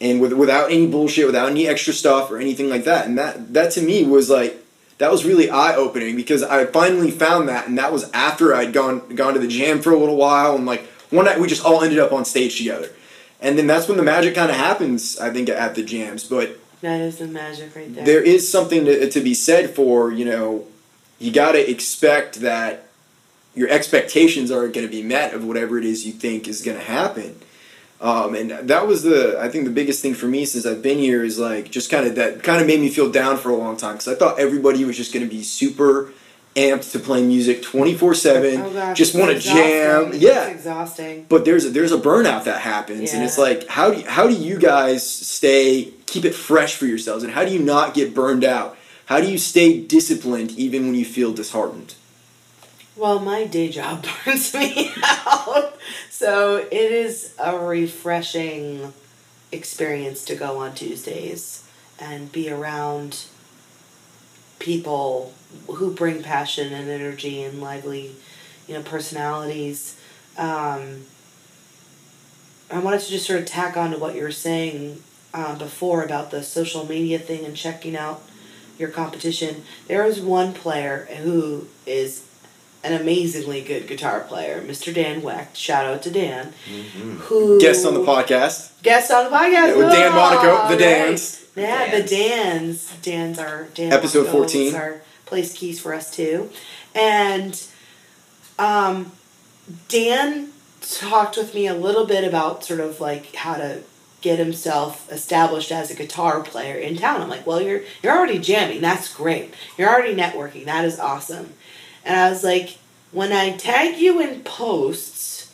And 0.00 0.20
with, 0.20 0.32
without 0.32 0.70
any 0.70 0.86
bullshit, 0.86 1.26
without 1.26 1.50
any 1.50 1.68
extra 1.68 1.92
stuff 1.92 2.30
or 2.30 2.38
anything 2.38 2.68
like 2.68 2.84
that. 2.84 3.06
And 3.06 3.18
that 3.18 3.52
that 3.52 3.72
to 3.72 3.82
me 3.82 4.04
was 4.04 4.30
like 4.30 4.63
that 4.98 5.10
was 5.10 5.24
really 5.24 5.50
eye 5.50 5.74
opening 5.74 6.16
because 6.16 6.42
I 6.42 6.66
finally 6.66 7.10
found 7.10 7.48
that, 7.48 7.66
and 7.68 7.76
that 7.78 7.92
was 7.92 8.10
after 8.12 8.54
I'd 8.54 8.72
gone 8.72 9.14
gone 9.14 9.34
to 9.34 9.40
the 9.40 9.48
jam 9.48 9.80
for 9.80 9.92
a 9.92 9.98
little 9.98 10.16
while, 10.16 10.54
and 10.54 10.66
like 10.66 10.86
one 11.10 11.24
night 11.24 11.40
we 11.40 11.48
just 11.48 11.64
all 11.64 11.82
ended 11.82 11.98
up 11.98 12.12
on 12.12 12.24
stage 12.24 12.58
together, 12.58 12.90
and 13.40 13.58
then 13.58 13.66
that's 13.66 13.88
when 13.88 13.96
the 13.96 14.02
magic 14.02 14.34
kind 14.34 14.50
of 14.50 14.56
happens. 14.56 15.18
I 15.18 15.30
think 15.30 15.48
at 15.48 15.74
the 15.74 15.82
jams, 15.82 16.24
but 16.24 16.58
That 16.80 17.00
is 17.00 17.18
the 17.18 17.26
magic 17.26 17.74
right 17.74 17.92
there. 17.94 18.04
there 18.04 18.22
is 18.22 18.50
something 18.50 18.84
to, 18.84 19.08
to 19.10 19.20
be 19.20 19.34
said 19.34 19.70
for 19.70 20.12
you 20.12 20.24
know 20.24 20.66
you 21.18 21.32
got 21.32 21.52
to 21.52 21.70
expect 21.70 22.40
that 22.40 22.86
your 23.54 23.68
expectations 23.68 24.50
are 24.50 24.66
going 24.68 24.86
to 24.86 24.90
be 24.90 25.02
met 25.02 25.32
of 25.32 25.44
whatever 25.44 25.78
it 25.78 25.84
is 25.84 26.04
you 26.04 26.12
think 26.12 26.48
is 26.48 26.60
going 26.62 26.76
to 26.76 26.84
happen 26.84 27.36
um, 28.00 28.34
and 28.34 28.50
that 28.50 28.86
was 28.86 29.02
the 29.02 29.38
i 29.40 29.48
think 29.48 29.64
the 29.64 29.70
biggest 29.70 30.02
thing 30.02 30.14
for 30.14 30.26
me 30.26 30.44
since 30.44 30.66
i've 30.66 30.82
been 30.82 30.98
here 30.98 31.22
is 31.24 31.38
like 31.38 31.70
just 31.70 31.90
kind 31.90 32.06
of 32.06 32.14
that 32.16 32.42
kind 32.42 32.60
of 32.60 32.66
made 32.66 32.80
me 32.80 32.88
feel 32.88 33.10
down 33.10 33.36
for 33.36 33.50
a 33.50 33.56
long 33.56 33.76
time 33.76 33.92
because 33.94 34.08
i 34.08 34.14
thought 34.14 34.38
everybody 34.38 34.84
was 34.84 34.96
just 34.96 35.12
going 35.12 35.24
to 35.26 35.30
be 35.30 35.42
super 35.42 36.12
amped 36.56 36.92
to 36.92 36.98
play 37.00 37.20
music 37.22 37.62
24-7 37.62 38.64
Oh 38.64 38.72
gosh, 38.72 38.96
just 38.96 39.14
want 39.14 39.32
to 39.32 39.38
jam 39.40 40.12
yeah 40.14 40.44
It's 40.46 40.56
exhausting. 40.60 41.26
but 41.28 41.44
there's 41.44 41.64
a, 41.64 41.70
there's 41.70 41.90
a 41.92 41.98
burnout 41.98 42.44
that 42.44 42.60
happens, 42.60 43.12
and 43.12 43.24
it's 43.24 43.38
like 43.38 43.66
how 43.68 43.90
do 43.90 43.98
you, 44.00 44.06
how 44.08 44.26
do 44.28 44.34
you 44.34 44.58
guys 44.58 45.08
stay 45.08 45.92
keep 46.06 46.24
it 46.24 46.34
fresh 46.34 46.76
for 46.76 46.86
yourselves, 46.86 47.24
and 47.24 47.32
how 47.32 47.44
do 47.44 47.50
you 47.52 47.58
not 47.58 47.92
get 47.94 48.14
burned 48.14 48.44
out? 48.44 48.76
How 49.06 49.20
do 49.20 49.28
you 49.30 49.36
stay 49.36 49.80
disciplined 49.80 50.52
even 50.52 50.86
when 50.86 50.94
you 50.94 51.04
feel 51.04 51.32
disheartened? 51.32 51.94
Well, 52.96 53.18
my 53.18 53.44
day 53.46 53.68
job 53.68 54.06
burns 54.24 54.54
me 54.54 54.92
out. 55.02 55.76
So 56.16 56.58
it 56.58 56.92
is 56.92 57.34
a 57.40 57.58
refreshing 57.58 58.92
experience 59.50 60.24
to 60.26 60.36
go 60.36 60.58
on 60.58 60.76
Tuesdays 60.76 61.64
and 61.98 62.30
be 62.30 62.48
around 62.48 63.24
people 64.60 65.34
who 65.66 65.92
bring 65.92 66.22
passion 66.22 66.72
and 66.72 66.88
energy 66.88 67.42
and 67.42 67.60
lively, 67.60 68.12
you 68.68 68.74
know, 68.74 68.82
personalities. 68.82 69.96
Um, 70.38 71.06
I 72.70 72.78
wanted 72.78 73.00
to 73.00 73.08
just 73.08 73.26
sort 73.26 73.40
of 73.40 73.46
tack 73.46 73.76
on 73.76 73.90
to 73.90 73.98
what 73.98 74.14
you 74.14 74.22
were 74.22 74.30
saying 74.30 75.02
uh, 75.34 75.58
before 75.58 76.04
about 76.04 76.30
the 76.30 76.44
social 76.44 76.86
media 76.86 77.18
thing 77.18 77.44
and 77.44 77.56
checking 77.56 77.96
out 77.96 78.22
your 78.78 78.88
competition. 78.88 79.64
There 79.88 80.04
is 80.04 80.20
one 80.20 80.54
player 80.54 81.08
who 81.24 81.66
is 81.86 82.24
an 82.84 83.00
amazingly 83.00 83.62
good 83.62 83.86
guitar 83.88 84.20
player, 84.20 84.60
Mr. 84.60 84.94
Dan 84.94 85.22
Wecht. 85.22 85.56
Shout 85.56 85.86
out 85.86 86.02
to 86.02 86.10
Dan. 86.10 86.52
Who 87.28 87.58
Guest 87.60 87.84
on 87.86 87.94
the 87.94 88.00
podcast 88.00 88.80
Guest 88.82 89.10
on 89.10 89.24
the 89.24 89.30
podcast 89.36 89.52
Yeah, 89.52 89.76
with 89.76 89.90
Dan 89.90 90.12
Oh, 90.12 90.16
Monaco, 90.16 90.68
the 90.76 90.84
right. 90.84 91.08
Dans. 91.08 91.46
Yeah, 91.56 91.90
Dans. 91.90 92.02
the 92.02 92.16
Dans. 92.16 92.96
Dans 93.02 93.38
are 93.38 93.68
Dan 93.74 93.92
Episode 93.92 94.26
Monaco 94.26 94.38
14. 94.38 94.66
is 94.68 94.74
Our 94.74 95.00
plays 95.26 95.52
keys 95.54 95.80
for 95.80 95.94
us 95.94 96.10
too, 96.14 96.50
and 96.94 97.66
um, 98.58 99.12
Dan 99.88 100.50
talked 100.80 101.36
with 101.38 101.54
me 101.54 101.66
a 101.66 101.74
little 101.74 102.04
bit 102.06 102.24
about 102.24 102.62
sort 102.64 102.80
of 102.80 103.00
like 103.00 103.34
how 103.34 103.54
to 103.54 103.80
get 104.20 104.38
himself 104.38 105.10
established 105.12 105.70
as 105.72 105.90
a 105.90 105.94
guitar 105.94 106.40
player 106.42 106.76
in 106.76 106.96
town. 106.96 107.20
I'm 107.22 107.28
like, 107.28 107.46
well, 107.46 107.60
you're 107.60 107.82
you're 108.02 108.16
already 108.16 108.38
jamming. 108.38 108.80
That's 108.82 109.12
great. 109.14 109.54
You're 109.78 109.88
already 109.88 110.14
networking. 110.14 110.66
That 110.66 110.84
is 110.84 110.98
awesome. 110.98 111.54
And 112.04 112.16
I 112.16 112.30
was 112.30 112.44
like, 112.44 112.78
when 113.12 113.32
I 113.32 113.56
tag 113.56 113.98
you 113.98 114.20
in 114.20 114.40
posts, 114.40 115.52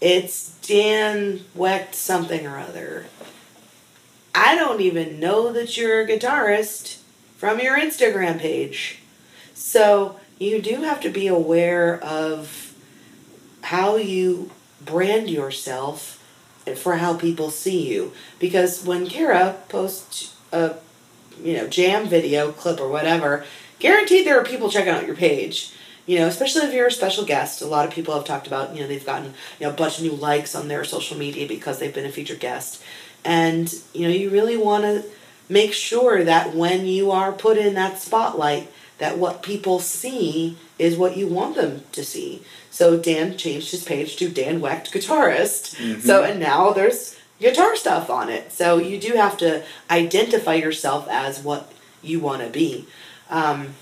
it's 0.00 0.58
Dan 0.60 1.40
Wecht 1.54 1.94
something 1.94 2.46
or 2.46 2.58
other. 2.58 3.06
I 4.34 4.54
don't 4.54 4.80
even 4.80 5.18
know 5.18 5.52
that 5.52 5.76
you're 5.76 6.02
a 6.02 6.06
guitarist 6.06 6.98
from 7.36 7.60
your 7.60 7.78
Instagram 7.78 8.38
page. 8.38 8.98
So 9.54 10.18
you 10.38 10.60
do 10.60 10.82
have 10.82 11.00
to 11.00 11.10
be 11.10 11.26
aware 11.26 12.02
of 12.02 12.74
how 13.62 13.96
you 13.96 14.50
brand 14.84 15.30
yourself 15.30 16.22
for 16.76 16.96
how 16.96 17.16
people 17.16 17.50
see 17.50 17.88
you. 17.88 18.12
Because 18.38 18.84
when 18.84 19.06
Cara 19.06 19.56
posts 19.68 20.36
a 20.52 20.76
you 21.42 21.54
know 21.54 21.68
jam 21.68 22.06
video 22.06 22.52
clip 22.52 22.80
or 22.80 22.88
whatever, 22.88 23.44
guaranteed 23.78 24.26
there 24.26 24.38
are 24.38 24.44
people 24.44 24.70
checking 24.70 24.92
out 24.92 25.06
your 25.06 25.16
page. 25.16 25.72
You 26.06 26.20
know, 26.20 26.28
especially 26.28 26.62
if 26.62 26.72
you're 26.72 26.86
a 26.86 26.92
special 26.92 27.24
guest. 27.24 27.62
A 27.62 27.66
lot 27.66 27.86
of 27.86 27.92
people 27.92 28.14
have 28.14 28.24
talked 28.24 28.46
about, 28.46 28.74
you 28.74 28.80
know, 28.80 28.86
they've 28.86 29.04
gotten, 29.04 29.34
you 29.58 29.66
know, 29.66 29.70
a 29.70 29.76
bunch 29.76 29.98
of 29.98 30.04
new 30.04 30.12
likes 30.12 30.54
on 30.54 30.68
their 30.68 30.84
social 30.84 31.18
media 31.18 31.46
because 31.48 31.78
they've 31.78 31.94
been 31.94 32.06
a 32.06 32.12
featured 32.12 32.40
guest. 32.40 32.82
And, 33.24 33.74
you 33.92 34.02
know, 34.02 34.14
you 34.14 34.30
really 34.30 34.56
want 34.56 34.84
to 34.84 35.04
make 35.48 35.72
sure 35.72 36.22
that 36.22 36.54
when 36.54 36.86
you 36.86 37.10
are 37.10 37.32
put 37.32 37.58
in 37.58 37.74
that 37.74 37.98
spotlight, 37.98 38.70
that 38.98 39.18
what 39.18 39.42
people 39.42 39.78
see 39.80 40.56
is 40.78 40.96
what 40.96 41.16
you 41.16 41.26
want 41.26 41.56
them 41.56 41.82
to 41.92 42.04
see. 42.04 42.42
So 42.70 42.98
Dan 42.98 43.36
changed 43.36 43.70
his 43.72 43.84
page 43.84 44.16
to 44.16 44.28
Dan 44.28 44.60
Wecht 44.60 44.92
Guitarist. 44.92 45.74
So, 46.00 46.22
and 46.22 46.38
now 46.40 46.70
there's 46.72 47.18
guitar 47.40 47.74
stuff 47.76 48.08
on 48.10 48.28
it. 48.28 48.52
So 48.52 48.78
you 48.78 48.98
do 49.00 49.14
have 49.14 49.36
to 49.38 49.64
identify 49.90 50.54
yourself 50.54 51.08
as 51.10 51.40
what 51.42 51.72
you 52.02 52.20
want 52.20 52.42
to 52.42 52.48
be. 52.48 52.86
Um, 53.28 53.74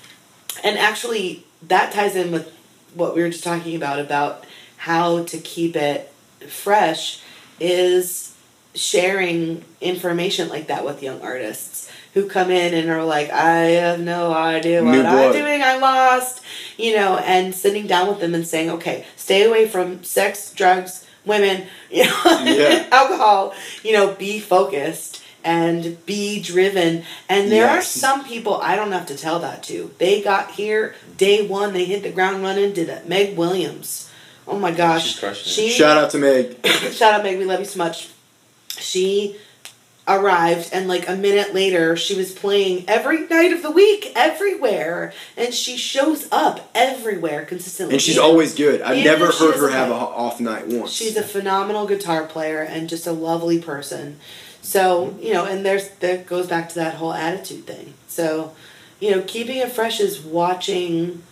and 0.63 0.79
actually, 0.79 1.45
that 1.69 1.93
ties 1.93 2.17
in 2.17 2.31
with 2.33 2.53
what 2.95 3.15
we 3.15 3.23
were 3.23 3.29
just 3.31 3.45
talking 3.45 3.75
about 3.77 3.99
about 3.99 4.45
how 4.77 5.25
to 5.25 5.39
keep 5.39 5.77
it 5.77 6.13
fresh 6.49 7.21
is 7.61 8.35
sharing 8.75 9.65
information 9.81 10.49
like 10.49 10.67
that 10.67 10.85
with 10.85 11.03
young 11.03 11.21
artists 11.23 11.91
who 12.15 12.29
come 12.29 12.51
in 12.51 12.75
and 12.75 12.91
are 12.91 13.05
like, 13.05 13.31
I 13.31 13.55
have 13.83 14.01
no 14.01 14.33
idea 14.33 14.85
what 14.85 14.93
New 14.93 15.03
I'm 15.03 15.33
doing, 15.33 15.63
I'm 15.63 15.81
lost, 15.81 16.43
you 16.77 16.97
know, 16.97 17.19
and 17.19 17.55
sitting 17.55 17.87
down 17.87 18.09
with 18.09 18.21
them 18.21 18.35
and 18.35 18.47
saying, 18.47 18.71
okay, 18.71 19.05
stay 19.17 19.45
away 19.45 19.67
from 19.69 20.05
sex, 20.05 20.53
drugs, 20.53 21.07
women, 21.25 21.67
you 21.91 22.05
know, 22.05 22.23
Yeah. 22.45 22.87
alcohol, 22.93 23.55
you 23.83 23.93
know, 23.93 24.15
be 24.15 24.39
focused 24.39 25.24
and 25.45 26.05
be 26.07 26.41
driven. 26.43 27.05
And 27.29 27.53
there 27.53 27.69
are 27.69 27.83
some 27.83 28.25
people 28.25 28.55
I 28.57 28.77
don't 28.77 28.93
have 28.93 29.07
to 29.07 29.17
tell 29.17 29.39
that 29.41 29.63
to. 29.65 29.93
They 29.99 30.23
got 30.23 30.53
here 30.53 30.95
day 31.17 31.47
one, 31.47 31.73
they 31.73 31.85
hit 31.85 32.03
the 32.03 32.11
ground 32.11 32.43
running, 32.43 32.73
did 32.73 32.89
it. 32.89 33.09
Meg 33.09 33.37
Williams. 33.37 34.11
Oh 34.49 34.59
my 34.59 34.73
gosh. 34.73 35.05
She's 35.13 35.19
crushing 35.21 35.43
it. 35.47 35.55
She 35.55 35.71
Shout 35.71 35.97
out 35.97 36.11
to 36.11 36.19
Meg. 36.19 36.67
shout 36.67 37.15
out 37.15 37.23
Meg, 37.23 37.39
we 37.39 37.45
love 37.45 37.61
you 37.61 37.67
so 37.67 37.79
much. 37.79 38.09
She 38.79 39.37
arrived 40.07 40.69
and 40.71 40.87
like 40.87 41.09
a 41.09 41.17
minute 41.17 41.55
later 41.55 41.97
she 41.97 42.15
was 42.15 42.31
playing 42.31 42.85
every 42.87 43.27
night 43.27 43.51
of 43.55 43.63
the 43.63 43.71
week 43.71 44.13
everywhere 44.15 45.11
and 45.35 45.55
she 45.55 45.79
shows 45.79 46.29
up 46.31 46.69
everywhere 46.75 47.47
consistently 47.47 47.95
And 47.95 48.03
she's 48.03 48.17
Even- 48.17 48.27
always 48.29 48.55
good. 48.55 48.83
I've 48.83 48.99
even 48.99 49.05
never 49.19 49.33
heard 49.33 49.57
her 49.57 49.71
have 49.71 49.89
a 49.89 49.93
play. 49.93 50.01
ho- 50.01 50.13
off 50.15 50.41
night 50.41 50.67
once. 50.67 50.93
She's 50.93 51.17
a 51.17 51.23
phenomenal 51.23 51.87
guitar 51.87 52.25
player 52.27 52.61
and 52.61 52.87
just 52.87 53.07
a 53.07 53.13
lovely 53.13 53.59
person. 53.59 54.19
So, 54.65 55.15
you 55.21 55.35
know, 55.35 55.45
and 55.45 55.65
there's 55.65 55.91
that 55.91 56.27
goes 56.27 56.47
back 56.47 56.71
to 56.71 56.75
that 56.77 56.95
whole 56.95 57.13
attitude 57.13 57.67
thing. 57.67 57.93
So, 58.09 58.55
you 58.99 59.11
know, 59.11 59.23
keeping 59.27 59.59
it 59.59 59.71
fresh 59.71 60.01
is 60.01 60.21
watching 60.21 61.23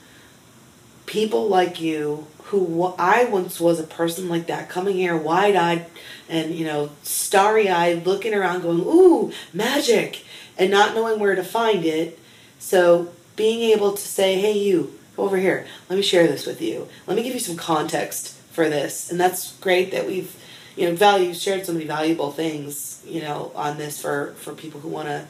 people 1.06 1.48
like 1.48 1.80
you 1.80 2.26
who 2.44 2.94
I 2.98 3.24
once 3.24 3.58
was 3.58 3.80
a 3.80 3.84
person 3.84 4.28
like 4.28 4.48
that 4.48 4.68
coming 4.68 4.96
here 4.96 5.16
wide-eyed 5.16 5.86
and, 6.28 6.54
you 6.54 6.66
know, 6.66 6.90
starry-eyed 7.02 8.06
looking 8.06 8.34
around 8.34 8.60
going, 8.60 8.80
"Ooh, 8.80 9.32
magic." 9.54 10.24
and 10.58 10.70
not 10.70 10.94
knowing 10.94 11.18
where 11.18 11.34
to 11.34 11.42
find 11.42 11.82
it. 11.86 12.18
So, 12.58 13.08
being 13.36 13.62
able 13.72 13.92
to 13.92 14.02
say, 14.02 14.38
"Hey 14.38 14.52
you, 14.58 14.98
over 15.16 15.38
here. 15.38 15.66
Let 15.88 15.96
me 15.96 16.02
share 16.02 16.26
this 16.26 16.44
with 16.44 16.60
you. 16.60 16.88
Let 17.06 17.16
me 17.16 17.22
give 17.22 17.32
you 17.32 17.40
some 17.40 17.56
context 17.56 18.34
for 18.52 18.68
this." 18.68 19.10
And 19.10 19.18
that's 19.18 19.52
great 19.62 19.90
that 19.92 20.06
we've 20.06 20.36
you 20.76 20.86
know 20.86 20.94
value 20.94 21.32
shared 21.32 21.64
so 21.64 21.72
many 21.72 21.86
valuable 21.86 22.30
things 22.30 22.91
you 23.04 23.20
know 23.20 23.52
on 23.54 23.78
this 23.78 24.00
for 24.00 24.32
for 24.34 24.52
people 24.52 24.80
who 24.80 24.88
want 24.88 25.08
to 25.08 25.26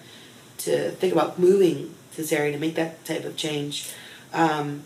to 0.59 0.91
think 0.93 1.13
about 1.13 1.39
moving 1.39 1.95
to 2.13 2.19
this 2.19 2.33
area 2.33 2.53
to 2.53 2.59
make 2.59 2.75
that 2.75 3.05
type 3.05 3.25
of 3.25 3.37
change 3.37 3.93
um, 4.33 4.83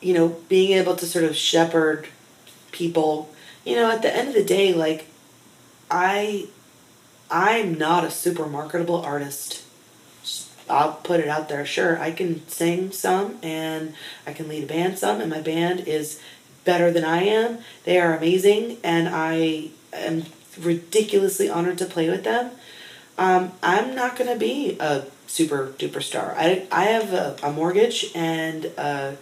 you 0.00 0.14
know 0.14 0.36
being 0.48 0.72
able 0.72 0.96
to 0.96 1.06
sort 1.06 1.24
of 1.24 1.36
shepherd 1.36 2.08
people 2.72 3.30
you 3.64 3.76
know 3.76 3.90
at 3.90 4.02
the 4.02 4.14
end 4.14 4.28
of 4.28 4.34
the 4.34 4.44
day 4.44 4.72
like 4.72 5.06
i 5.90 6.46
i'm 7.30 7.74
not 7.74 8.04
a 8.04 8.10
super 8.10 8.46
marketable 8.46 9.00
artist 9.00 9.64
I'll 10.68 10.92
put 10.92 11.20
it 11.20 11.28
out 11.28 11.48
there. 11.48 11.66
Sure, 11.66 11.98
I 11.98 12.10
can 12.10 12.46
sing 12.48 12.90
some 12.90 13.38
and 13.42 13.94
I 14.26 14.32
can 14.32 14.48
lead 14.48 14.64
a 14.64 14.66
band 14.66 14.98
some, 14.98 15.20
and 15.20 15.30
my 15.30 15.40
band 15.40 15.80
is 15.80 16.20
better 16.64 16.90
than 16.90 17.04
I 17.04 17.22
am. 17.22 17.58
They 17.84 18.00
are 18.00 18.16
amazing, 18.16 18.78
and 18.82 19.08
I 19.08 19.70
am 19.92 20.24
ridiculously 20.58 21.48
honored 21.48 21.78
to 21.78 21.86
play 21.86 22.08
with 22.08 22.24
them. 22.24 22.50
Um, 23.16 23.52
I'm 23.62 23.94
not 23.94 24.16
gonna 24.16 24.36
be 24.36 24.76
a 24.80 25.04
super 25.26 25.68
duper 25.78 26.02
star. 26.02 26.34
I, 26.36 26.66
I 26.70 26.84
have 26.84 27.12
a, 27.12 27.36
a 27.42 27.52
mortgage 27.52 28.10
and 28.14 28.70
uh, 28.76 29.12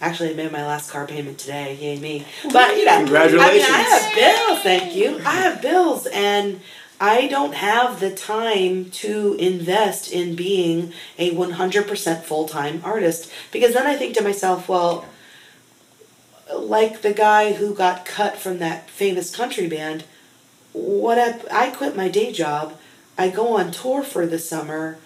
actually 0.00 0.30
I 0.30 0.34
made 0.34 0.52
my 0.52 0.66
last 0.66 0.90
car 0.90 1.06
payment 1.06 1.38
today. 1.38 1.76
Yay 1.80 1.98
me! 1.98 2.26
But 2.52 2.76
you 2.76 2.84
know, 2.84 2.98
Congratulations. 2.98 3.42
I 3.42 3.52
mean, 3.52 3.62
I 3.62 3.82
have 3.82 4.14
bills. 4.14 4.58
Thank 4.60 4.94
you. 4.94 5.18
I 5.24 5.34
have 5.36 5.62
bills, 5.62 6.06
and 6.06 6.60
I 7.00 7.26
don't 7.26 7.54
have 7.54 8.00
the 8.00 8.14
time 8.14 8.90
to 8.90 9.34
invest 9.34 10.12
in 10.12 10.36
being 10.36 10.92
a 11.18 11.32
100% 11.32 12.22
full 12.22 12.46
time 12.46 12.80
artist 12.84 13.30
because 13.50 13.74
then 13.74 13.86
I 13.86 13.96
think 13.96 14.14
to 14.16 14.22
myself, 14.22 14.68
well, 14.68 15.04
like 16.54 17.02
the 17.02 17.12
guy 17.12 17.54
who 17.54 17.74
got 17.74 18.04
cut 18.04 18.36
from 18.36 18.58
that 18.58 18.88
famous 18.88 19.34
country 19.34 19.68
band, 19.68 20.04
what 20.72 21.18
I, 21.18 21.66
I 21.66 21.70
quit 21.70 21.96
my 21.96 22.08
day 22.08 22.32
job, 22.32 22.78
I 23.18 23.28
go 23.28 23.56
on 23.58 23.72
tour 23.72 24.02
for 24.02 24.26
the 24.26 24.38
summer, 24.38 24.98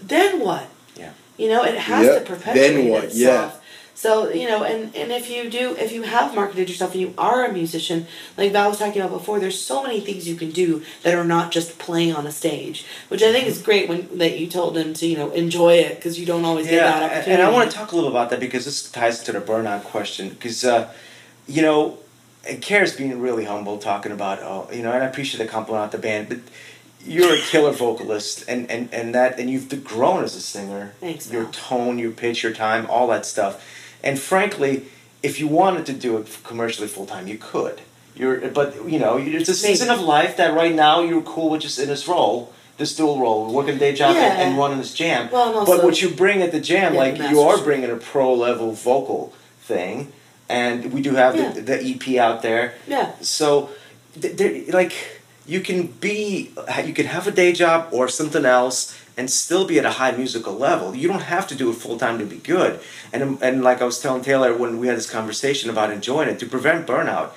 then 0.00 0.40
what? 0.40 0.68
Yeah. 0.96 1.12
You 1.36 1.48
know, 1.48 1.62
it 1.64 1.76
has 1.76 2.06
Yep, 2.06 2.26
to 2.26 2.32
perpetuate 2.34 2.54
then 2.68 2.88
what? 2.88 3.04
itself. 3.04 3.54
Yeah. 3.54 3.60
So, 3.96 4.28
you 4.28 4.48
know, 4.48 4.64
and, 4.64 4.94
and 4.96 5.12
if 5.12 5.30
you 5.30 5.48
do, 5.48 5.76
if 5.76 5.92
you 5.92 6.02
have 6.02 6.34
marketed 6.34 6.68
yourself 6.68 6.92
and 6.92 7.00
you 7.00 7.14
are 7.16 7.44
a 7.44 7.52
musician, 7.52 8.08
like 8.36 8.50
Val 8.50 8.70
was 8.70 8.80
talking 8.80 9.00
about 9.00 9.16
before, 9.16 9.38
there's 9.38 9.60
so 9.60 9.84
many 9.84 10.00
things 10.00 10.26
you 10.26 10.34
can 10.34 10.50
do 10.50 10.82
that 11.04 11.14
are 11.14 11.24
not 11.24 11.52
just 11.52 11.78
playing 11.78 12.12
on 12.12 12.26
a 12.26 12.32
stage, 12.32 12.84
which 13.06 13.22
I 13.22 13.30
think 13.32 13.46
is 13.46 13.62
great 13.62 13.88
when 13.88 14.18
that 14.18 14.36
you 14.40 14.48
told 14.48 14.74
them 14.74 14.94
to, 14.94 15.06
you 15.06 15.16
know, 15.16 15.30
enjoy 15.30 15.74
it 15.74 15.94
because 15.94 16.18
you 16.18 16.26
don't 16.26 16.44
always 16.44 16.66
get 16.66 16.80
that 16.82 17.04
opportunity. 17.04 17.30
and 17.34 17.42
I 17.42 17.50
want 17.52 17.70
to 17.70 17.76
talk 17.76 17.92
a 17.92 17.94
little 17.94 18.10
about 18.10 18.30
that 18.30 18.40
because 18.40 18.64
this 18.64 18.90
ties 18.90 19.22
to 19.24 19.32
the 19.32 19.40
burnout 19.40 19.84
question. 19.84 20.30
Because, 20.30 20.64
uh, 20.64 20.92
you 21.46 21.62
know, 21.62 21.98
and 22.48 22.62
Cara's 22.62 22.94
being 22.94 23.20
really 23.20 23.44
humble 23.44 23.78
talking 23.78 24.12
about, 24.12 24.40
oh, 24.40 24.68
you 24.72 24.82
know, 24.82 24.92
and 24.92 25.02
I 25.02 25.06
appreciate 25.06 25.44
the 25.44 25.50
compliment 25.50 25.84
about 25.84 25.92
the 25.92 25.98
band, 25.98 26.28
but 26.28 26.38
you're 27.06 27.34
a 27.34 27.38
killer 27.38 27.72
vocalist, 27.72 28.44
and, 28.48 28.70
and, 28.70 28.92
and 28.92 29.14
that, 29.14 29.38
and 29.38 29.50
you've 29.50 29.84
grown 29.84 30.24
as 30.24 30.34
a 30.34 30.40
singer. 30.40 30.94
Thanks, 31.00 31.30
Your 31.30 31.46
tone, 31.46 31.98
your 31.98 32.12
pitch, 32.12 32.42
your 32.42 32.52
time, 32.52 32.86
all 32.88 33.06
that 33.08 33.26
stuff. 33.26 33.62
And 34.02 34.18
frankly, 34.18 34.84
if 35.22 35.38
you 35.38 35.46
wanted 35.46 35.86
to 35.86 35.92
do 35.92 36.16
it 36.18 36.38
commercially 36.44 36.88
full 36.88 37.06
time, 37.06 37.26
you 37.26 37.38
could. 37.38 37.80
You're, 38.16 38.48
but 38.50 38.88
you 38.88 38.98
know, 38.98 39.18
it's 39.18 39.48
a 39.48 39.54
season 39.54 39.88
Maybe. 39.88 40.00
of 40.00 40.06
life 40.06 40.36
that 40.36 40.54
right 40.54 40.74
now 40.74 41.00
you're 41.00 41.22
cool 41.22 41.50
with 41.50 41.62
just 41.62 41.78
in 41.78 41.88
this 41.88 42.06
role, 42.06 42.52
this 42.78 42.94
dual 42.94 43.18
role, 43.20 43.52
working 43.52 43.76
day 43.76 43.92
job 43.94 44.16
and, 44.16 44.40
and 44.40 44.58
running 44.58 44.78
this 44.78 44.94
jam. 44.94 45.30
Well, 45.32 45.58
and 45.58 45.66
but 45.66 45.82
what 45.82 46.00
you 46.00 46.10
bring 46.10 46.40
at 46.40 46.52
the 46.52 46.60
jam, 46.60 46.94
Yeah, 46.94 47.00
like 47.00 47.18
the 47.18 47.28
you 47.30 47.40
are 47.40 47.58
bringing 47.62 47.90
a 47.90 47.96
pro 47.96 48.32
level 48.32 48.72
vocal 48.72 49.32
thing, 49.60 50.12
and 50.48 50.92
we 50.92 51.00
do 51.02 51.14
have 51.14 51.36
Yeah. 51.36 51.52
the, 51.52 51.60
the 51.60 51.76
EP 51.94 52.16
out 52.18 52.42
there. 52.42 52.74
Yeah. 52.86 53.12
So, 53.20 53.70
like, 54.68 54.92
you 55.46 55.60
can 55.60 55.86
be, 55.86 56.50
you 56.84 56.94
can 56.94 57.06
have 57.06 57.26
a 57.26 57.30
day 57.30 57.52
job 57.52 57.88
or 57.92 58.08
something 58.08 58.44
else 58.44 58.98
and 59.16 59.30
still 59.30 59.66
be 59.66 59.78
at 59.78 59.84
a 59.84 59.90
high 59.92 60.10
musical 60.12 60.54
level. 60.54 60.94
You 60.94 61.06
don't 61.06 61.22
have 61.22 61.46
to 61.48 61.54
do 61.54 61.70
it 61.70 61.74
full 61.74 61.98
time 61.98 62.18
to 62.18 62.24
be 62.24 62.36
good. 62.36 62.80
And 63.12 63.22
um, 63.22 63.38
and 63.42 63.62
like 63.62 63.80
I 63.80 63.84
was 63.84 64.00
telling 64.00 64.22
Taylor 64.22 64.56
when 64.56 64.78
we 64.78 64.88
had 64.88 64.96
this 64.96 65.08
conversation 65.08 65.70
about 65.70 65.90
enjoying 65.92 66.28
it 66.28 66.38
to 66.40 66.46
prevent 66.46 66.86
burnout. 66.86 67.30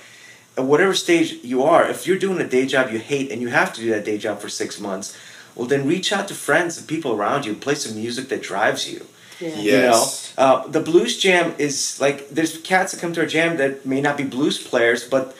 At 0.58 0.64
whatever 0.64 0.96
stage 0.96 1.34
you 1.44 1.62
are, 1.62 1.88
if 1.88 2.08
you're 2.08 2.18
doing 2.18 2.40
a 2.42 2.48
day 2.48 2.66
job 2.66 2.90
you 2.92 2.98
hate 2.98 3.32
and 3.32 3.42
you 3.44 3.50
have 3.50 3.74
to 3.74 3.82
do 3.82 3.92
that 3.92 4.06
day 4.06 4.18
job 4.18 4.40
for 4.40 4.50
six 4.50 4.80
months, 4.80 5.16
well 5.54 5.68
then 5.68 5.88
reach 5.88 6.12
out 6.12 6.28
to 6.30 6.34
friends 6.34 6.80
and 6.80 6.88
people 6.88 7.12
around 7.14 7.46
you 7.46 7.52
and 7.52 7.62
play 7.62 7.76
some 7.76 7.96
music 7.96 8.30
that 8.30 8.42
drives 8.42 8.92
you. 8.92 9.06
Yeah. 9.40 9.50
Yeah. 9.50 9.56
You 9.56 9.72
know, 9.72 9.78
Yes. 9.90 10.34
uh, 10.38 10.68
the 10.68 10.80
blues 10.80 11.18
jam 11.18 11.54
is 11.58 12.00
like 12.00 12.30
there's 12.30 12.58
cats 12.60 12.92
that 12.92 13.02
come 13.02 13.14
to 13.14 13.22
our 13.22 13.28
jam 13.28 13.58
that 13.58 13.86
may 13.86 14.02
not 14.02 14.18
be 14.18 14.24
blues 14.24 14.58
players, 14.58 15.04
but 15.04 15.36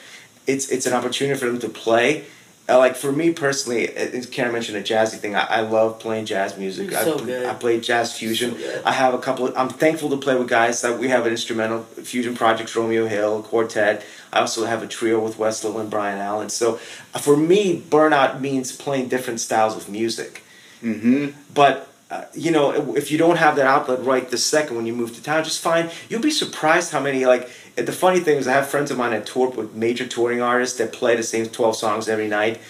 it's 0.46 0.68
it's 0.70 0.86
an 0.86 0.92
opportunity 0.92 1.38
for 1.38 1.46
them 1.46 1.58
to 1.60 1.68
play. 1.68 2.24
Uh, 2.70 2.76
like 2.76 2.96
for 2.96 3.12
me 3.12 3.32
personally, 3.32 3.88
uh, 3.96 4.18
uh, 4.18 4.22
Karen 4.30 4.52
mentioned 4.52 4.76
a 4.76 4.82
jazzy 4.82 5.16
thing. 5.16 5.34
I, 5.34 5.44
I 5.44 5.60
love 5.62 5.98
playing 6.00 6.26
jazz 6.26 6.58
music. 6.58 6.88
It's 6.88 6.96
I, 6.98 7.04
so 7.04 7.18
good. 7.18 7.46
I 7.46 7.54
play 7.54 7.80
jazz 7.80 8.12
fusion. 8.12 8.58
So. 8.58 8.82
I 8.84 8.92
have 8.92 9.14
a 9.14 9.18
couple. 9.18 9.46
Of, 9.46 9.56
I'm 9.56 9.70
thankful 9.70 10.10
to 10.10 10.18
play 10.18 10.36
with 10.36 10.48
guys 10.48 10.82
that 10.82 10.98
we 10.98 11.08
have 11.08 11.24
an 11.24 11.32
instrumental 11.32 11.84
fusion 11.84 12.34
projects. 12.34 12.76
Romeo 12.76 13.06
Hill 13.06 13.42
quartet. 13.42 14.04
I 14.34 14.40
also 14.40 14.66
have 14.66 14.82
a 14.82 14.86
trio 14.86 15.18
with 15.18 15.38
Westlow 15.38 15.80
and 15.80 15.88
Brian 15.90 16.18
Allen. 16.18 16.50
So 16.50 16.78
uh, 17.14 17.18
for 17.18 17.38
me, 17.38 17.80
burnout 17.80 18.40
means 18.42 18.70
playing 18.70 19.08
different 19.08 19.40
styles 19.40 19.74
of 19.74 19.88
music. 19.88 20.42
Mm-hmm. 20.82 21.30
But 21.54 21.87
uh, 22.10 22.24
you 22.32 22.50
know, 22.50 22.96
if 22.96 23.10
you 23.10 23.18
don't 23.18 23.36
have 23.36 23.56
that 23.56 23.66
outlet 23.66 24.02
right 24.02 24.30
this 24.30 24.44
second 24.44 24.76
when 24.76 24.86
you 24.86 24.94
move 24.94 25.14
to 25.14 25.22
town, 25.22 25.44
just 25.44 25.60
fine. 25.60 25.90
You'll 26.08 26.22
be 26.22 26.30
surprised 26.30 26.92
how 26.92 27.00
many 27.00 27.26
like. 27.26 27.50
The 27.76 27.92
funny 27.92 28.18
thing 28.18 28.38
is, 28.38 28.48
I 28.48 28.52
have 28.52 28.66
friends 28.66 28.90
of 28.90 28.98
mine 28.98 29.12
that 29.12 29.26
tour 29.26 29.50
with 29.50 29.74
major 29.74 30.06
touring 30.06 30.40
artists 30.40 30.78
that 30.78 30.92
play 30.92 31.14
the 31.16 31.22
same 31.22 31.46
twelve 31.46 31.76
songs 31.76 32.08
every 32.08 32.28
night, 32.28 32.60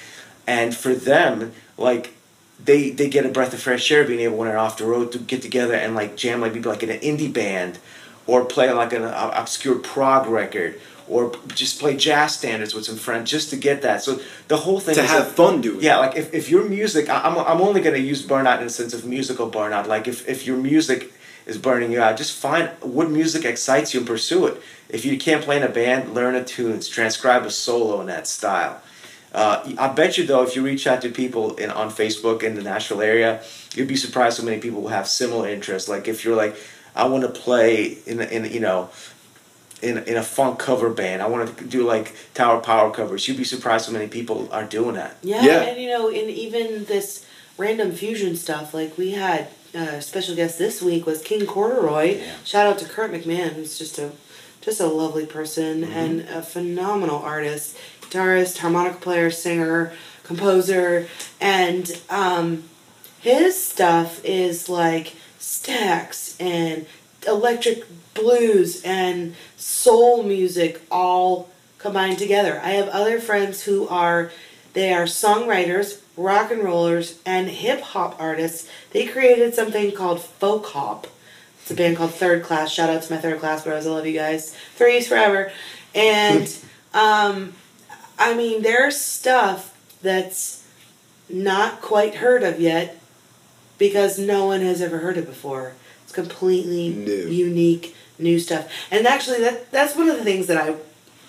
and 0.47 0.75
for 0.77 0.95
them, 0.95 1.53
like. 1.77 2.15
They, 2.61 2.91
they 2.91 3.09
get 3.09 3.25
a 3.25 3.29
breath 3.29 3.55
of 3.55 3.61
fresh 3.63 3.89
air 3.93 4.05
being 4.05 4.19
able 4.19 4.37
when 4.37 4.49
they're 4.49 4.59
off 4.59 4.79
the 4.79 4.85
road 4.85 5.13
to 5.13 5.19
get 5.21 5.43
together 5.43 5.75
and 5.75 5.95
like 5.95 6.17
jam 6.17 6.41
like 6.41 6.53
maybe 6.53 6.69
like 6.69 6.83
in 6.83 6.91
an 6.91 6.99
indie 6.99 7.33
band 7.33 7.79
or 8.27 8.45
play 8.45 8.73
like 8.73 8.93
an 8.93 9.05
uh, 9.05 9.31
obscure 9.33 9.77
prog 9.79 10.27
record 10.27 10.81
or 11.09 11.33
just 11.55 11.79
play 11.81 11.97
jazz 11.97 12.35
standards 12.35 12.75
with 12.75 12.85
some 12.85 12.97
friends 12.97 13.31
just 13.31 13.51
to 13.51 13.57
get 13.57 13.83
that. 13.83 14.03
So 14.03 14.21
the 14.49 14.57
whole 14.59 14.81
thing 14.81 14.95
To 14.97 15.03
is 15.03 15.11
have 15.11 15.25
that- 15.27 15.35
fun 15.37 15.61
doing 15.61 15.81
yeah 15.83 15.97
like 15.99 16.17
if, 16.17 16.33
if 16.35 16.51
your 16.51 16.65
music 16.69 17.09
I- 17.09 17.23
I'm, 17.23 17.37
I'm 17.39 17.61
only 17.61 17.81
going 17.81 17.95
to 17.95 18.01
use 18.01 18.25
burnout 18.27 18.59
in 18.59 18.65
the 18.65 18.71
sense 18.71 18.93
of 18.95 19.05
musical 19.05 19.51
burnout. 19.51 19.87
Like 19.87 20.07
if, 20.09 20.29
if 20.29 20.47
your 20.47 20.57
music 20.57 21.13
is 21.47 21.57
burning 21.59 21.91
you 21.93 22.01
out 22.01 22.17
just 22.17 22.35
find 22.37 22.69
what 22.83 23.11
music 23.11 23.45
excites 23.45 23.95
you 23.95 24.01
and 24.01 24.07
pursue 24.07 24.47
it. 24.47 24.61
If 24.89 25.05
you 25.05 25.17
can't 25.19 25.43
play 25.43 25.57
in 25.57 25.63
a 25.63 25.69
band 25.69 26.15
learn 26.15 26.35
a 26.35 26.45
tunes 26.45 26.89
transcribe 26.89 27.45
a 27.47 27.51
solo 27.51 28.01
in 28.01 28.07
that 28.09 28.27
style. 28.27 28.81
Uh, 29.33 29.73
I 29.79 29.89
bet 29.89 30.17
you 30.17 30.25
though, 30.27 30.43
if 30.43 30.57
you 30.57 30.63
reach 30.63 30.87
out 30.87 31.03
to 31.03 31.11
people 31.11 31.55
in 31.57 31.71
on 31.71 31.91
Facebook 31.91 32.43
in 32.43 32.55
the 32.55 32.63
Nashville 32.63 33.03
area, 33.03 33.43
you'd 33.75 33.87
be 33.89 33.97
surprised 33.97 34.39
how 34.39 34.45
many 34.45 34.59
people 34.59 34.81
will 34.81 34.89
have 34.89 35.07
similar 35.07 35.47
interests. 35.49 35.87
Like 35.89 36.09
if 36.09 36.25
you're 36.25 36.35
like, 36.37 36.57
I 36.97 37.07
want 37.07 37.23
to 37.25 37.29
play 37.41 37.99
in 38.07 38.21
in 38.23 38.47
you 38.51 38.61
know, 38.61 38.89
in 39.83 39.99
in 39.99 40.17
a 40.17 40.23
funk 40.23 40.59
cover 40.59 40.91
band. 40.91 41.23
I 41.23 41.27
want 41.29 41.57
to 41.59 41.65
do 41.65 41.85
like 41.87 42.15
Tower 42.35 42.61
Power 42.61 42.91
covers. 42.91 43.27
You'd 43.29 43.37
be 43.37 43.45
surprised 43.45 43.87
how 43.87 43.93
many 43.93 44.09
people 44.09 44.49
are 44.53 44.65
doing 44.65 44.95
that. 44.95 45.17
Yeah, 45.23 45.43
Yeah. 45.45 45.61
and 45.63 45.81
you 45.81 45.89
know, 45.89 46.09
in 46.09 46.29
even 46.31 46.85
this 46.87 47.25
random 47.57 47.93
fusion 47.93 48.37
stuff, 48.37 48.73
like 48.75 48.97
we 48.99 49.13
had 49.13 49.49
uh, 49.75 50.01
special 50.01 50.35
guest 50.35 50.59
this 50.59 50.81
week 50.83 51.05
was 51.07 51.21
King 51.23 51.45
Corduroy. 51.47 52.17
Yeah. 52.19 52.33
Shout 52.45 52.67
out 52.67 52.79
to 52.79 52.85
Kurt 52.87 53.13
McMahon, 53.13 53.53
who's 53.55 53.79
just 53.79 53.99
a 53.99 54.13
just 54.61 54.81
a 54.81 54.87
lovely 54.87 55.27
person 55.27 55.83
Mm-hmm. 55.83 55.93
and 55.93 56.21
a 56.23 56.43
phenomenal 56.43 57.19
artist, 57.19 57.77
guitarist, 58.01 58.59
harmonica 58.59 58.99
player, 58.99 59.31
singer, 59.31 59.93
composer, 60.25 61.07
and 61.41 62.01
um, 62.11 62.65
his 63.21 63.63
stuff 63.63 64.25
is 64.25 64.69
like 64.69 65.15
Stax 65.39 66.37
and 66.41 66.87
electric 67.27 67.85
blues 68.15 68.83
and 68.85 69.35
soul 69.59 70.23
music 70.23 70.81
all 70.91 71.51
combined 71.79 72.19
together. 72.19 72.61
I 72.65 72.71
have 72.71 72.89
other 72.89 73.21
friends 73.21 73.63
who 73.65 73.87
are 73.89 74.31
they 74.73 74.93
are 74.93 75.05
songwriters, 75.05 76.01
rock 76.17 76.51
and 76.51 76.63
rollers, 76.63 77.19
and 77.27 77.49
hip 77.49 77.81
hop 77.81 78.21
artists. 78.21 78.69
They 78.93 79.07
created 79.07 79.55
something 79.55 79.93
called 79.93 80.23
folk 80.23 80.67
hop. 80.67 81.07
It's 81.61 81.71
a 81.71 81.75
band 81.75 81.97
called 81.97 82.15
Third 82.15 82.43
Class. 82.43 82.71
Shout 82.73 82.89
out 82.89 83.03
to 83.03 83.13
my 83.13 83.21
third 83.21 83.41
class 83.41 83.65
bros. 83.65 83.87
I 83.87 83.91
love 83.91 84.07
you 84.07 84.15
guys. 84.15 84.55
Threes 84.75 85.09
forever. 85.09 85.53
And 85.95 86.45
um, 86.95 87.55
I 88.19 88.35
mean, 88.35 88.63
there's 88.63 88.97
stuff 88.99 89.77
that's 90.01 90.65
not 91.29 91.81
quite 91.83 92.17
heard 92.17 92.43
of 92.43 92.61
yet 92.61 92.99
because 93.77 94.19
no 94.19 94.47
one 94.47 94.61
has 94.61 94.81
ever 94.81 94.99
heard 94.99 95.17
it 95.17 95.27
before. 95.27 95.75
It's 96.05 96.13
completely 96.13 96.89
New. 96.89 97.29
unique, 97.29 97.95
new 98.19 98.39
stuff. 98.39 98.71
And 98.91 99.07
actually, 99.07 99.41
that 99.41 99.71
that's 99.71 99.97
one 99.97 100.09
of 100.09 100.17
the 100.17 100.25
things 100.25 100.47
that 100.47 100.57
I 100.57 100.77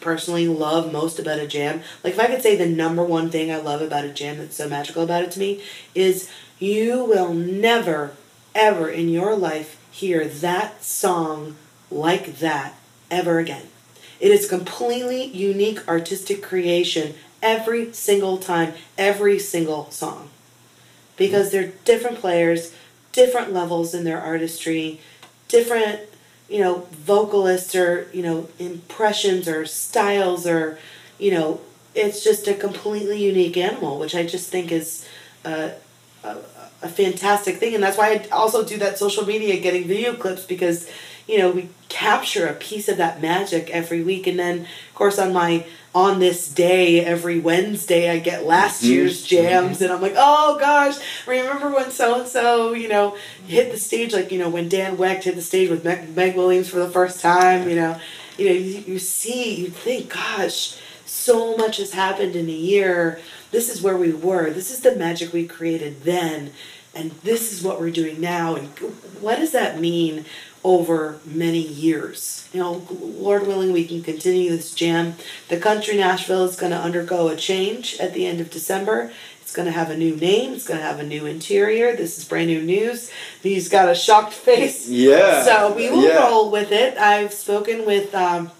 personally 0.01 0.47
love 0.47 0.91
most 0.91 1.19
about 1.19 1.39
a 1.39 1.47
jam. 1.47 1.81
Like, 2.03 2.13
if 2.13 2.19
I 2.19 2.27
could 2.27 2.41
say 2.41 2.55
the 2.55 2.67
number 2.67 3.03
one 3.03 3.29
thing 3.29 3.51
I 3.51 3.57
love 3.57 3.81
about 3.81 4.05
a 4.05 4.09
jam 4.09 4.37
that's 4.37 4.55
so 4.55 4.69
magical 4.69 5.03
about 5.03 5.23
it 5.23 5.31
to 5.31 5.39
me 5.39 5.61
is 5.93 6.29
you 6.57 7.03
will 7.03 7.33
never, 7.33 8.13
ever 8.55 8.89
in 8.89 9.09
your 9.09 9.35
life 9.35 9.79
hear 9.91 10.25
that 10.25 10.83
song 10.83 11.55
like 11.91 12.39
that 12.39 12.75
ever 13.11 13.39
again. 13.39 13.67
It 14.19 14.31
is 14.31 14.47
completely 14.49 15.23
unique 15.23 15.87
artistic 15.87 16.43
creation 16.43 17.15
every 17.41 17.93
single 17.93 18.37
time, 18.37 18.73
every 18.97 19.39
single 19.39 19.89
song. 19.91 20.29
Because 21.15 21.51
they're 21.51 21.73
different 21.85 22.19
players, 22.19 22.73
different 23.11 23.53
levels 23.53 23.93
in 23.93 24.03
their 24.03 24.21
artistry, 24.21 24.99
different, 25.47 26.01
you 26.49 26.59
know, 26.59 26.87
vocalists 26.91 27.75
or, 27.75 28.07
you 28.11 28.23
know, 28.23 28.49
impressions 28.57 29.47
or 29.47 29.65
styles 29.65 30.47
or, 30.47 30.79
you 31.19 31.31
know, 31.31 31.61
it's 31.95 32.23
just 32.23 32.47
a 32.47 32.53
completely 32.53 33.23
unique 33.23 33.57
animal, 33.57 33.99
which 33.99 34.15
I 34.15 34.25
just 34.25 34.49
think 34.49 34.71
is 34.71 35.07
a, 35.45 35.71
a, 36.23 36.37
a 36.81 36.89
fantastic 36.89 37.57
thing. 37.57 37.75
And 37.75 37.83
that's 37.83 37.97
why 37.97 38.13
I 38.13 38.27
also 38.29 38.63
do 38.65 38.77
that 38.77 38.97
social 38.97 39.25
media 39.25 39.59
getting 39.59 39.87
video 39.87 40.13
clips 40.15 40.45
because, 40.45 40.89
you 41.27 41.37
know, 41.37 41.51
we 41.51 41.69
capture 41.87 42.47
a 42.47 42.53
piece 42.53 42.87
of 42.87 42.97
that 42.97 43.21
magic 43.21 43.69
every 43.69 44.03
week. 44.03 44.25
And 44.27 44.39
then, 44.39 44.61
of 44.61 44.95
course, 44.95 45.19
on 45.19 45.33
my 45.33 45.65
on 45.93 46.19
this 46.19 46.47
day 46.51 47.03
every 47.03 47.39
Wednesday, 47.39 48.09
I 48.09 48.19
get 48.19 48.45
last 48.45 48.83
mm-hmm. 48.83 48.91
year's 48.91 49.25
mm-hmm. 49.25 49.43
jams, 49.43 49.81
and 49.81 49.91
I'm 49.91 50.01
like, 50.01 50.15
oh 50.15 50.57
gosh, 50.59 50.97
remember 51.25 51.69
when 51.69 51.91
so 51.91 52.19
and 52.19 52.27
so, 52.27 52.73
you 52.73 52.87
know, 52.87 53.17
hit 53.47 53.71
the 53.71 53.77
stage 53.77 54.13
like 54.13 54.31
you 54.31 54.39
know 54.39 54.49
when 54.49 54.69
Dan 54.69 54.97
Wecht 54.97 55.23
hit 55.23 55.35
the 55.35 55.41
stage 55.41 55.69
with 55.69 55.83
Meg, 55.83 56.15
Meg 56.15 56.35
Williams 56.35 56.69
for 56.69 56.79
the 56.79 56.89
first 56.89 57.21
time, 57.21 57.67
you 57.67 57.75
know, 57.75 57.99
you 58.37 58.45
know, 58.45 58.53
you, 58.53 58.83
you 58.87 58.99
see, 58.99 59.55
you 59.55 59.67
think, 59.67 60.13
gosh, 60.13 60.77
so 61.05 61.57
much 61.57 61.77
has 61.77 61.93
happened 61.93 62.35
in 62.35 62.47
a 62.49 62.53
year. 62.53 63.19
This 63.51 63.69
is 63.69 63.81
where 63.81 63.97
we 63.97 64.13
were. 64.13 64.51
This 64.51 64.71
is 64.71 64.81
the 64.81 64.95
magic 64.95 65.33
we 65.33 65.47
created 65.47 66.03
then, 66.03 66.51
and 66.93 67.11
this 67.23 67.51
is 67.51 67.63
what 67.63 67.79
we're 67.79 67.89
doing 67.89 68.21
now. 68.21 68.55
And 68.55 68.67
what 69.19 69.37
does 69.37 69.51
that 69.53 69.79
mean 69.79 70.25
over 70.63 71.19
many 71.25 71.59
years? 71.59 72.47
You 72.53 72.59
know, 72.61 72.87
Lord 72.89 73.47
willing, 73.47 73.71
we 73.71 73.85
can 73.85 74.01
continue 74.01 74.49
this 74.49 74.73
jam. 74.73 75.15
The 75.47 75.59
country 75.59 75.97
Nashville 75.97 76.45
is 76.45 76.55
going 76.55 76.71
to 76.71 76.77
undergo 76.77 77.27
a 77.27 77.35
change 77.35 77.97
at 77.99 78.13
the 78.13 78.25
end 78.25 78.41
of 78.41 78.49
December. 78.49 79.11
It's 79.41 79.55
going 79.55 79.65
to 79.65 79.71
have 79.71 79.89
a 79.89 79.97
new 79.97 80.15
name. 80.15 80.53
It's 80.53 80.67
going 80.67 80.79
to 80.79 80.85
have 80.85 80.99
a 80.99 81.03
new 81.03 81.25
interior. 81.25 81.95
This 81.95 82.19
is 82.19 82.25
brand 82.25 82.47
new 82.47 82.61
news. 82.61 83.11
He's 83.41 83.67
got 83.67 83.89
a 83.89 83.95
shocked 83.95 84.33
face. 84.33 84.87
Yeah. 84.87 85.43
So 85.43 85.73
we 85.73 85.89
will 85.89 86.03
yeah. 86.03 86.27
roll 86.27 86.51
with 86.51 86.71
it. 86.71 86.97
I've 86.99 87.33
spoken 87.33 87.83
with 87.83 88.13
um, 88.13 88.51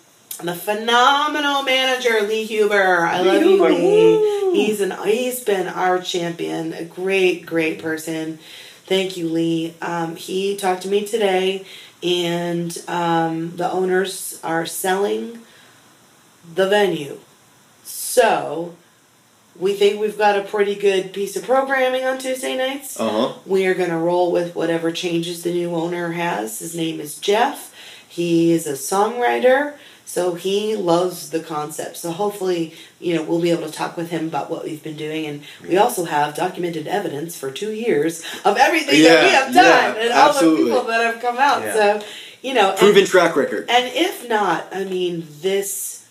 the 0.43 0.55
phenomenal 0.55 1.63
manager 1.63 2.21
Lee 2.21 2.45
Huber. 2.45 3.05
I 3.05 3.21
love 3.21 3.43
you, 3.43 3.49
Huber, 3.49 3.69
Lee. 3.69 4.65
He's 4.65 4.81
an 4.81 4.95
he's 5.03 5.41
been 5.41 5.67
our 5.67 6.01
champion. 6.01 6.73
A 6.73 6.85
great, 6.85 7.45
great 7.45 7.79
person. 7.79 8.39
Thank 8.85 9.17
you, 9.17 9.29
Lee. 9.29 9.75
Um, 9.83 10.15
he 10.15 10.55
talked 10.55 10.81
to 10.81 10.87
me 10.87 11.05
today, 11.05 11.65
and 12.01 12.81
um, 12.87 13.57
the 13.57 13.69
owners 13.71 14.39
are 14.43 14.65
selling 14.65 15.39
the 16.55 16.67
venue. 16.67 17.19
So 17.83 18.75
we 19.57 19.73
think 19.73 19.99
we've 19.99 20.17
got 20.17 20.37
a 20.37 20.43
pretty 20.43 20.75
good 20.75 21.11
piece 21.13 21.35
of 21.35 21.43
programming 21.43 22.05
on 22.05 22.17
Tuesday 22.17 22.55
nights. 22.55 22.99
Uh 22.99 23.09
huh. 23.09 23.33
We 23.45 23.65
are 23.67 23.73
going 23.73 23.89
to 23.89 23.97
roll 23.97 24.31
with 24.31 24.55
whatever 24.55 24.91
changes 24.91 25.43
the 25.43 25.51
new 25.51 25.75
owner 25.75 26.13
has. 26.13 26.59
His 26.59 26.75
name 26.75 26.99
is 26.99 27.17
Jeff. 27.17 27.75
He 28.07 28.51
is 28.51 28.65
a 28.65 28.73
songwriter, 28.73 29.75
so 30.09 30.33
he 30.33 30.75
loves 30.75 31.29
the 31.29 31.39
concept. 31.39 31.95
So 31.95 32.11
hopefully, 32.11 32.73
you 32.99 33.13
know, 33.13 33.21
we'll 33.21 33.39
be 33.39 33.51
able 33.51 33.67
to 33.67 33.71
talk 33.71 33.95
with 33.95 34.09
him 34.09 34.25
about 34.25 34.49
what 34.49 34.63
we've 34.63 34.81
been 34.81 34.97
doing, 34.97 35.27
and 35.27 35.43
we 35.61 35.77
also 35.77 36.05
have 36.05 36.35
documented 36.35 36.87
evidence 36.87 37.37
for 37.37 37.51
two 37.51 37.71
years 37.71 38.25
of 38.43 38.57
everything 38.57 39.03
that 39.03 39.23
we 39.23 39.29
have 39.29 39.53
done 39.53 39.95
yeah, 39.95 40.01
and 40.01 40.11
all 40.11 40.29
absolutely. 40.29 40.63
the 40.63 40.69
people 40.71 40.87
that 40.87 41.13
have 41.13 41.21
come 41.21 41.37
out. 41.37 41.61
Yeah. 41.61 41.73
So, 41.73 42.05
you 42.41 42.55
know, 42.55 42.71
and- 42.71 42.79
Proven 42.79 43.05
track 43.05 43.35
record. 43.35 43.69
and 43.69 43.85
if 43.93 44.27
not, 44.27 44.65
I 44.71 44.83
mean, 44.83 45.27
this, 45.41 46.07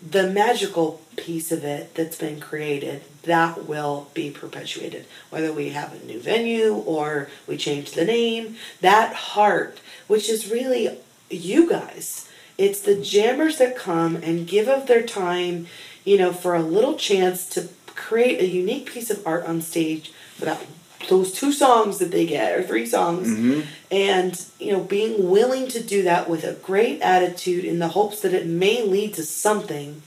the 0.00 0.30
magical 0.30 1.00
piece 1.16 1.50
of 1.50 1.64
it 1.64 1.96
that's 1.96 2.16
been 2.16 2.38
created, 2.38 3.02
that 3.24 3.66
will 3.66 4.10
be 4.14 4.30
perpetuated. 4.30 5.06
Whether 5.30 5.52
we 5.52 5.70
have 5.70 5.92
a 5.92 6.06
new 6.06 6.20
venue 6.20 6.74
or 6.74 7.28
we 7.48 7.56
change 7.56 7.90
the 7.90 8.04
name, 8.04 8.58
that 8.80 9.12
heart, 9.12 9.80
which 10.06 10.28
is 10.28 10.48
really 10.48 10.98
you 11.28 11.68
guys, 11.68 12.28
it's 12.60 12.80
the 12.80 12.94
jammers 13.00 13.56
that 13.56 13.74
come 13.76 14.16
and 14.16 14.46
give 14.46 14.68
of 14.68 14.86
their 14.86 15.02
time, 15.02 15.66
you 16.04 16.18
know, 16.18 16.32
for 16.32 16.54
a 16.54 16.62
little 16.62 16.94
chance 16.94 17.48
to 17.50 17.68
create 17.86 18.38
a 18.40 18.46
unique 18.46 18.86
piece 18.86 19.10
of 19.10 19.26
art 19.26 19.46
on 19.46 19.60
stage 19.62 20.12
that 20.38 20.60
those 21.08 21.32
two 21.32 21.52
songs 21.52 21.98
that 21.98 22.10
they 22.10 22.26
get 22.26 22.56
or 22.56 22.62
three 22.62 22.84
songs 22.86 23.28
Mm-hmm. 23.28 23.60
and 23.90 24.46
you 24.58 24.72
know 24.72 24.80
being 24.80 25.30
willing 25.30 25.66
to 25.68 25.82
do 25.82 26.02
that 26.02 26.28
with 26.28 26.44
a 26.44 26.52
great 26.52 27.00
attitude 27.00 27.64
in 27.64 27.78
the 27.78 27.88
hopes 27.88 28.20
that 28.20 28.34
it 28.34 28.46
may 28.46 28.82
lead 28.84 29.14
to 29.14 29.22
something 29.22 30.02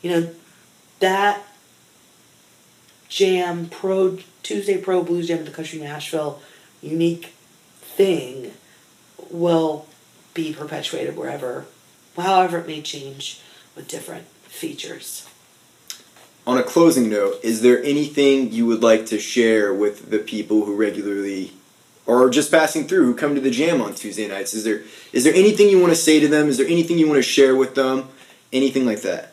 you 0.00 0.10
know 0.10 0.30
that 1.00 1.42
jam 3.08 3.68
pro 3.68 4.18
tuesday 4.42 4.78
pro 4.78 5.02
blues 5.02 5.26
jam 5.28 5.40
at 5.40 5.44
the 5.44 5.50
country 5.50 5.80
nashville 5.80 6.40
unique 6.80 7.34
thing 7.80 8.52
will 9.30 9.86
be 10.34 10.52
perpetuated 10.52 11.16
wherever 11.16 11.66
however 12.16 12.58
it 12.58 12.66
may 12.66 12.82
change 12.82 13.40
with 13.74 13.88
different 13.88 14.26
features 14.44 15.26
On 16.46 16.58
a 16.58 16.62
closing 16.62 17.08
note, 17.08 17.38
is 17.42 17.62
there 17.62 17.82
anything 17.84 18.52
you 18.52 18.66
would 18.66 18.82
like 18.82 19.06
to 19.06 19.18
share 19.18 19.72
with 19.72 20.10
the 20.10 20.18
people 20.18 20.64
who 20.64 20.74
regularly 20.74 21.52
or 22.04 22.28
just 22.30 22.50
passing 22.50 22.88
through 22.88 23.04
who 23.04 23.14
come 23.14 23.34
to 23.36 23.40
the 23.40 23.50
jam 23.50 23.80
on 23.80 23.94
Tuesday 23.94 24.26
nights? 24.26 24.52
Is 24.54 24.64
there 24.64 24.82
is 25.12 25.22
there 25.24 25.34
anything 25.34 25.68
you 25.68 25.80
want 25.80 25.92
to 25.92 25.96
say 26.08 26.18
to 26.18 26.26
them? 26.26 26.48
Is 26.48 26.58
there 26.58 26.66
anything 26.66 26.98
you 26.98 27.06
want 27.06 27.18
to 27.18 27.22
share 27.22 27.54
with 27.54 27.74
them? 27.76 28.08
Anything 28.52 28.84
like 28.84 29.02
that? 29.02 29.32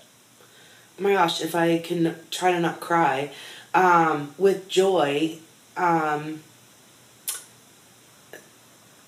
oh 1.00 1.04
my 1.04 1.14
gosh, 1.14 1.42
if 1.42 1.56
I 1.56 1.80
can 1.80 2.16
try 2.30 2.52
to 2.52 2.60
not 2.60 2.80
cry, 2.80 3.32
um, 3.74 4.34
with 4.38 4.68
joy, 4.68 5.38
um, 5.78 6.42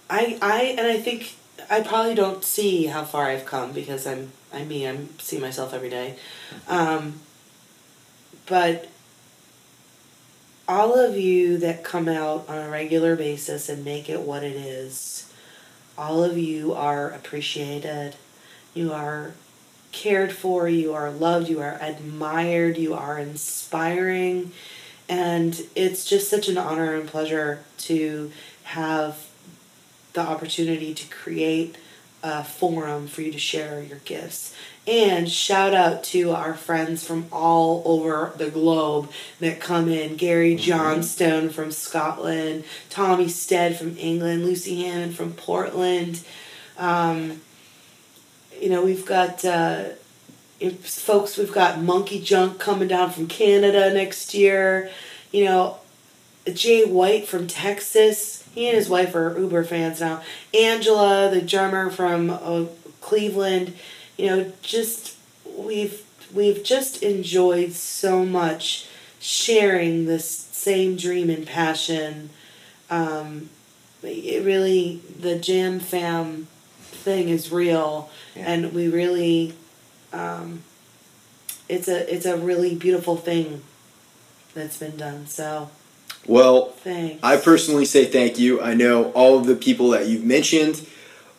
I 0.09 0.37
I 0.41 0.75
and 0.77 0.87
I 0.87 0.97
think 0.97 1.35
I 1.71 1.79
probably 1.79 2.15
don't 2.15 2.43
see 2.43 2.87
how 2.87 3.05
far 3.05 3.27
I've 3.27 3.45
come 3.45 3.71
because 3.71 4.05
I'm 4.05 4.33
I 4.53 4.65
mean 4.65 4.87
I'm 4.87 5.19
see 5.19 5.39
myself 5.39 5.73
every 5.73 5.89
day, 5.89 6.17
um, 6.67 7.21
but 8.45 8.89
all 10.67 10.99
of 10.99 11.17
you 11.17 11.57
that 11.57 11.83
come 11.83 12.09
out 12.09 12.47
on 12.49 12.57
a 12.57 12.69
regular 12.69 13.15
basis 13.15 13.69
and 13.69 13.85
make 13.85 14.09
it 14.09 14.21
what 14.21 14.43
it 14.43 14.55
is, 14.55 15.31
all 15.97 16.23
of 16.23 16.37
you 16.37 16.73
are 16.73 17.09
appreciated. 17.09 18.15
You 18.73 18.91
are 18.91 19.31
cared 19.93 20.31
for, 20.31 20.67
you 20.67 20.93
are 20.93 21.09
loved, 21.09 21.49
you 21.49 21.61
are 21.61 21.77
admired, 21.81 22.77
you 22.77 22.93
are 22.93 23.17
inspiring. 23.17 24.51
And 25.09 25.61
it's 25.75 26.05
just 26.05 26.29
such 26.29 26.47
an 26.47 26.57
honor 26.57 26.95
and 26.95 27.07
pleasure 27.07 27.63
to 27.79 28.31
have 28.63 29.27
the 30.13 30.21
opportunity 30.21 30.93
to 30.93 31.07
create 31.07 31.75
a 32.23 32.43
forum 32.43 33.07
for 33.07 33.21
you 33.21 33.31
to 33.31 33.39
share 33.39 33.81
your 33.81 33.99
gifts. 33.99 34.53
And 34.87 35.29
shout 35.29 35.73
out 35.73 36.03
to 36.05 36.31
our 36.31 36.53
friends 36.55 37.05
from 37.05 37.27
all 37.31 37.83
over 37.85 38.33
the 38.35 38.49
globe 38.49 39.11
that 39.39 39.59
come 39.59 39.89
in 39.89 40.17
Gary 40.17 40.55
Johnstone 40.55 41.49
from 41.49 41.71
Scotland, 41.71 42.63
Tommy 42.89 43.27
Stead 43.27 43.77
from 43.77 43.95
England, 43.97 44.43
Lucy 44.43 44.83
Hammond 44.83 45.15
from 45.15 45.33
Portland. 45.33 46.23
Um, 46.77 47.41
you 48.59 48.69
know, 48.69 48.83
we've 48.83 49.05
got 49.05 49.45
uh, 49.45 49.89
folks, 50.81 51.37
we've 51.37 51.53
got 51.53 51.81
Monkey 51.81 52.19
Junk 52.19 52.59
coming 52.59 52.87
down 52.87 53.11
from 53.11 53.27
Canada 53.27 53.93
next 53.93 54.33
year. 54.33 54.89
You 55.31 55.45
know, 55.45 55.77
Jay 56.51 56.85
White 56.85 57.27
from 57.27 57.47
Texas. 57.47 58.40
He 58.53 58.67
and 58.67 58.75
his 58.75 58.89
wife 58.89 59.15
are 59.15 59.37
Uber 59.39 59.63
fans 59.63 60.01
now. 60.01 60.21
Angela, 60.53 61.29
the 61.33 61.41
drummer 61.41 61.89
from 61.89 62.29
uh, 62.29 62.65
Cleveland. 62.99 63.73
You 64.17 64.25
know, 64.27 64.51
just 64.61 65.15
we've 65.57 66.03
we've 66.33 66.63
just 66.63 67.01
enjoyed 67.03 67.73
so 67.73 68.25
much 68.25 68.87
sharing 69.19 70.05
this 70.05 70.27
same 70.29 70.95
dream 70.95 71.29
and 71.29 71.45
passion. 71.47 72.29
Um, 72.89 73.49
it 74.03 74.43
really 74.43 75.01
the 75.19 75.37
Jam 75.37 75.79
Fam 75.79 76.47
thing 76.81 77.29
is 77.29 77.51
real, 77.51 78.09
Yeah. 78.35 78.51
and 78.51 78.73
we 78.73 78.87
really, 78.87 79.53
um, 80.11 80.63
it's 81.69 81.87
a 81.87 82.13
it's 82.13 82.25
a 82.25 82.37
really 82.37 82.75
beautiful 82.75 83.15
thing 83.15 83.61
that's 84.53 84.77
been 84.77 84.97
done. 84.97 85.25
So 85.27 85.69
Well, 86.27 86.67
thanks. 86.83 87.19
I 87.23 87.37
personally 87.37 87.85
say 87.85 88.05
thank 88.05 88.37
you. 88.39 88.61
I 88.61 88.73
know 88.73 89.11
all 89.11 89.37
of 89.37 89.45
the 89.47 89.55
people 89.55 89.89
that 89.91 90.07
you've 90.07 90.23
mentioned, 90.23 90.85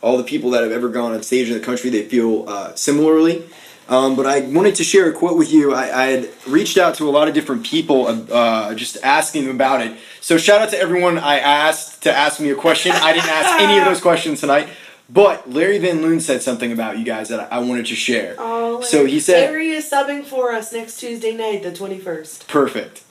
all 0.01 0.17
the 0.17 0.23
people 0.23 0.49
that 0.51 0.63
have 0.63 0.71
ever 0.71 0.89
gone 0.89 1.13
on 1.13 1.23
stage 1.23 1.47
in 1.49 1.53
the 1.53 1.63
country, 1.63 1.89
they 1.89 2.03
feel 2.03 2.47
uh, 2.49 2.75
similarly. 2.75 3.43
Um, 3.89 4.15
but 4.15 4.25
I 4.25 4.41
wanted 4.41 4.75
to 4.75 4.83
share 4.83 5.09
a 5.09 5.13
quote 5.13 5.37
with 5.37 5.51
you. 5.51 5.73
I, 5.73 6.03
I 6.03 6.05
had 6.07 6.29
reached 6.47 6.77
out 6.77 6.95
to 6.95 7.09
a 7.09 7.11
lot 7.11 7.27
of 7.27 7.33
different 7.33 7.65
people, 7.65 8.07
uh, 8.31 8.73
just 8.75 8.97
asking 9.03 9.45
them 9.45 9.55
about 9.55 9.81
it. 9.81 9.97
So 10.21 10.37
shout 10.37 10.61
out 10.61 10.69
to 10.69 10.79
everyone 10.79 11.17
I 11.17 11.39
asked 11.39 12.03
to 12.03 12.11
ask 12.13 12.39
me 12.39 12.49
a 12.49 12.55
question. 12.55 12.93
I 12.93 13.11
didn't 13.13 13.29
ask 13.29 13.61
any 13.61 13.77
of 13.79 13.85
those 13.85 13.99
questions 14.09 14.39
tonight. 14.39 14.69
But 15.09 15.49
Larry 15.49 15.79
Van 15.79 16.01
Loon 16.01 16.21
said 16.21 16.41
something 16.41 16.71
about 16.71 16.97
you 16.97 17.03
guys 17.03 17.27
that 17.27 17.51
I, 17.51 17.59
wanted 17.59 17.85
to 17.87 17.95
share. 17.95 18.35
Oh, 18.39 18.81
So 18.81 19.05
he 19.05 19.19
said- 19.19 19.49
Larry 19.49 19.69
is 19.71 19.89
subbing 19.89 20.23
for 20.23 20.53
us 20.53 20.71
next 20.71 20.97
Tuesday 20.97 21.35
night, 21.35 21.61
the 21.61 21.73
twenty 21.73 21.99
first. 21.99 22.47
Perfect. 22.47 23.03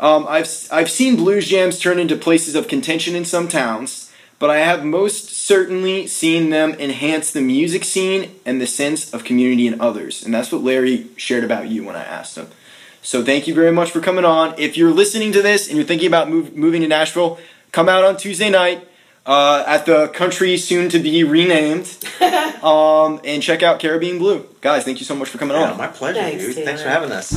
Um, 0.00 0.26
I've 0.28 0.48
I've 0.72 0.90
seen 0.90 1.16
blues 1.16 1.48
jams 1.48 1.78
turn 1.78 1.98
into 1.98 2.16
places 2.16 2.54
of 2.54 2.68
contention 2.68 3.14
in 3.14 3.24
some 3.24 3.48
towns, 3.48 4.12
but 4.38 4.50
I 4.50 4.58
have 4.58 4.84
most 4.84 5.30
certainly 5.30 6.06
seen 6.06 6.50
them 6.50 6.72
enhance 6.74 7.30
the 7.30 7.40
music 7.40 7.84
scene 7.84 8.34
and 8.44 8.60
the 8.60 8.66
sense 8.66 9.12
of 9.14 9.24
community 9.24 9.66
in 9.66 9.80
others. 9.80 10.22
And 10.24 10.34
that's 10.34 10.50
what 10.50 10.62
Larry 10.62 11.06
shared 11.16 11.44
about 11.44 11.68
you 11.68 11.84
when 11.84 11.96
I 11.96 12.02
asked 12.04 12.36
him. 12.36 12.48
So 13.02 13.22
thank 13.22 13.46
you 13.46 13.54
very 13.54 13.70
much 13.70 13.90
for 13.90 14.00
coming 14.00 14.24
on. 14.24 14.54
If 14.58 14.76
you're 14.76 14.90
listening 14.92 15.30
to 15.32 15.42
this 15.42 15.68
and 15.68 15.76
you're 15.76 15.86
thinking 15.86 16.08
about 16.08 16.28
move, 16.30 16.56
moving 16.56 16.80
to 16.82 16.88
Nashville, 16.88 17.38
come 17.70 17.88
out 17.88 18.02
on 18.02 18.16
Tuesday 18.16 18.48
night 18.50 18.88
uh, 19.26 19.62
at 19.66 19.84
the 19.86 20.08
country 20.08 20.56
soon 20.56 20.88
to 20.90 20.98
be 20.98 21.22
renamed, 21.22 21.96
um, 22.64 23.20
and 23.24 23.42
check 23.42 23.62
out 23.62 23.78
Cara 23.78 23.98
Being 23.98 24.18
Blue. 24.18 24.46
Guys, 24.62 24.84
thank 24.84 25.00
you 25.00 25.04
so 25.06 25.14
much 25.14 25.28
for 25.28 25.38
coming 25.38 25.56
Yeah, 25.56 25.72
on. 25.72 25.78
my 25.78 25.86
pleasure, 25.86 26.20
Thanks, 26.20 26.44
dude. 26.54 26.64
Thanks 26.64 26.82
for 26.82 26.88
having 26.88 27.12
us. 27.12 27.32